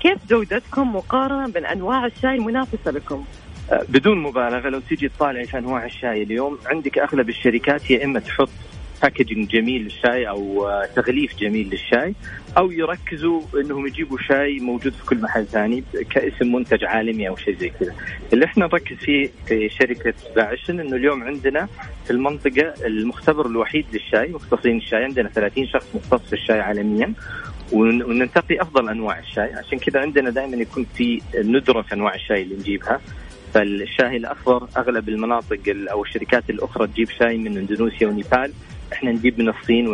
كيف 0.00 0.18
جودتكم 0.28 0.96
مقارنة 0.96 1.48
بين 1.48 1.66
أنواع 1.66 2.06
الشاي 2.06 2.34
المنافسة 2.34 2.90
لكم؟ 2.90 3.24
آه، 3.72 3.84
بدون 3.88 4.18
مبالغة 4.18 4.68
لو 4.68 4.80
تيجي 4.80 5.08
تطالعي 5.08 5.44
في 5.46 5.58
أنواع 5.58 5.84
الشاي 5.84 6.22
اليوم 6.22 6.58
عندك 6.66 6.98
أغلب 6.98 7.28
الشركات 7.28 7.90
يا 7.90 8.04
إما 8.04 8.20
تحط 8.20 8.48
باكجنج 9.02 9.48
جميل 9.48 9.82
للشاي 9.82 10.28
أو 10.28 10.68
آه، 10.68 10.88
تغليف 10.96 11.36
جميل 11.38 11.70
للشاي 11.70 12.14
أو 12.58 12.70
يركزوا 12.70 13.40
إنهم 13.54 13.86
يجيبوا 13.86 14.18
شاي 14.18 14.58
موجود 14.58 14.92
في 14.92 15.06
كل 15.06 15.20
محل 15.20 15.46
ثاني 15.46 15.84
كاسم 16.10 16.52
منتج 16.52 16.84
عالمي 16.84 17.28
أو 17.28 17.36
شيء 17.36 17.56
زي 17.58 17.68
كذا. 17.68 17.94
اللي 18.32 18.44
إحنا 18.44 18.64
نركز 18.66 18.96
فيه 18.96 19.30
في 19.46 19.68
شركة 19.68 20.14
باعشن 20.36 20.80
إنه 20.80 20.96
اليوم 20.96 21.22
عندنا 21.22 21.68
في 22.04 22.10
المنطقة 22.10 22.74
المختبر 22.86 23.46
الوحيد 23.46 23.86
للشاي 23.92 24.28
مختصين 24.28 24.76
الشاي. 24.76 25.04
عندنا 25.04 25.28
30 25.28 25.66
شخص 25.66 25.86
مختص 25.94 26.26
في 26.26 26.32
الشاي 26.32 26.60
عالميا. 26.60 27.12
وننتقي 27.72 28.62
أفضل 28.62 28.88
أنواع 28.88 29.18
الشاي. 29.18 29.54
عشان 29.54 29.78
كذا 29.78 30.00
عندنا 30.00 30.30
دائما 30.30 30.56
يكون 30.56 30.86
في 30.94 31.20
ندرة 31.36 31.82
في 31.82 31.94
أنواع 31.94 32.14
الشاي 32.14 32.42
اللي 32.42 32.54
نجيبها. 32.54 33.00
فالشاي 33.54 34.16
الأخضر 34.16 34.68
أغلب 34.76 35.08
المناطق 35.08 35.60
أو 35.90 36.02
الشركات 36.02 36.50
الأخرى 36.50 36.86
تجيب 36.86 37.10
شاي 37.10 37.38
من 37.38 37.58
إندونيسيا 37.58 38.08
ونيبال. 38.08 38.52
إحنا 38.94 39.10
نجيب 39.12 39.38
من 39.38 39.48
الصين. 39.48 39.88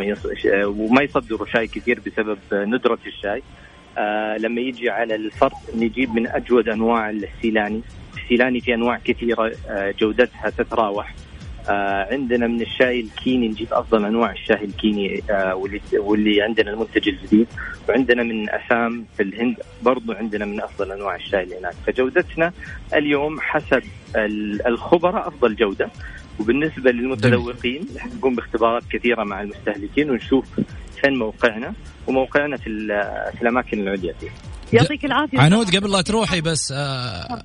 وما 0.65 1.03
يصدروا 1.03 1.47
شاي 1.47 1.67
كثير 1.67 2.01
بسبب 2.07 2.39
ندرة 2.53 2.99
الشاي. 3.07 3.43
آه 3.99 4.37
لما 4.37 4.61
يجي 4.61 4.91
على 4.91 5.15
الفرق 5.15 5.57
نجيب 5.77 6.15
من 6.15 6.27
أجود 6.27 6.69
أنواع 6.69 7.11
السيلاني. 7.11 7.83
السيلاني 8.17 8.61
في 8.61 8.75
أنواع 8.75 8.99
كثيرة 9.05 9.53
آه 9.69 9.95
جودتها 10.01 10.51
تتراوح. 10.51 11.15
آه 11.69 12.09
عندنا 12.13 12.47
من 12.47 12.61
الشاي 12.61 13.01
الكيني 13.01 13.49
نجيب 13.49 13.69
أفضل 13.73 14.05
أنواع 14.05 14.33
الشاي 14.33 14.65
الكيني 14.65 15.23
آه 15.31 15.55
واللي, 15.55 15.81
واللي 15.93 16.43
عندنا 16.43 16.71
المنتج 16.71 17.09
الجديد. 17.09 17.47
وعندنا 17.89 18.23
من 18.23 18.51
أسام 18.51 19.05
في 19.17 19.23
الهند 19.23 19.57
برضو 19.83 20.13
عندنا 20.13 20.45
من 20.45 20.61
أفضل 20.61 20.93
أنواع 20.93 21.17
الشاي 21.17 21.43
اللي 21.43 21.59
هناك. 21.59 21.75
فجودتنا 21.87 22.53
اليوم 22.95 23.41
حسب 23.41 23.83
الخبراء 24.67 25.29
أفضل 25.29 25.57
جودة. 25.57 25.91
وبالنسبة 26.41 26.91
للمتذوقين 26.91 27.87
نقوم 28.17 28.35
باختبارات 28.35 28.83
كثيرة 28.91 29.25
مع 29.25 29.43
المستهلكين 29.43 30.11
ونشوف 30.11 30.45
فين 31.01 31.19
موقعنا 31.19 31.75
وموقعنا 32.07 32.57
في, 32.57 32.65
في 33.37 33.43
الأماكن 33.43 33.81
العليا 33.81 34.15
فيه. 34.21 34.31
يعطيك 34.73 35.05
العافية 35.05 35.41
عنود 35.41 35.77
قبل 35.77 35.93
لا 35.93 36.03
تروحي 36.03 36.41
بس 36.41 36.73
آه 36.77 37.43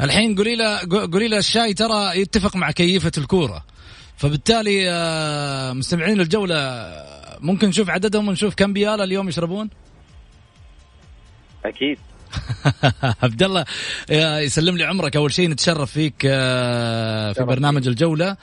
الحين 0.00 0.36
قولي 0.36 0.56
له 0.56 0.78
قولي 1.12 1.28
له 1.28 1.38
الشاي 1.38 1.74
ترى 1.74 2.20
يتفق 2.20 2.56
مع 2.56 2.70
كيفة 2.70 3.12
الكورة 3.18 3.64
فبالتالي 4.16 4.90
آه 4.90 5.72
مستمعين 5.72 6.20
الجولة 6.20 6.92
ممكن 7.40 7.68
نشوف 7.68 7.90
عددهم 7.90 8.28
ونشوف 8.28 8.54
كم 8.54 8.72
بياله 8.72 9.04
اليوم 9.04 9.28
يشربون؟ 9.28 9.70
أكيد 11.64 11.98
عبد 13.22 13.42
الله 13.42 13.64
يسلم 14.40 14.76
لي 14.76 14.84
عمرك. 14.84 15.16
أول 15.16 15.32
شيء 15.32 15.48
نتشرف 15.48 15.92
فيك 15.92 16.14
آه، 16.24 17.32
في 17.32 17.44
برنامج 17.44 17.88
الجولة. 17.88 18.36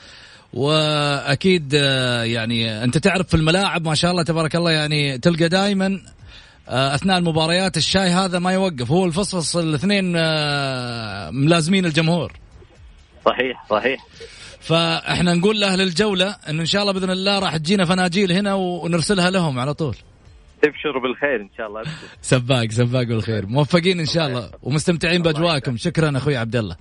وأكيد 0.53 1.71
آه، 1.75 2.23
يعني 2.23 2.83
أنت 2.83 2.97
تعرف 2.97 3.27
في 3.27 3.33
الملاعب 3.33 3.87
ما 3.87 3.95
شاء 3.95 4.11
الله 4.11 4.23
تبارك 4.23 4.55
الله 4.55 4.71
يعني 4.71 5.17
تلقى 5.17 5.49
دائما 5.49 6.01
آه، 6.69 6.95
أثناء 6.95 7.17
المباريات 7.17 7.77
الشاي 7.77 8.09
هذا 8.09 8.39
ما 8.39 8.51
يوقف. 8.51 8.91
هو 8.91 9.05
الفصفص 9.05 9.57
الاثنين 9.57 10.11
ملازمين 11.33 11.85
الجمهور. 11.85 12.33
صحيح 13.25 13.65
صحيح. 13.69 14.05
فإحنا 14.59 15.33
نقول 15.33 15.59
لأهل 15.59 15.81
الجولة 15.81 16.35
إنه 16.49 16.61
إن 16.61 16.65
شاء 16.65 16.81
الله 16.81 16.93
بإذن 16.93 17.09
الله 17.09 17.39
راح 17.39 17.57
تجينا 17.57 17.85
فناجيل 17.85 18.31
هنا 18.31 18.53
ونرسلها 18.53 19.29
لهم 19.29 19.59
على 19.59 19.73
طول. 19.73 19.95
تبشروا 20.63 21.01
بالخير 21.01 21.41
إن 21.41 21.49
شاء 21.57 21.67
الله. 21.67 21.83
سباق 22.21 22.71
سباق 22.71 23.03
بالخير. 23.03 23.45
موفقين 23.45 23.99
إن 23.99 24.05
شاء 24.05 24.27
الله. 24.27 24.49
ومستمتعين 24.61 25.21
بأجواءكم. 25.21 25.77
شكرا 25.77 26.17
أخوي 26.17 26.37
عبد 26.37 26.55
الله. 26.55 26.75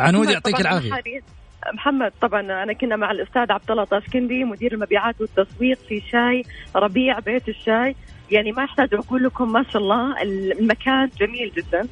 عنود 0.00 0.30
يعطيك 0.30 0.60
العافية. 0.60 1.22
محمد 1.74 2.12
طبعا 2.20 2.40
أنا 2.40 2.72
كنا 2.72 2.96
مع 2.96 3.10
الأستاذ 3.10 3.52
عبد 3.52 3.70
الله 3.70 3.84
طاشكندي 3.84 4.44
مدير 4.44 4.72
المبيعات 4.72 5.20
والتسويق 5.20 5.78
في 5.88 6.02
شاي 6.12 6.42
ربيع 6.76 7.18
بيت 7.18 7.48
الشاي. 7.48 7.96
يعني 8.30 8.52
ما 8.52 8.64
احتاج 8.64 8.94
أقول 8.94 9.24
لكم 9.24 9.52
ما 9.52 9.64
شاء 9.72 9.82
الله 9.82 10.22
المكان 10.22 11.10
جميل 11.20 11.52
جدا. 11.56 11.88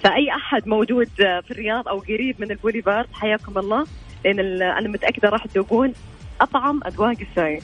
فأي 0.00 0.30
أحد 0.36 0.68
موجود 0.68 1.08
في 1.16 1.50
الرياض 1.50 1.88
أو 1.88 1.98
قريب 1.98 2.40
من 2.40 2.50
البوليفارد 2.50 3.08
حياكم 3.12 3.58
الله. 3.58 3.86
لأن 4.24 4.62
أنا 4.62 4.88
متأكدة 4.88 5.28
راح 5.28 5.46
تذوقون 5.46 5.92
أطعم 6.40 6.80
أذواق 6.86 7.16
الشاي. 7.20 7.60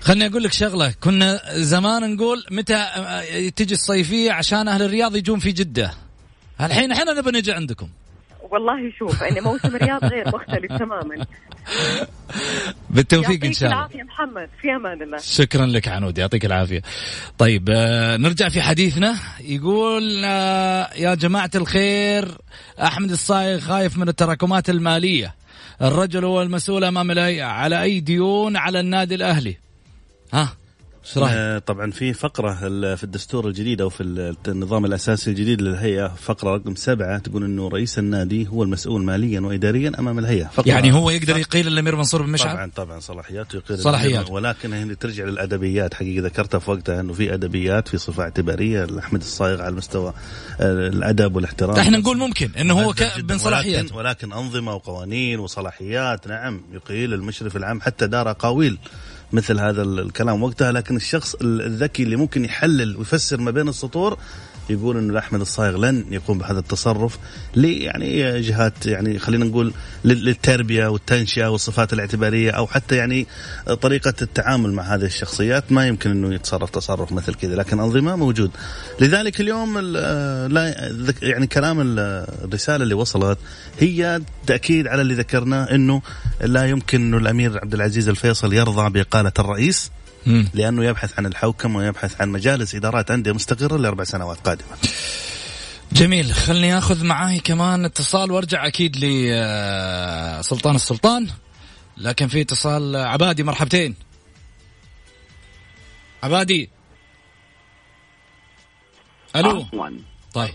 خلني 0.00 0.26
أقول 0.26 0.42
لك 0.42 0.52
شغلة. 0.52 0.94
كنا 1.00 1.40
زمان 1.52 2.14
نقول 2.14 2.44
متى 2.50 2.86
تجي 3.56 3.74
الصيفية 3.74 4.32
عشان 4.32 4.68
أهل 4.68 4.82
الرياض 4.82 5.16
يجون 5.16 5.38
في 5.38 5.52
جدة. 5.52 5.94
الحين 6.60 6.92
إحنا 6.92 7.12
نبي 7.12 7.30
نجي 7.30 7.52
عندكم. 7.52 7.88
والله 8.50 8.92
شوف 8.98 9.22
يعني 9.22 9.40
موسم 9.40 9.76
الرياض 9.76 10.04
غير 10.04 10.28
مختلف 10.28 10.72
تماما. 10.78 11.26
بالتوفيق 12.90 13.44
إن 13.44 13.52
شاء 13.52 13.70
الله. 13.70 13.80
يعطيك 13.80 13.94
العافية 13.94 14.02
محمد 14.02 14.48
في 14.60 14.70
أمان 14.76 15.02
الله. 15.02 15.18
شكرا 15.18 15.66
لك 15.66 15.88
عنود 15.88 16.18
يعطيك 16.18 16.44
العافية. 16.44 16.82
طيب 17.38 17.70
آه 17.70 18.16
نرجع 18.16 18.48
في 18.48 18.62
حديثنا. 18.62 19.16
يقول 19.40 20.24
آه 20.24 20.90
يا 20.96 21.14
جماعة 21.14 21.50
الخير 21.54 22.28
أحمد 22.82 23.10
الصايغ 23.10 23.60
خايف 23.60 23.98
من 23.98 24.08
التراكمات 24.08 24.70
المالية. 24.70 25.34
الرجل 25.82 26.24
هو 26.24 26.42
المسؤول 26.42 26.84
أمام 26.84 27.10
على 27.40 27.82
اي 27.82 28.00
ديون 28.00 28.56
على 28.56 28.80
النادي 28.80 29.14
الأهلي. 29.14 29.69
ها 30.32 30.60
آه 31.16 31.58
طبعا 31.58 31.90
في 31.90 32.12
فقرة 32.12 32.54
في 32.94 33.04
الدستور 33.04 33.48
الجديد 33.48 33.80
أو 33.80 33.88
في 33.88 34.34
النظام 34.48 34.84
الأساسي 34.84 35.30
الجديد 35.30 35.62
للهيئة 35.62 36.08
فقرة 36.08 36.54
رقم 36.54 36.74
سبعة 36.74 37.18
تقول 37.18 37.44
أنه 37.44 37.68
رئيس 37.68 37.98
النادي 37.98 38.48
هو 38.48 38.62
المسؤول 38.62 39.04
ماليا 39.04 39.40
وإداريا 39.40 39.92
أمام 39.98 40.18
الهيئة. 40.18 40.44
فقرة 40.44 40.68
يعني 40.68 40.92
هو 40.92 41.10
يقدر 41.10 41.36
يقيل 41.36 41.68
الأمير 41.68 41.96
منصور 41.96 42.22
بن 42.22 42.30
مشعل؟ 42.30 42.54
طبعا 42.54 42.70
طبعا 42.76 43.00
صلاحياته 43.00 43.56
يقيل 43.56 43.78
صلاحيات 43.78 44.30
ولكن 44.30 44.72
هنا 44.72 44.94
ترجع 44.94 45.24
للأدبيات 45.24 45.94
حقيقة 45.94 46.24
ذكرتها 46.24 46.58
في 46.58 46.70
وقتها 46.70 47.00
أنه 47.00 47.12
في 47.12 47.34
أدبيات 47.34 47.88
في 47.88 47.98
صفة 47.98 48.22
اعتبارية 48.22 48.84
لأحمد 48.84 49.20
الصايغ 49.20 49.62
على 49.62 49.74
مستوى 49.74 50.12
آه، 50.60 50.88
الأدب 50.88 51.36
والاحترام. 51.36 51.76
إحنا 51.76 51.98
نقول 51.98 52.16
ممكن 52.18 52.50
أنه 52.60 52.80
هو 52.80 52.94
من 53.28 53.38
صلاحيات. 53.38 53.84
ولكن, 53.84 53.94
ولكن 53.94 54.32
أنظمة 54.32 54.74
وقوانين 54.74 55.38
وصلاحيات 55.38 56.28
نعم 56.28 56.60
يقيل 56.72 57.14
المشرف 57.14 57.56
العام 57.56 57.80
حتى 57.80 58.06
دار 58.06 58.30
أقاويل 58.30 58.78
مثل 59.32 59.60
هذا 59.60 59.82
الكلام 59.82 60.42
وقتها 60.42 60.72
لكن 60.72 60.96
الشخص 60.96 61.34
الذكي 61.42 62.02
اللي 62.02 62.16
ممكن 62.16 62.44
يحلل 62.44 62.96
ويفسر 62.96 63.40
ما 63.40 63.50
بين 63.50 63.68
السطور 63.68 64.18
يقول 64.70 64.96
إنه 64.96 65.18
احمد 65.18 65.40
الصايغ 65.40 65.76
لن 65.76 66.04
يقوم 66.10 66.38
بهذا 66.38 66.58
التصرف 66.58 67.18
يعني 67.54 68.40
جهات 68.40 68.86
يعني 68.86 69.18
خلينا 69.18 69.44
نقول 69.44 69.72
للتربية 70.04 70.86
والتنشئة 70.86 71.46
والصفات 71.46 71.92
الاعتبارية 71.92 72.50
أو 72.50 72.66
حتى 72.66 72.96
يعني 72.96 73.26
طريقة 73.82 74.14
التعامل 74.22 74.72
مع 74.72 74.82
هذه 74.82 75.04
الشخصيات 75.04 75.72
ما 75.72 75.86
يمكن 75.88 76.10
إنه 76.10 76.34
يتصرف 76.34 76.70
تصرف 76.70 77.12
مثل 77.12 77.34
كذا 77.34 77.54
لكن 77.54 77.80
أنظمة 77.80 78.16
موجود. 78.16 78.50
لذلك 79.00 79.40
اليوم 79.40 79.78
لا 79.78 80.90
يعني 81.22 81.46
كلام 81.46 81.98
الرسالة 81.98 82.82
اللي 82.84 82.94
وصلت 82.94 83.38
هي 83.78 84.20
تأكيد 84.46 84.86
على 84.86 85.02
اللي 85.02 85.14
ذكرناه 85.14 85.64
إنه 85.64 86.02
لا 86.40 86.66
يمكن 86.66 87.00
إنه 87.00 87.16
الأمير 87.16 87.58
عبد 87.58 87.74
العزيز 87.74 88.08
الفيصل 88.08 88.52
يرضى 88.52 88.90
باقاله 88.90 89.32
الرئيس. 89.38 89.90
لأنه 90.26 90.84
يبحث 90.84 91.18
عن 91.18 91.26
الحوكمة 91.26 91.78
ويبحث 91.78 92.20
عن 92.20 92.28
مجالس 92.28 92.74
إدارات 92.74 93.10
أندية 93.10 93.32
مستقرة 93.32 93.76
لأربع 93.76 94.04
سنوات 94.04 94.38
قادمة. 94.38 94.68
جميل 95.92 96.32
خلني 96.32 96.78
آخذ 96.78 97.04
معاي 97.04 97.38
كمان 97.38 97.84
اتصال 97.84 98.30
وأرجع 98.30 98.66
أكيد 98.66 98.96
لسلطان 98.96 100.76
السلطان. 100.76 101.28
لكن 101.96 102.28
في 102.28 102.40
اتصال 102.40 102.96
عبادي 102.96 103.42
مرحبتين. 103.42 103.94
عبادي. 106.22 106.70
ألو. 109.36 109.66
طيب. 110.32 110.54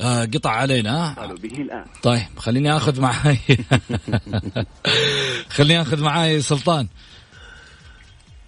آه 0.00 0.24
قطع 0.24 0.50
علينا. 0.50 1.14
قالوا 1.14 1.36
به 1.36 1.48
الآن. 1.48 1.84
طيب 2.02 2.38
خليني 2.38 2.76
آخذ 2.76 3.00
معاي. 3.00 3.38
خليني 5.56 5.82
آخذ 5.82 6.02
معاي 6.02 6.40
سلطان. 6.40 6.88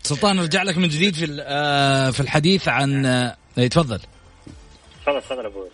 سلطان 0.06 0.36
نرجع 0.36 0.62
لك 0.62 0.78
من 0.78 0.88
جديد 0.88 1.14
في 1.14 1.36
آه، 1.40 2.10
في 2.10 2.20
الحديث 2.20 2.68
عن 2.68 3.06
آه، 3.06 3.36
إيه، 3.58 3.68
تفضل. 3.68 4.00
تفضل 5.02 5.20
تفضل 5.20 5.46
أبو 5.46 5.66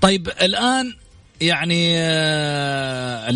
طيب 0.00 0.28
الآن 0.28 0.94
يعني 1.40 1.94
آه، 1.98 3.30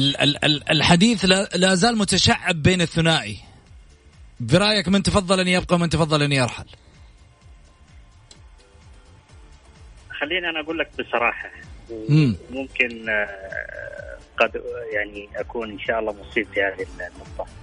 الحديث 0.71 1.25
لا 1.55 1.75
زال 1.75 1.99
متشعب 1.99 2.63
بين 2.63 2.81
الثنائي. 2.81 3.37
برأيك 4.41 4.89
من 4.89 5.03
تفضل 5.03 5.41
أن 5.41 5.49
يبقى 5.49 5.75
ومن 5.75 5.89
تفضل 5.89 6.23
أن 6.23 6.33
يرحل؟ 6.33 6.67
خليني 10.21 10.49
أنا 10.49 10.61
أقول 10.61 10.79
لك 10.79 10.91
بصراحة. 10.99 11.51
ممكن 12.51 13.07
قد 14.37 14.63
يعني 14.95 15.29
أكون 15.37 15.71
إن 15.71 15.79
شاء 15.79 15.99
الله 15.99 16.13
مصيب 16.13 16.47
في 16.55 16.61
هذه 16.63 16.87
النقطه 17.11 17.62